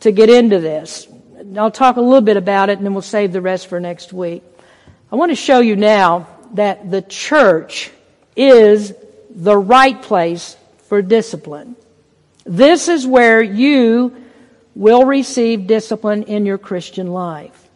to 0.01 0.11
get 0.11 0.29
into 0.29 0.59
this. 0.59 1.07
I'll 1.55 1.71
talk 1.71 1.95
a 1.95 2.01
little 2.01 2.19
bit 2.19 2.35
about 2.35 2.69
it 2.69 2.79
and 2.79 2.85
then 2.85 2.93
we'll 2.93 3.01
save 3.01 3.31
the 3.31 3.39
rest 3.39 3.67
for 3.67 3.79
next 3.79 4.11
week. 4.11 4.43
I 5.13 5.15
want 5.15 5.31
to 5.31 5.37
show 5.37 5.61
you 5.61 5.77
now 5.77 6.27
that 6.55 6.91
the 6.91 7.01
church 7.01 7.91
is 8.35 8.93
the 9.29 9.57
right 9.57 10.01
place 10.01 10.57
for 10.89 11.01
discipline. 11.01 11.77
This 12.43 12.89
is 12.89 13.07
where 13.07 13.41
you 13.41 14.24
will 14.75 15.05
receive 15.05 15.67
discipline 15.67 16.23
in 16.23 16.45
your 16.45 16.57
Christian 16.57 17.07
life. 17.07 17.67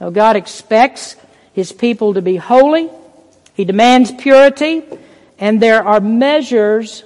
Now, 0.00 0.10
God 0.10 0.36
expects 0.36 1.16
His 1.52 1.72
people 1.72 2.14
to 2.14 2.22
be 2.22 2.36
holy. 2.36 2.88
He 3.54 3.64
demands 3.64 4.12
purity. 4.12 4.84
And 5.38 5.60
there 5.60 5.84
are 5.84 6.00
measures 6.00 7.04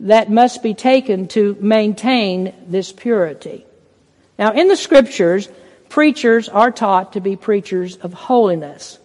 that 0.00 0.30
must 0.30 0.62
be 0.62 0.74
taken 0.74 1.28
to 1.28 1.56
maintain 1.60 2.54
this 2.66 2.92
purity. 2.92 3.64
Now, 4.38 4.52
in 4.52 4.68
the 4.68 4.76
scriptures, 4.76 5.48
preachers 5.88 6.48
are 6.48 6.70
taught 6.70 7.14
to 7.14 7.20
be 7.20 7.36
preachers 7.36 7.96
of 7.96 8.12
holiness. 8.12 8.98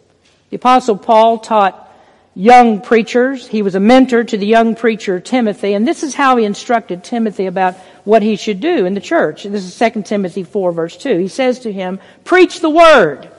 The 0.50 0.58
apostle 0.58 0.98
Paul 0.98 1.40
taught 1.40 1.93
young 2.36 2.82
preachers. 2.82 3.48
He 3.48 3.62
was 3.62 3.76
a 3.76 3.80
mentor 3.80 4.24
to 4.24 4.38
the 4.38 4.46
young 4.46 4.76
preacher 4.76 5.20
Timothy, 5.20 5.74
and 5.74 5.88
this 5.88 6.04
is 6.04 6.16
how 6.16 6.38
he 6.38 6.46
instructed 6.46 7.04
Timothy 7.04 7.46
about 7.46 7.76
what 8.04 8.24
he 8.24 8.36
should 8.36 8.60
do 8.60 8.86
in 8.86 8.94
the 8.94 9.02
church. 9.02 9.44
This 9.44 9.64
is 9.64 9.94
2 9.94 10.04
Timothy 10.04 10.44
4 10.44 10.72
verse 10.72 10.98
2. 10.98 11.18
He 11.18 11.28
says 11.28 11.60
to 11.60 11.72
him, 11.72 12.00
preach 12.24 12.60
the 12.60 12.70
word. 12.70 13.30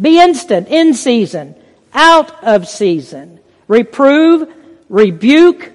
Be 0.00 0.20
instant, 0.20 0.68
in 0.68 0.94
season, 0.94 1.54
out 1.92 2.42
of 2.42 2.68
season. 2.68 3.38
Reprove, 3.68 4.52
rebuke, 4.88 5.70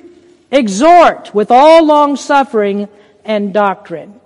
exhort 0.51 1.33
with 1.33 1.51
all 1.51 1.85
long 1.85 2.15
suffering 2.17 2.87
and 3.23 3.53
doctrine. 3.53 4.19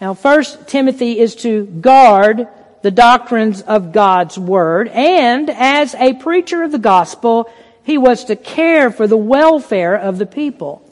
Now 0.00 0.14
first 0.14 0.68
Timothy 0.68 1.18
is 1.18 1.36
to 1.36 1.66
guard 1.66 2.48
the 2.82 2.90
doctrines 2.90 3.62
of 3.62 3.92
God's 3.92 4.38
word 4.38 4.88
and 4.88 5.50
as 5.50 5.94
a 5.94 6.14
preacher 6.14 6.62
of 6.62 6.72
the 6.72 6.78
gospel, 6.78 7.50
he 7.88 7.98
was 7.98 8.24
to 8.24 8.36
care 8.36 8.90
for 8.90 9.06
the 9.06 9.16
welfare 9.16 9.96
of 9.96 10.18
the 10.18 10.26
people. 10.26 10.84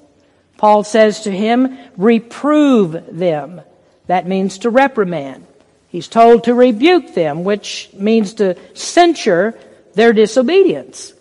Paul 0.57 0.84
says 0.84 1.20
to 1.22 1.30
him, 1.30 1.78
reprove 1.97 3.18
them. 3.18 3.61
That 4.07 4.26
means 4.26 4.59
to 4.59 4.70
reprimand. 4.70 5.47
He's 5.88 6.09
told 6.09 6.44
to 6.44 6.55
rebuke 6.55 7.14
them, 7.14 7.44
which 7.44 7.90
means 7.92 8.34
to 8.34 8.57
censure 8.74 9.55
their 9.94 10.12
disobedience. 10.12 11.12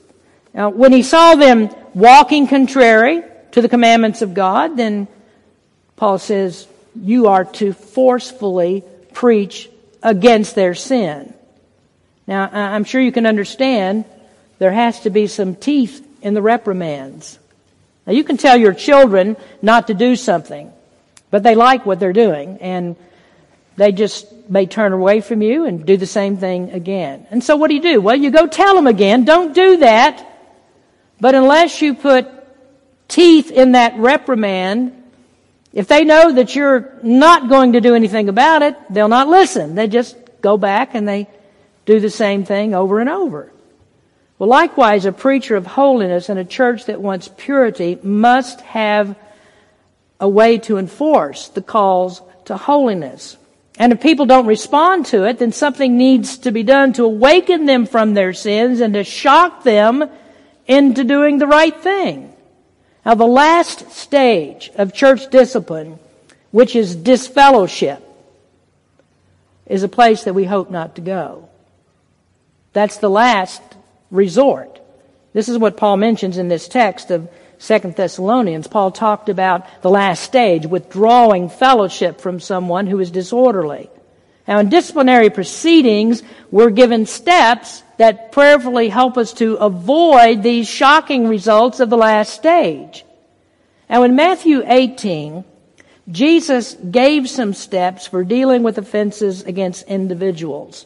Now, 0.53 0.69
when 0.69 0.93
he 0.93 1.03
saw 1.03 1.35
them 1.35 1.69
walking 1.93 2.47
contrary 2.47 3.23
to 3.51 3.61
the 3.61 3.69
commandments 3.69 4.21
of 4.21 4.33
God, 4.33 4.77
then 4.77 5.07
Paul 5.97 6.19
says, 6.19 6.67
you 6.95 7.27
are 7.27 7.43
to 7.43 7.73
forcefully 7.73 8.83
preach 9.13 9.69
against 10.01 10.55
their 10.55 10.75
sin. 10.75 11.33
Now, 12.27 12.49
I'm 12.51 12.85
sure 12.85 13.01
you 13.01 13.11
can 13.11 13.25
understand 13.25 14.05
there 14.65 14.71
has 14.71 15.01
to 15.01 15.11
be 15.11 15.27
some 15.27 15.53
teeth 15.53 16.03
in 16.23 16.33
the 16.33 16.41
reprimands. 16.41 17.37
Now 18.07 18.13
you 18.13 18.23
can 18.23 18.35
tell 18.35 18.57
your 18.57 18.73
children 18.73 19.37
not 19.61 19.85
to 19.89 19.93
do 19.93 20.15
something, 20.15 20.73
but 21.29 21.43
they 21.43 21.53
like 21.53 21.85
what 21.85 21.99
they're 21.99 22.13
doing 22.13 22.57
and 22.61 22.95
they 23.77 23.91
just 23.91 24.25
may 24.49 24.65
turn 24.65 24.91
away 24.91 25.21
from 25.21 25.43
you 25.43 25.65
and 25.65 25.85
do 25.85 25.97
the 25.97 26.07
same 26.07 26.37
thing 26.37 26.71
again. 26.71 27.27
And 27.29 27.43
so 27.43 27.57
what 27.57 27.67
do 27.67 27.75
you 27.75 27.81
do? 27.83 28.01
Well, 28.01 28.15
you 28.15 28.31
go 28.31 28.47
tell 28.47 28.73
them 28.73 28.87
again, 28.87 29.23
don't 29.23 29.53
do 29.53 29.77
that. 29.77 30.27
But 31.21 31.35
unless 31.35 31.83
you 31.83 31.93
put 31.93 32.27
teeth 33.07 33.51
in 33.51 33.73
that 33.73 33.95
reprimand, 33.97 34.99
if 35.73 35.87
they 35.87 36.03
know 36.03 36.31
that 36.31 36.55
you're 36.55 36.91
not 37.03 37.49
going 37.49 37.73
to 37.73 37.81
do 37.81 37.93
anything 37.93 38.29
about 38.29 38.63
it, 38.63 38.75
they'll 38.89 39.09
not 39.09 39.27
listen. 39.27 39.75
They 39.75 39.87
just 39.87 40.17
go 40.41 40.57
back 40.57 40.95
and 40.95 41.07
they 41.07 41.27
do 41.85 41.99
the 41.99 42.09
same 42.09 42.45
thing 42.45 42.73
over 42.73 42.99
and 42.99 43.09
over. 43.11 43.51
Well, 44.37 44.49
likewise, 44.49 45.05
a 45.05 45.11
preacher 45.11 45.55
of 45.55 45.65
holiness 45.65 46.27
and 46.27 46.37
a 46.37 46.45
church 46.45 46.85
that 46.85 47.01
wants 47.01 47.29
purity 47.37 47.97
must 48.03 48.61
have 48.61 49.15
a 50.19 50.27
way 50.27 50.57
to 50.59 50.77
enforce 50.77 51.47
the 51.47 51.61
calls 51.61 52.21
to 52.45 52.57
holiness. 52.57 53.37
And 53.77 53.93
if 53.93 54.01
people 54.01 54.25
don't 54.25 54.45
respond 54.45 55.05
to 55.07 55.23
it, 55.25 55.39
then 55.39 55.51
something 55.51 55.97
needs 55.97 56.39
to 56.39 56.51
be 56.51 56.63
done 56.63 56.93
to 56.93 57.03
awaken 57.03 57.65
them 57.65 57.85
from 57.85 58.13
their 58.13 58.33
sins 58.33 58.81
and 58.81 58.93
to 58.93 59.03
shock 59.03 59.63
them 59.63 60.09
into 60.67 61.03
doing 61.03 61.37
the 61.37 61.47
right 61.47 61.75
thing. 61.75 62.33
Now, 63.05 63.15
the 63.15 63.25
last 63.25 63.91
stage 63.91 64.71
of 64.75 64.93
church 64.93 65.29
discipline, 65.29 65.99
which 66.51 66.75
is 66.75 66.95
disfellowship, 66.95 68.01
is 69.65 69.83
a 69.83 69.87
place 69.87 70.23
that 70.23 70.33
we 70.33 70.45
hope 70.45 70.71
not 70.71 70.95
to 70.95 71.01
go. 71.01 71.49
That's 72.73 72.97
the 72.97 73.09
last 73.09 73.61
resort. 74.11 74.79
This 75.33 75.49
is 75.49 75.57
what 75.57 75.77
Paul 75.77 75.97
mentions 75.97 76.37
in 76.37 76.47
this 76.47 76.67
text 76.67 77.11
of 77.11 77.29
Second 77.57 77.95
Thessalonians, 77.95 78.67
Paul 78.67 78.91
talked 78.91 79.29
about 79.29 79.81
the 79.81 79.89
last 79.89 80.23
stage, 80.23 80.65
withdrawing 80.65 81.49
fellowship 81.49 82.19
from 82.19 82.39
someone 82.39 82.87
who 82.87 82.99
is 82.99 83.11
disorderly. 83.11 83.89
Now, 84.47 84.59
in 84.59 84.69
disciplinary 84.69 85.29
proceedings, 85.29 86.21
we're 86.51 86.69
given 86.69 87.05
steps 87.05 87.81
that 87.97 88.31
prayerfully 88.31 88.89
help 88.89 89.17
us 89.17 89.33
to 89.33 89.55
avoid 89.55 90.43
these 90.43 90.69
shocking 90.69 91.27
results 91.27 91.79
of 91.79 91.89
the 91.89 91.97
last 91.97 92.33
stage. 92.33 93.03
Now, 93.89 94.03
in 94.03 94.15
Matthew 94.15 94.61
18, 94.65 95.43
Jesus 96.11 96.75
gave 96.75 97.27
some 97.29 97.53
steps 97.53 98.05
for 98.05 98.23
dealing 98.23 98.61
with 98.61 98.77
offenses 98.77 99.41
against 99.43 99.87
individuals. 99.87 100.85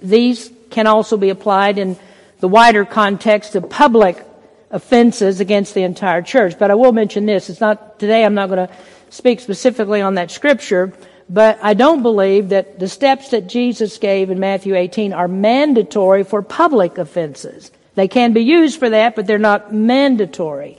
These 0.00 0.52
can 0.70 0.86
also 0.86 1.16
be 1.16 1.30
applied 1.30 1.78
in 1.78 1.96
the 2.40 2.48
wider 2.48 2.84
context 2.84 3.54
of 3.54 3.70
public 3.70 4.24
offenses 4.70 5.40
against 5.40 5.74
the 5.74 5.82
entire 5.82 6.22
church. 6.22 6.58
But 6.58 6.70
I 6.70 6.74
will 6.74 6.92
mention 6.92 7.26
this. 7.26 7.48
It's 7.48 7.60
not, 7.60 7.98
today 7.98 8.24
I'm 8.24 8.34
not 8.34 8.48
going 8.48 8.68
to 8.68 8.74
speak 9.10 9.40
specifically 9.40 10.00
on 10.00 10.14
that 10.14 10.30
scripture, 10.30 10.92
but 11.28 11.58
I 11.62 11.74
don't 11.74 12.02
believe 12.02 12.50
that 12.50 12.78
the 12.78 12.88
steps 12.88 13.30
that 13.30 13.46
Jesus 13.46 13.98
gave 13.98 14.30
in 14.30 14.38
Matthew 14.38 14.74
18 14.74 15.12
are 15.12 15.28
mandatory 15.28 16.24
for 16.24 16.42
public 16.42 16.98
offenses. 16.98 17.70
They 17.94 18.08
can 18.08 18.32
be 18.32 18.42
used 18.42 18.78
for 18.78 18.90
that, 18.90 19.16
but 19.16 19.26
they're 19.26 19.38
not 19.38 19.72
mandatory. 19.72 20.76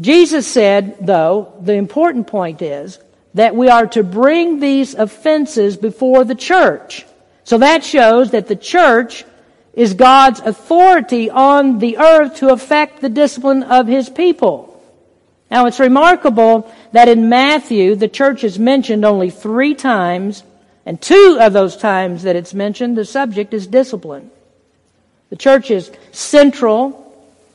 Jesus 0.00 0.46
said, 0.46 0.98
though, 1.00 1.54
the 1.60 1.74
important 1.74 2.26
point 2.26 2.62
is 2.62 2.98
that 3.34 3.56
we 3.56 3.68
are 3.68 3.86
to 3.88 4.02
bring 4.02 4.60
these 4.60 4.94
offenses 4.94 5.76
before 5.76 6.24
the 6.24 6.34
church. 6.34 7.04
So 7.44 7.58
that 7.58 7.84
shows 7.84 8.30
that 8.30 8.48
the 8.48 8.56
church 8.56 9.24
is 9.76 9.92
God's 9.94 10.40
authority 10.40 11.30
on 11.30 11.78
the 11.78 11.98
earth 11.98 12.36
to 12.36 12.48
affect 12.48 13.00
the 13.00 13.10
discipline 13.10 13.62
of 13.62 13.86
his 13.86 14.08
people. 14.08 14.72
Now 15.50 15.66
it's 15.66 15.78
remarkable 15.78 16.72
that 16.92 17.08
in 17.08 17.28
Matthew, 17.28 17.94
the 17.94 18.08
church 18.08 18.42
is 18.42 18.58
mentioned 18.58 19.04
only 19.04 19.30
three 19.30 19.74
times, 19.74 20.42
and 20.86 21.00
two 21.00 21.38
of 21.40 21.52
those 21.52 21.76
times 21.76 22.24
that 22.24 22.36
it's 22.36 22.54
mentioned, 22.54 22.96
the 22.96 23.04
subject 23.04 23.52
is 23.52 23.66
discipline. 23.66 24.30
The 25.28 25.36
church 25.36 25.70
is 25.70 25.90
central 26.10 27.02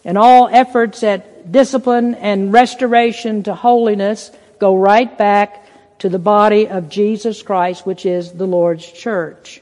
in 0.04 0.16
all 0.16 0.48
efforts 0.48 1.04
at 1.04 1.52
discipline 1.52 2.16
and 2.16 2.54
restoration 2.54 3.44
to 3.44 3.56
holiness 3.56 4.32
go 4.60 4.76
right 4.76 5.18
back 5.18 5.66
to 6.00 6.10
the 6.10 6.20
body 6.20 6.68
of 6.68 6.90
Jesus 6.90 7.42
Christ, 7.42 7.86
which 7.86 8.06
is 8.06 8.32
the 8.32 8.48
Lord's 8.48 8.90
church. 8.90 9.61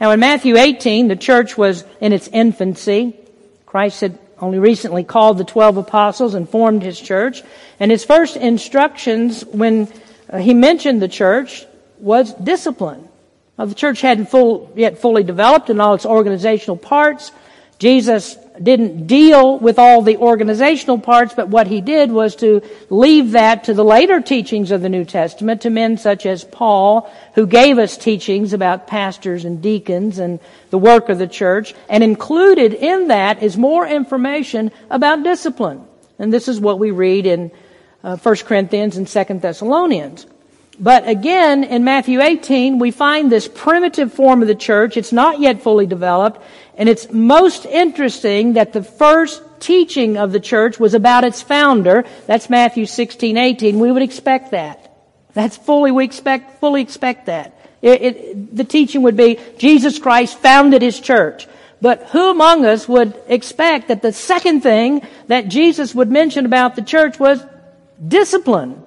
Now 0.00 0.12
in 0.12 0.20
Matthew 0.20 0.56
18, 0.56 1.08
the 1.08 1.16
church 1.16 1.58
was 1.58 1.84
in 2.00 2.12
its 2.12 2.28
infancy. 2.28 3.16
Christ 3.66 4.00
had 4.00 4.18
only 4.40 4.58
recently 4.58 5.04
called 5.04 5.38
the 5.38 5.44
12 5.44 5.78
apostles 5.78 6.34
and 6.34 6.48
formed 6.48 6.82
his 6.82 7.00
church. 7.00 7.42
And 7.80 7.90
his 7.90 8.04
first 8.04 8.36
instructions 8.36 9.44
when 9.44 9.92
uh, 10.30 10.38
he 10.38 10.54
mentioned 10.54 11.02
the 11.02 11.08
church 11.08 11.66
was 11.98 12.32
discipline. 12.34 13.08
Well, 13.56 13.66
the 13.66 13.74
church 13.74 14.00
hadn't 14.00 14.26
full, 14.26 14.72
yet 14.76 14.98
fully 14.98 15.24
developed 15.24 15.68
in 15.68 15.80
all 15.80 15.94
its 15.94 16.06
organizational 16.06 16.76
parts. 16.76 17.32
Jesus 17.78 18.36
didn't 18.62 19.06
deal 19.06 19.58
with 19.58 19.78
all 19.78 20.02
the 20.02 20.16
organizational 20.16 20.98
parts, 20.98 21.34
but 21.34 21.48
what 21.48 21.66
he 21.66 21.80
did 21.80 22.10
was 22.12 22.36
to 22.36 22.62
leave 22.90 23.32
that 23.32 23.64
to 23.64 23.74
the 23.74 23.84
later 23.84 24.20
teachings 24.20 24.70
of 24.70 24.82
the 24.82 24.88
New 24.88 25.04
Testament, 25.04 25.62
to 25.62 25.70
men 25.70 25.96
such 25.96 26.26
as 26.26 26.44
Paul, 26.44 27.10
who 27.34 27.46
gave 27.46 27.78
us 27.78 27.96
teachings 27.96 28.52
about 28.52 28.86
pastors 28.86 29.44
and 29.44 29.62
deacons 29.62 30.18
and 30.18 30.40
the 30.70 30.78
work 30.78 31.08
of 31.08 31.18
the 31.18 31.26
church, 31.26 31.74
and 31.88 32.02
included 32.02 32.74
in 32.74 33.08
that 33.08 33.42
is 33.42 33.56
more 33.56 33.86
information 33.86 34.70
about 34.90 35.22
discipline. 35.22 35.84
And 36.18 36.32
this 36.32 36.48
is 36.48 36.60
what 36.60 36.78
we 36.78 36.90
read 36.90 37.26
in 37.26 37.50
uh, 38.02 38.16
1 38.16 38.36
Corinthians 38.36 38.96
and 38.96 39.06
2 39.06 39.40
Thessalonians. 39.40 40.26
But 40.80 41.08
again, 41.08 41.64
in 41.64 41.82
Matthew 41.82 42.20
18, 42.20 42.78
we 42.78 42.92
find 42.92 43.32
this 43.32 43.48
primitive 43.48 44.12
form 44.12 44.42
of 44.42 44.48
the 44.48 44.54
church. 44.54 44.96
It's 44.96 45.12
not 45.12 45.40
yet 45.40 45.62
fully 45.62 45.86
developed. 45.86 46.40
And 46.76 46.88
it's 46.88 47.10
most 47.10 47.66
interesting 47.66 48.52
that 48.52 48.72
the 48.72 48.84
first 48.84 49.42
teaching 49.58 50.16
of 50.16 50.30
the 50.30 50.38
church 50.38 50.78
was 50.78 50.94
about 50.94 51.24
its 51.24 51.42
founder. 51.42 52.04
That's 52.26 52.48
Matthew 52.48 52.86
16, 52.86 53.36
18. 53.36 53.80
We 53.80 53.90
would 53.90 54.02
expect 54.02 54.52
that. 54.52 54.84
That's 55.34 55.56
fully, 55.56 55.90
we 55.90 56.04
expect, 56.04 56.60
fully 56.60 56.80
expect 56.80 57.26
that. 57.26 57.54
It, 57.82 58.02
it, 58.02 58.56
the 58.56 58.64
teaching 58.64 59.02
would 59.02 59.16
be 59.16 59.38
Jesus 59.58 59.98
Christ 59.98 60.38
founded 60.38 60.82
his 60.82 61.00
church. 61.00 61.48
But 61.80 62.04
who 62.10 62.30
among 62.30 62.64
us 62.64 62.88
would 62.88 63.14
expect 63.26 63.88
that 63.88 64.02
the 64.02 64.12
second 64.12 64.62
thing 64.62 65.06
that 65.26 65.48
Jesus 65.48 65.94
would 65.94 66.10
mention 66.10 66.46
about 66.46 66.76
the 66.76 66.82
church 66.82 67.18
was 67.18 67.44
discipline? 68.06 68.82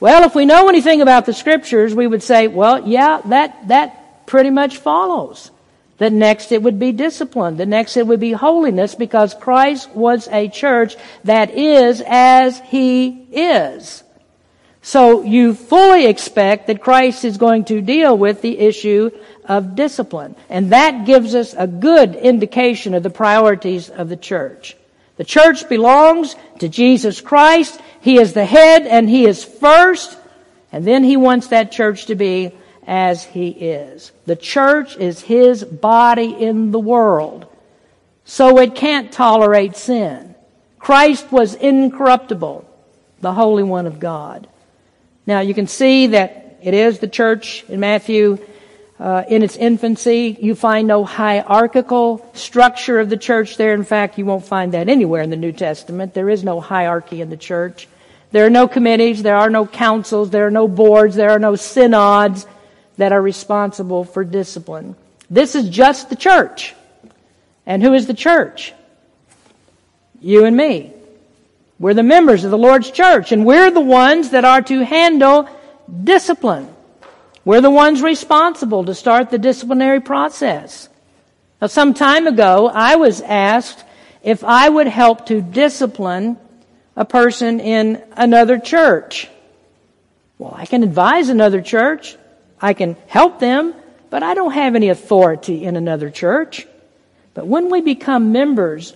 Well, 0.00 0.24
if 0.24 0.34
we 0.34 0.44
know 0.44 0.68
anything 0.68 1.00
about 1.00 1.26
the 1.26 1.32
scriptures, 1.32 1.94
we 1.94 2.06
would 2.06 2.22
say, 2.22 2.48
well, 2.48 2.86
yeah, 2.86 3.20
that, 3.26 3.68
that 3.68 4.26
pretty 4.26 4.50
much 4.50 4.78
follows. 4.78 5.50
The 5.98 6.10
next 6.10 6.50
it 6.50 6.62
would 6.62 6.78
be 6.78 6.92
discipline. 6.92 7.56
The 7.56 7.66
next 7.66 7.96
it 7.96 8.06
would 8.06 8.20
be 8.20 8.32
holiness 8.32 8.94
because 8.94 9.34
Christ 9.34 9.90
was 9.90 10.28
a 10.28 10.48
church 10.48 10.96
that 11.22 11.50
is 11.52 12.02
as 12.04 12.60
He 12.60 13.08
is. 13.32 14.02
So 14.82 15.22
you 15.22 15.54
fully 15.54 16.06
expect 16.06 16.66
that 16.66 16.82
Christ 16.82 17.24
is 17.24 17.38
going 17.38 17.64
to 17.66 17.80
deal 17.80 18.18
with 18.18 18.42
the 18.42 18.58
issue 18.58 19.10
of 19.44 19.76
discipline. 19.76 20.36
And 20.50 20.72
that 20.72 21.06
gives 21.06 21.34
us 21.34 21.54
a 21.56 21.66
good 21.66 22.14
indication 22.16 22.92
of 22.92 23.02
the 23.02 23.08
priorities 23.08 23.88
of 23.88 24.08
the 24.08 24.16
church. 24.16 24.76
The 25.16 25.24
church 25.24 25.68
belongs 25.68 26.34
to 26.58 26.68
Jesus 26.68 27.20
Christ. 27.20 27.80
He 28.04 28.18
is 28.18 28.34
the 28.34 28.44
head 28.44 28.86
and 28.86 29.08
He 29.08 29.24
is 29.24 29.42
first. 29.42 30.18
And 30.70 30.86
then 30.86 31.04
He 31.04 31.16
wants 31.16 31.46
that 31.46 31.72
church 31.72 32.04
to 32.06 32.14
be 32.14 32.52
as 32.86 33.24
He 33.24 33.48
is. 33.48 34.12
The 34.26 34.36
church 34.36 34.98
is 34.98 35.22
His 35.22 35.64
body 35.64 36.30
in 36.30 36.70
the 36.70 36.78
world. 36.78 37.46
So 38.26 38.58
it 38.58 38.74
can't 38.74 39.10
tolerate 39.10 39.74
sin. 39.74 40.34
Christ 40.78 41.32
was 41.32 41.54
incorruptible, 41.54 42.68
the 43.22 43.32
Holy 43.32 43.62
One 43.62 43.86
of 43.86 44.00
God. 44.00 44.48
Now 45.26 45.40
you 45.40 45.54
can 45.54 45.66
see 45.66 46.08
that 46.08 46.58
it 46.62 46.74
is 46.74 46.98
the 46.98 47.08
church 47.08 47.64
in 47.70 47.80
Matthew 47.80 48.36
uh, 49.00 49.24
in 49.28 49.42
its 49.42 49.56
infancy. 49.56 50.36
You 50.42 50.54
find 50.54 50.86
no 50.86 51.04
hierarchical 51.04 52.30
structure 52.34 53.00
of 53.00 53.08
the 53.08 53.16
church 53.16 53.56
there. 53.56 53.72
In 53.72 53.84
fact, 53.84 54.18
you 54.18 54.26
won't 54.26 54.44
find 54.44 54.72
that 54.72 54.90
anywhere 54.90 55.22
in 55.22 55.30
the 55.30 55.36
New 55.36 55.52
Testament. 55.52 56.12
There 56.12 56.28
is 56.28 56.44
no 56.44 56.60
hierarchy 56.60 57.22
in 57.22 57.30
the 57.30 57.38
church. 57.38 57.88
There 58.34 58.44
are 58.44 58.50
no 58.50 58.66
committees, 58.66 59.22
there 59.22 59.36
are 59.36 59.48
no 59.48 59.64
councils, 59.64 60.30
there 60.30 60.44
are 60.44 60.50
no 60.50 60.66
boards, 60.66 61.14
there 61.14 61.30
are 61.30 61.38
no 61.38 61.54
synods 61.54 62.48
that 62.96 63.12
are 63.12 63.22
responsible 63.22 64.02
for 64.02 64.24
discipline. 64.24 64.96
This 65.30 65.54
is 65.54 65.68
just 65.68 66.10
the 66.10 66.16
church. 66.16 66.74
And 67.64 67.80
who 67.80 67.94
is 67.94 68.08
the 68.08 68.12
church? 68.12 68.72
You 70.20 70.46
and 70.46 70.56
me. 70.56 70.92
We're 71.78 71.94
the 71.94 72.02
members 72.02 72.42
of 72.42 72.50
the 72.50 72.58
Lord's 72.58 72.90
church, 72.90 73.30
and 73.30 73.46
we're 73.46 73.70
the 73.70 73.80
ones 73.80 74.30
that 74.30 74.44
are 74.44 74.62
to 74.62 74.84
handle 74.84 75.48
discipline. 76.02 76.68
We're 77.44 77.60
the 77.60 77.70
ones 77.70 78.02
responsible 78.02 78.84
to 78.86 78.96
start 78.96 79.30
the 79.30 79.38
disciplinary 79.38 80.00
process. 80.00 80.88
Now, 81.62 81.68
some 81.68 81.94
time 81.94 82.26
ago, 82.26 82.68
I 82.68 82.96
was 82.96 83.20
asked 83.20 83.84
if 84.24 84.42
I 84.42 84.68
would 84.68 84.88
help 84.88 85.26
to 85.26 85.40
discipline 85.40 86.36
a 86.96 87.04
person 87.04 87.60
in 87.60 88.02
another 88.12 88.58
church. 88.58 89.28
Well, 90.38 90.54
I 90.54 90.66
can 90.66 90.82
advise 90.82 91.28
another 91.28 91.60
church. 91.60 92.16
I 92.60 92.74
can 92.74 92.96
help 93.06 93.38
them, 93.40 93.74
but 94.10 94.22
I 94.22 94.34
don't 94.34 94.52
have 94.52 94.74
any 94.74 94.88
authority 94.88 95.64
in 95.64 95.76
another 95.76 96.10
church. 96.10 96.66
But 97.34 97.46
when 97.46 97.70
we 97.70 97.80
become 97.80 98.32
members 98.32 98.94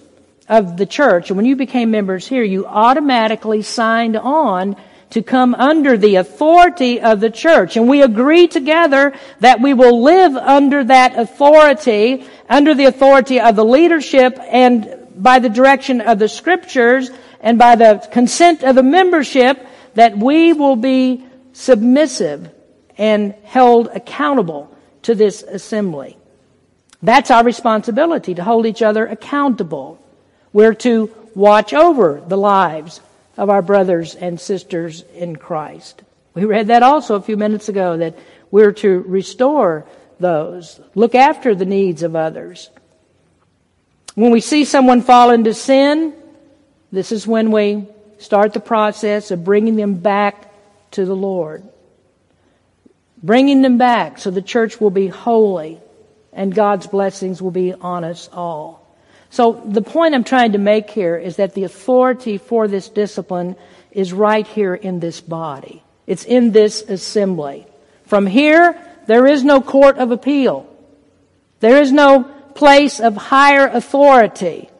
of 0.49 0.77
the 0.77 0.87
church, 0.87 1.31
and 1.31 1.37
when 1.37 1.47
you 1.47 1.57
became 1.57 1.91
members 1.91 2.27
here, 2.27 2.45
you 2.45 2.67
automatically 2.67 3.63
signed 3.63 4.17
on 4.17 4.77
to 5.11 5.23
come 5.23 5.55
under 5.55 5.97
the 5.97 6.17
authority 6.17 7.01
of 7.01 7.21
the 7.21 7.31
church. 7.31 7.77
And 7.77 7.89
we 7.89 8.03
agree 8.03 8.47
together 8.47 9.15
that 9.41 9.61
we 9.61 9.75
will 9.75 10.03
live 10.03 10.37
under 10.37 10.85
that 10.85 11.19
authority, 11.19 12.27
under 12.49 12.75
the 12.75 12.85
authority 12.85 13.41
of 13.41 13.57
the 13.57 13.65
leadership 13.65 14.39
and 14.41 15.09
by 15.17 15.39
the 15.39 15.49
direction 15.49 16.01
of 16.01 16.19
the 16.19 16.29
scriptures 16.29 17.11
and 17.41 17.59
by 17.59 17.77
the 17.77 18.07
consent 18.13 18.63
of 18.63 18.75
the 18.75 18.83
membership 18.83 19.65
that 19.95 20.17
we 20.17 20.53
will 20.53 20.77
be 20.77 21.25
submissive 21.53 22.51
and 22.97 23.35
held 23.45 23.89
accountable 23.89 24.75
to 25.03 25.15
this 25.15 25.43
assembly. 25.43 26.17
That's 27.03 27.31
our 27.31 27.45
responsibility 27.45 28.35
to 28.35 28.45
hold 28.45 28.67
each 28.67 28.83
other 28.83 29.07
accountable. 29.07 30.05
We're 30.53 30.75
to 30.75 31.15
watch 31.35 31.73
over 31.73 32.21
the 32.27 32.37
lives 32.37 33.01
of 33.37 33.51
our 33.51 33.63
brothers 33.63 34.15
and 34.17 34.41
sisters 34.41 35.03
in 35.15 35.37
Christ. 35.37 36.03
We 36.35 36.45
read 36.45 36.69
that 36.69 36.83
also 36.83 37.15
a 37.15 37.23
few 37.23 37.37
minutes 37.37 37.69
ago 37.69 37.97
that 37.97 38.19
we're 38.51 38.73
to 38.73 39.01
restore 39.01 39.87
those, 40.19 40.81
look 40.95 41.15
after 41.15 41.55
the 41.55 41.65
needs 41.65 42.03
of 42.03 42.17
others. 42.17 42.71
When 44.15 44.33
we 44.33 44.41
see 44.41 44.65
someone 44.65 45.03
fall 45.03 45.31
into 45.31 45.55
sin, 45.55 46.13
This 46.91 47.13
is 47.13 47.27
when 47.27 47.51
we 47.51 47.87
start 48.19 48.53
the 48.53 48.61
process 48.61 49.31
of 49.31 49.45
bringing 49.45 49.77
them 49.77 49.95
back 49.95 50.53
to 50.93 51.05
the 51.05 51.17
Lord. 51.17 51.63
Bringing 53.23 53.63
them 53.63 53.79
back 53.79 54.19
so 54.19 54.31
the 54.31 54.43
church 54.43 54.81
will 54.81 54.91
be 54.91 55.09
holy 55.09 55.81
and 56.33 56.55
God's 56.55 56.87
blessings 56.87 57.43
will 57.43 57.51
be 57.51 57.75
on 57.75 58.05
us 58.05 58.29
all. 58.33 58.87
So 59.31 59.63
the 59.67 59.83
point 59.83 60.15
I'm 60.15 60.25
trying 60.25 60.53
to 60.53 60.59
make 60.59 60.91
here 60.91 61.17
is 61.17 61.37
that 61.37 61.55
the 61.55 61.65
authority 61.65 62.39
for 62.39 62.69
this 62.69 62.89
discipline 62.89 63.57
is 63.91 64.13
right 64.13 64.47
here 64.47 64.75
in 64.75 65.01
this 65.01 65.21
body. 65.21 65.83
It's 66.07 66.25
in 66.25 66.53
this 66.53 66.81
assembly. 66.83 67.67
From 68.07 68.27
here, 68.27 68.81
there 69.07 69.27
is 69.27 69.45
no 69.45 69.61
court 69.61 69.99
of 69.99 70.11
appeal. 70.11 70.67
There 71.61 71.83
is 71.83 71.93
no 71.93 72.23
place 72.55 73.01
of 73.01 73.17
higher 73.17 73.67
authority 73.67 74.71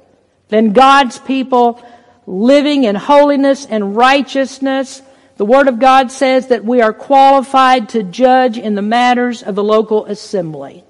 than 0.49 0.73
God's 0.73 1.19
people 1.19 1.83
living 2.29 2.85
in 2.85 2.95
holiness 2.95 3.65
and 3.65 3.97
righteousness. 3.97 5.01
The 5.39 5.47
Word 5.47 5.67
of 5.67 5.79
God 5.79 6.13
says 6.13 6.49
that 6.49 6.63
we 6.63 6.83
are 6.83 6.93
qualified 6.93 7.89
to 7.91 8.03
judge 8.03 8.59
in 8.59 8.75
the 8.75 8.83
matters 8.83 9.43
of 9.43 9.55
the 9.55 9.65
local 9.65 10.05
assembly. 10.05 10.85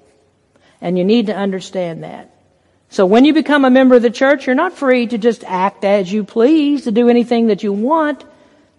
And 0.81 0.97
you 0.97 1.05
need 1.05 1.27
to 1.27 1.35
understand 1.35 2.03
that. 2.03 2.29
So 2.89 3.05
when 3.05 3.23
you 3.23 3.33
become 3.33 3.63
a 3.63 3.69
member 3.69 3.95
of 3.95 4.01
the 4.01 4.09
church, 4.09 4.47
you're 4.47 4.55
not 4.55 4.73
free 4.73 5.07
to 5.07 5.17
just 5.17 5.45
act 5.45 5.85
as 5.85 6.11
you 6.11 6.25
please, 6.25 6.83
to 6.83 6.91
do 6.91 7.07
anything 7.07 7.47
that 7.47 7.63
you 7.63 7.71
want. 7.71 8.25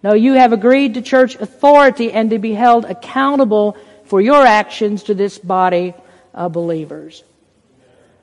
No, 0.03 0.13
you 0.13 0.33
have 0.33 0.53
agreed 0.53 0.93
to 0.95 1.01
church 1.01 1.35
authority 1.35 2.11
and 2.11 2.29
to 2.29 2.37
be 2.37 2.53
held 2.53 2.85
accountable 2.85 3.75
for 4.05 4.21
your 4.21 4.45
actions 4.45 5.03
to 5.03 5.15
this 5.15 5.39
body 5.39 5.95
of 6.33 6.51
believers. 6.51 7.23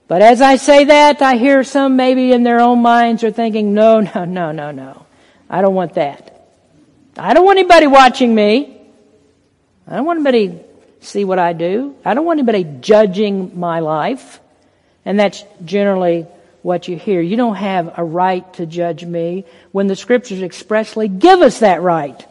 But 0.08 0.22
as 0.22 0.40
I 0.40 0.56
say 0.56 0.84
that, 0.84 1.20
I 1.20 1.36
hear 1.36 1.62
some 1.62 1.96
maybe 1.96 2.32
in 2.32 2.42
their 2.42 2.60
own 2.60 2.80
minds 2.80 3.22
are 3.24 3.30
thinking, 3.30 3.74
no, 3.74 4.00
no, 4.16 4.24
no, 4.24 4.52
no, 4.52 4.70
no. 4.70 5.06
I 5.48 5.60
don't 5.60 5.74
want 5.74 5.94
that. 5.94 6.34
I 7.16 7.34
don't 7.34 7.44
want 7.44 7.58
anybody 7.58 7.86
watching 7.86 8.34
me. 8.34 8.80
I 9.86 9.96
don't 9.96 10.06
want 10.06 10.18
anybody 10.18 10.60
see 11.00 11.24
what 11.24 11.38
I 11.38 11.52
do. 11.52 11.94
I 12.04 12.14
don't 12.14 12.24
want 12.24 12.38
anybody 12.38 12.64
judging 12.80 13.58
my 13.58 13.80
life. 13.80 14.40
And 15.04 15.18
that's 15.18 15.44
generally 15.64 16.26
what 16.62 16.88
you 16.88 16.96
hear. 16.96 17.20
You 17.20 17.36
don't 17.36 17.54
have 17.54 17.98
a 17.98 18.04
right 18.04 18.50
to 18.54 18.66
judge 18.66 19.04
me 19.04 19.44
when 19.72 19.86
the 19.86 19.96
scriptures 19.96 20.42
expressly 20.42 21.08
give 21.08 21.40
us 21.40 21.60
that 21.60 21.82
right 21.82 22.26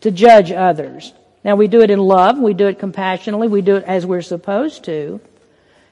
to 0.00 0.10
judge 0.10 0.52
others. 0.52 1.12
Now 1.44 1.56
we 1.56 1.68
do 1.68 1.82
it 1.82 1.90
in 1.90 1.98
love, 1.98 2.38
we 2.38 2.54
do 2.54 2.66
it 2.66 2.78
compassionately, 2.78 3.48
we 3.48 3.62
do 3.62 3.76
it 3.76 3.84
as 3.84 4.06
we're 4.06 4.22
supposed 4.22 4.84
to. 4.84 5.20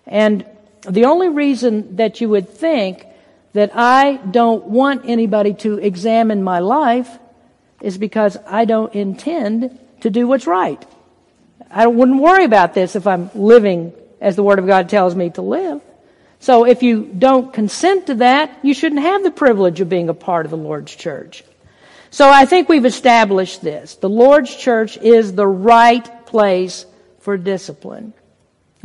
And 0.07 0.47
the 0.89 1.05
only 1.07 1.29
reason 1.29 1.97
that 1.97 2.21
you 2.21 2.29
would 2.29 2.49
think 2.49 3.07
that 3.53 3.73
I 3.75 4.17
don't 4.17 4.67
want 4.67 5.03
anybody 5.07 5.55
to 5.55 5.79
examine 5.79 6.43
my 6.43 6.59
life 6.59 7.19
is 7.81 7.99
because 7.99 8.37
I 8.47 8.65
don't 8.65 8.95
intend 8.95 9.79
to 10.01 10.11
do 10.11 10.27
what's 10.27 10.47
right. 10.47 10.85
I 11.71 11.87
wouldn't 11.87 12.21
worry 12.21 12.45
about 12.45 12.75
this 12.75 12.97
if 12.97 13.07
I'm 13.07 13.31
living 13.35 13.93
as 14.21 14.37
the 14.37 14.43
Word 14.43 14.59
of 14.59 14.67
God 14.67 14.89
tells 14.89 15.15
me 15.15 15.31
to 15.31 15.43
live. 15.43 15.81
So 16.39 16.67
if 16.67 16.83
you 16.83 17.05
don't 17.05 17.53
consent 17.53 18.07
to 18.07 18.15
that, 18.17 18.59
you 18.63 18.75
shouldn't 18.75 19.01
have 19.01 19.23
the 19.23 19.31
privilege 19.31 19.81
of 19.81 19.89
being 19.89 20.09
a 20.09 20.15
part 20.15 20.47
of 20.47 20.51
the 20.51 20.57
Lord's 20.57 20.95
church. 20.95 21.43
So 22.11 22.29
I 22.31 22.45
think 22.47 22.69
we've 22.69 22.85
established 22.85 23.63
this. 23.63 23.97
The 23.97 24.09
Lord's 24.09 24.55
church 24.55 24.97
is 24.99 25.35
the 25.35 25.47
right 25.47 26.27
place 26.27 26.87
for 27.21 27.37
discipline. 27.37 28.13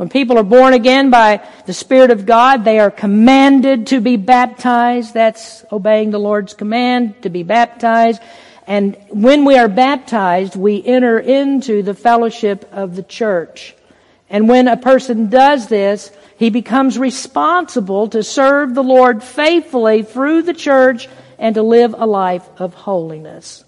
When 0.02 0.08
people 0.08 0.36
are 0.36 0.42
born 0.42 0.74
again 0.74 1.10
by 1.10 1.48
the 1.64 1.72
Spirit 1.72 2.10
of 2.10 2.26
God, 2.26 2.64
they 2.64 2.80
are 2.80 2.90
commanded 2.90 3.86
to 3.86 4.00
be 4.00 4.16
baptized. 4.16 5.14
That's 5.14 5.64
obeying 5.70 6.10
the 6.10 6.18
Lord's 6.18 6.54
command 6.54 7.22
to 7.22 7.30
be 7.30 7.44
baptized. 7.44 8.20
And 8.66 8.96
when 9.10 9.44
we 9.44 9.56
are 9.56 9.68
baptized, 9.68 10.56
we 10.56 10.84
enter 10.84 11.20
into 11.20 11.84
the 11.84 11.94
fellowship 11.94 12.68
of 12.72 12.96
the 12.96 13.04
church. 13.04 13.76
And 14.28 14.48
when 14.48 14.66
a 14.66 14.76
person 14.76 15.30
does 15.30 15.68
this, 15.68 16.10
he 16.36 16.50
becomes 16.50 16.98
responsible 16.98 18.08
to 18.08 18.24
serve 18.24 18.74
the 18.74 18.82
Lord 18.82 19.22
faithfully 19.22 20.02
through 20.02 20.42
the 20.42 20.52
church 20.52 21.08
and 21.38 21.54
to 21.54 21.62
live 21.62 21.94
a 21.96 22.06
life 22.06 22.48
of 22.58 22.74
holiness. 22.74 23.64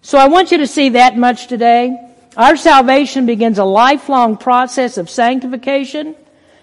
So 0.00 0.16
I 0.16 0.28
want 0.28 0.50
you 0.50 0.56
to 0.56 0.66
see 0.66 0.88
that 0.88 1.18
much 1.18 1.46
today. 1.46 2.11
Our 2.36 2.56
salvation 2.56 3.26
begins 3.26 3.58
a 3.58 3.64
lifelong 3.64 4.38
process 4.38 4.96
of 4.96 5.10
sanctification. 5.10 6.16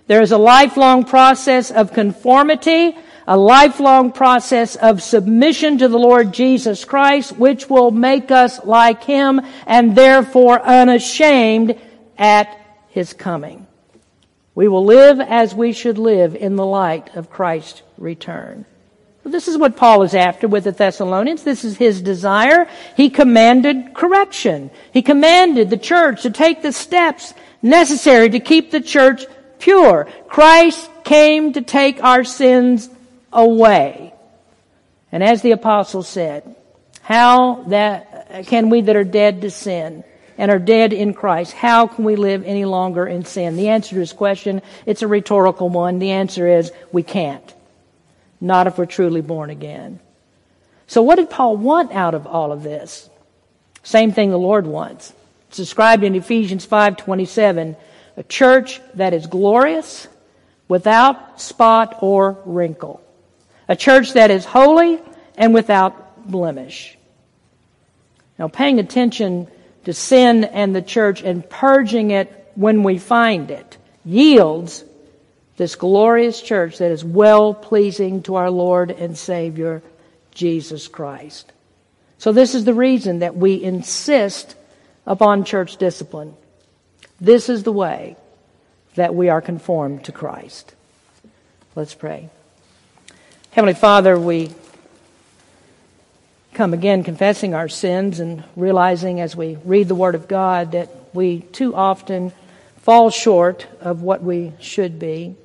There 0.07 0.22
is 0.22 0.32
a 0.32 0.38
lifelong 0.38 1.05
process 1.05 1.70
of 1.70 1.93
conformity, 1.93 2.97
a 3.28 3.38
lifelong 3.38 4.11
process 4.11 4.76
of 4.76 5.03
submission 5.03 5.78
to 5.78 5.88
the 5.88 5.99
Lord 5.99 6.34
Jesus 6.34 6.86
Christ, 6.86 7.38
which 7.38 7.70
will 7.70 7.91
make 7.91 8.32
us 8.32 8.65
like 8.65 9.03
Him 9.03 9.41
and 9.67 9.95
therefore 9.95 10.59
unashamed 10.59 11.80
at 12.17 12.57
His 12.89 13.13
coming. 13.13 13.67
We 14.55 14.67
will 14.67 14.86
live 14.86 15.20
as 15.20 15.53
we 15.53 15.72
should 15.74 15.99
live 15.99 16.36
in 16.36 16.55
the 16.55 16.65
light 16.65 17.15
of 17.15 17.30
Christ's 17.30 17.84
return. 17.99 18.65
This 19.24 19.47
is 19.47 19.57
what 19.57 19.76
Paul 19.76 20.03
is 20.03 20.15
after 20.15 20.47
with 20.47 20.63
the 20.63 20.72
Thessalonians. 20.72 21.43
This 21.43 21.63
is 21.63 21.78
his 21.78 22.01
desire. 22.01 22.67
He 22.95 23.09
commanded 23.09 23.93
correction. 23.93 24.72
He 24.91 25.01
commanded 25.01 25.70
the 25.70 25.78
church 25.78 26.24
to 26.24 26.32
take 26.32 26.61
the 26.61 26.72
steps 26.72 27.34
necessary 27.61 28.30
to 28.30 28.39
keep 28.39 28.72
the 28.72 28.82
church 28.82 29.26
pure. 29.59 30.07
Christ 30.28 30.89
came 31.03 31.53
to 31.53 31.61
take 31.61 32.03
our 32.03 32.24
sins 32.24 32.89
away. 33.32 34.13
And 35.11 35.24
as 35.24 35.41
the 35.41 35.51
apostle 35.51 36.03
said, 36.03 36.55
how 37.01 37.63
that 37.63 38.45
can 38.45 38.70
we 38.70 38.82
that 38.82 38.95
are 38.95 39.03
dead 39.03 39.41
to 39.41 39.51
sin 39.51 40.03
and 40.38 40.51
are 40.51 40.59
dead 40.59 40.93
in 40.93 41.13
Christ, 41.13 41.51
how 41.53 41.88
can 41.88 42.05
we 42.05 42.15
live 42.15 42.43
any 42.45 42.65
longer 42.65 43.05
in 43.05 43.26
sin? 43.26 43.57
The 43.57 43.70
answer 43.70 43.95
to 43.95 43.99
his 43.99 44.13
question, 44.13 44.61
it's 44.86 45.01
a 45.01 45.07
rhetorical 45.07 45.70
one. 45.70 45.99
The 45.99 46.11
answer 46.11 46.47
is 46.47 46.72
we 46.91 47.03
can't. 47.03 47.53
Not 48.42 48.68
if 48.68 48.78
we're 48.78 48.86
truly 48.86 49.22
born 49.22 49.50
again. 49.50 50.00
So 50.88 51.02
what 51.02 51.16
did 51.16 51.30
Paul 51.30 51.58
want 51.58 51.92
out 51.92 52.16
of 52.16 52.26
all 52.26 52.52
of 52.52 52.64
this? 52.64 53.10
Same 53.84 54.12
thing 54.12 54.32
the 54.32 54.38
Lord 54.38 54.66
wants. 54.66 55.14
It's 55.48 55.58
described 55.58 56.04
in 56.04 56.16
Ephesians 56.16 56.66
5:27, 56.66 57.76
a 58.18 58.24
church 58.24 58.82
that 58.96 59.14
is 59.14 59.28
glorious, 59.28 60.08
without 60.68 61.42
spot 61.42 61.98
or 62.02 62.38
wrinkle. 62.46 63.02
A 63.68 63.76
church 63.76 64.14
that 64.14 64.32
is 64.32 64.46
holy 64.46 65.00
and 65.38 65.54
without 65.54 66.30
blemish. 66.30 66.98
Now 68.38 68.48
paying 68.48 68.80
attention 68.80 69.48
to 69.86 69.94
sin 69.94 70.44
and 70.44 70.76
the 70.76 70.82
church 70.82 71.22
and 71.24 71.48
purging 71.50 72.12
it 72.12 72.52
when 72.56 72.84
we 72.84 72.98
find 72.98 73.52
it 73.52 73.78
yields 74.06 74.84
this 75.60 75.76
glorious 75.76 76.41
church 76.41 76.78
that 76.78 76.89
is 76.89 77.03
well 77.03 77.53
pleasing 77.53 78.24
to 78.24 78.36
our 78.36 78.49
Lord 78.49 78.91
and 78.91 79.18
Savior, 79.18 79.84
Jesus 80.34 80.88
Christ. 80.88 81.51
So 82.18 82.32
this 82.32 82.55
is 82.55 82.64
the 82.64 82.74
reason 82.74 83.20
that 83.20 83.36
we 83.36 83.62
insist 83.62 84.55
upon 85.05 85.43
church 85.43 85.76
discipline. 85.76 86.34
This 87.20 87.49
is 87.49 87.64
the 87.64 87.74
way 87.74 88.16
that 88.95 89.14
we 89.14 89.28
are 89.28 89.41
conformed 89.41 90.05
to 90.05 90.14
Christ. 90.14 90.74
Let's 91.76 91.93
pray. 91.93 92.30
Heavenly 93.51 93.74
Father, 93.74 94.18
we 94.18 94.51
come 96.53 96.74
again 96.74 97.03
confessing 97.03 97.53
our 97.53 97.68
sins 97.68 98.22
and 98.22 98.45
realizing 98.55 99.20
as 99.20 99.36
we 99.36 99.57
read 99.66 99.89
the 99.89 99.95
Word 99.95 100.16
of 100.16 100.30
God 100.30 100.72
that 100.72 100.89
we 101.14 101.41
too 101.41 101.76
often 101.76 102.32
fall 102.78 103.10
short 103.10 103.68
of 103.82 104.01
what 104.01 104.24
we 104.24 104.53
should 104.62 104.99
be. 104.99 105.36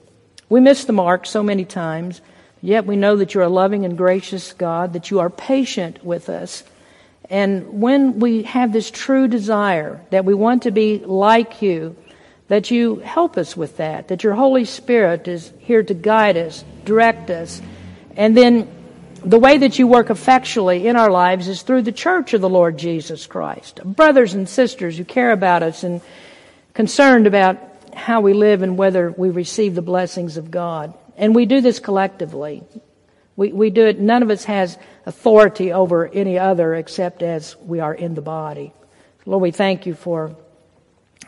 We 0.55 0.61
miss 0.61 0.85
the 0.85 0.93
mark 0.93 1.27
so 1.27 1.43
many 1.43 1.65
times, 1.65 2.21
yet 2.63 2.87
we 2.87 2.95
know 2.95 3.17
that 3.17 3.35
you're 3.35 3.43
a 3.43 3.49
loving 3.49 3.85
and 3.85 3.99
gracious 3.99 4.53
God, 4.53 4.93
that 4.93 5.11
you 5.11 5.19
are 5.19 5.29
patient 5.29 6.05
with 6.05 6.29
us. 6.29 6.63
And 7.29 7.81
when 7.83 8.21
we 8.21 8.45
have 8.45 8.73
this 8.73 8.89
true 8.89 9.27
desire 9.27 10.01
that 10.11 10.25
we 10.25 10.33
want 10.33 10.63
to 10.63 10.71
be 10.71 10.99
like 11.01 11.61
you, 11.61 11.97
that 12.47 12.71
you 12.71 13.01
help 13.01 13.37
us 13.37 13.57
with 13.57 13.79
that, 13.79 14.07
that 14.07 14.23
your 14.23 14.35
Holy 14.35 14.65
Spirit 14.65 15.27
is 15.27 15.53
here 15.59 15.83
to 15.83 15.93
guide 15.93 16.37
us, 16.37 16.65
direct 16.85 17.31
us, 17.31 17.61
and 18.17 18.37
then 18.37 18.69
the 19.25 19.41
way 19.41 19.59
that 19.59 19.81
you 19.81 19.89
work 19.89 20.09
effectually 20.09 20.87
in 20.87 20.95
our 20.95 21.11
lives 21.11 21.49
is 21.49 21.63
through 21.63 21.83
the 21.83 21.91
church 21.91 22.33
of 22.33 22.41
the 22.41 22.49
Lord 22.49 22.79
Jesus 22.79 23.27
Christ. 23.27 23.83
Brothers 23.83 24.35
and 24.35 24.49
sisters 24.49 24.97
who 24.97 25.05
care 25.05 25.33
about 25.33 25.65
us 25.65 25.83
and 25.83 26.01
concerned 26.75 27.27
about 27.27 27.74
how 27.95 28.21
we 28.21 28.33
live 28.33 28.63
and 28.63 28.77
whether 28.77 29.11
we 29.11 29.31
receive 29.31 29.75
the 29.75 29.83
blessings 29.83 30.37
of 30.37 30.51
God. 30.51 30.95
And 31.17 31.35
we 31.35 31.47
do 31.47 31.61
this 31.61 31.79
collectively. 31.79 32.63
We, 33.37 33.53
we 33.53 33.71
do 33.71 33.87
it, 33.87 33.99
none 33.99 34.23
of 34.23 34.31
us 34.31 34.45
has 34.45 34.79
authority 35.07 35.73
over 35.73 36.07
any 36.07 36.39
other 36.39 36.75
except 36.75 37.23
as 37.23 37.57
we 37.57 37.81
are 37.81 37.95
in 37.95 38.15
the 38.15 38.23
body. 38.23 38.73
Lord, 39.27 39.43
we 39.43 39.51
thank 39.51 39.87
you 39.87 39.95
for, 39.95 40.37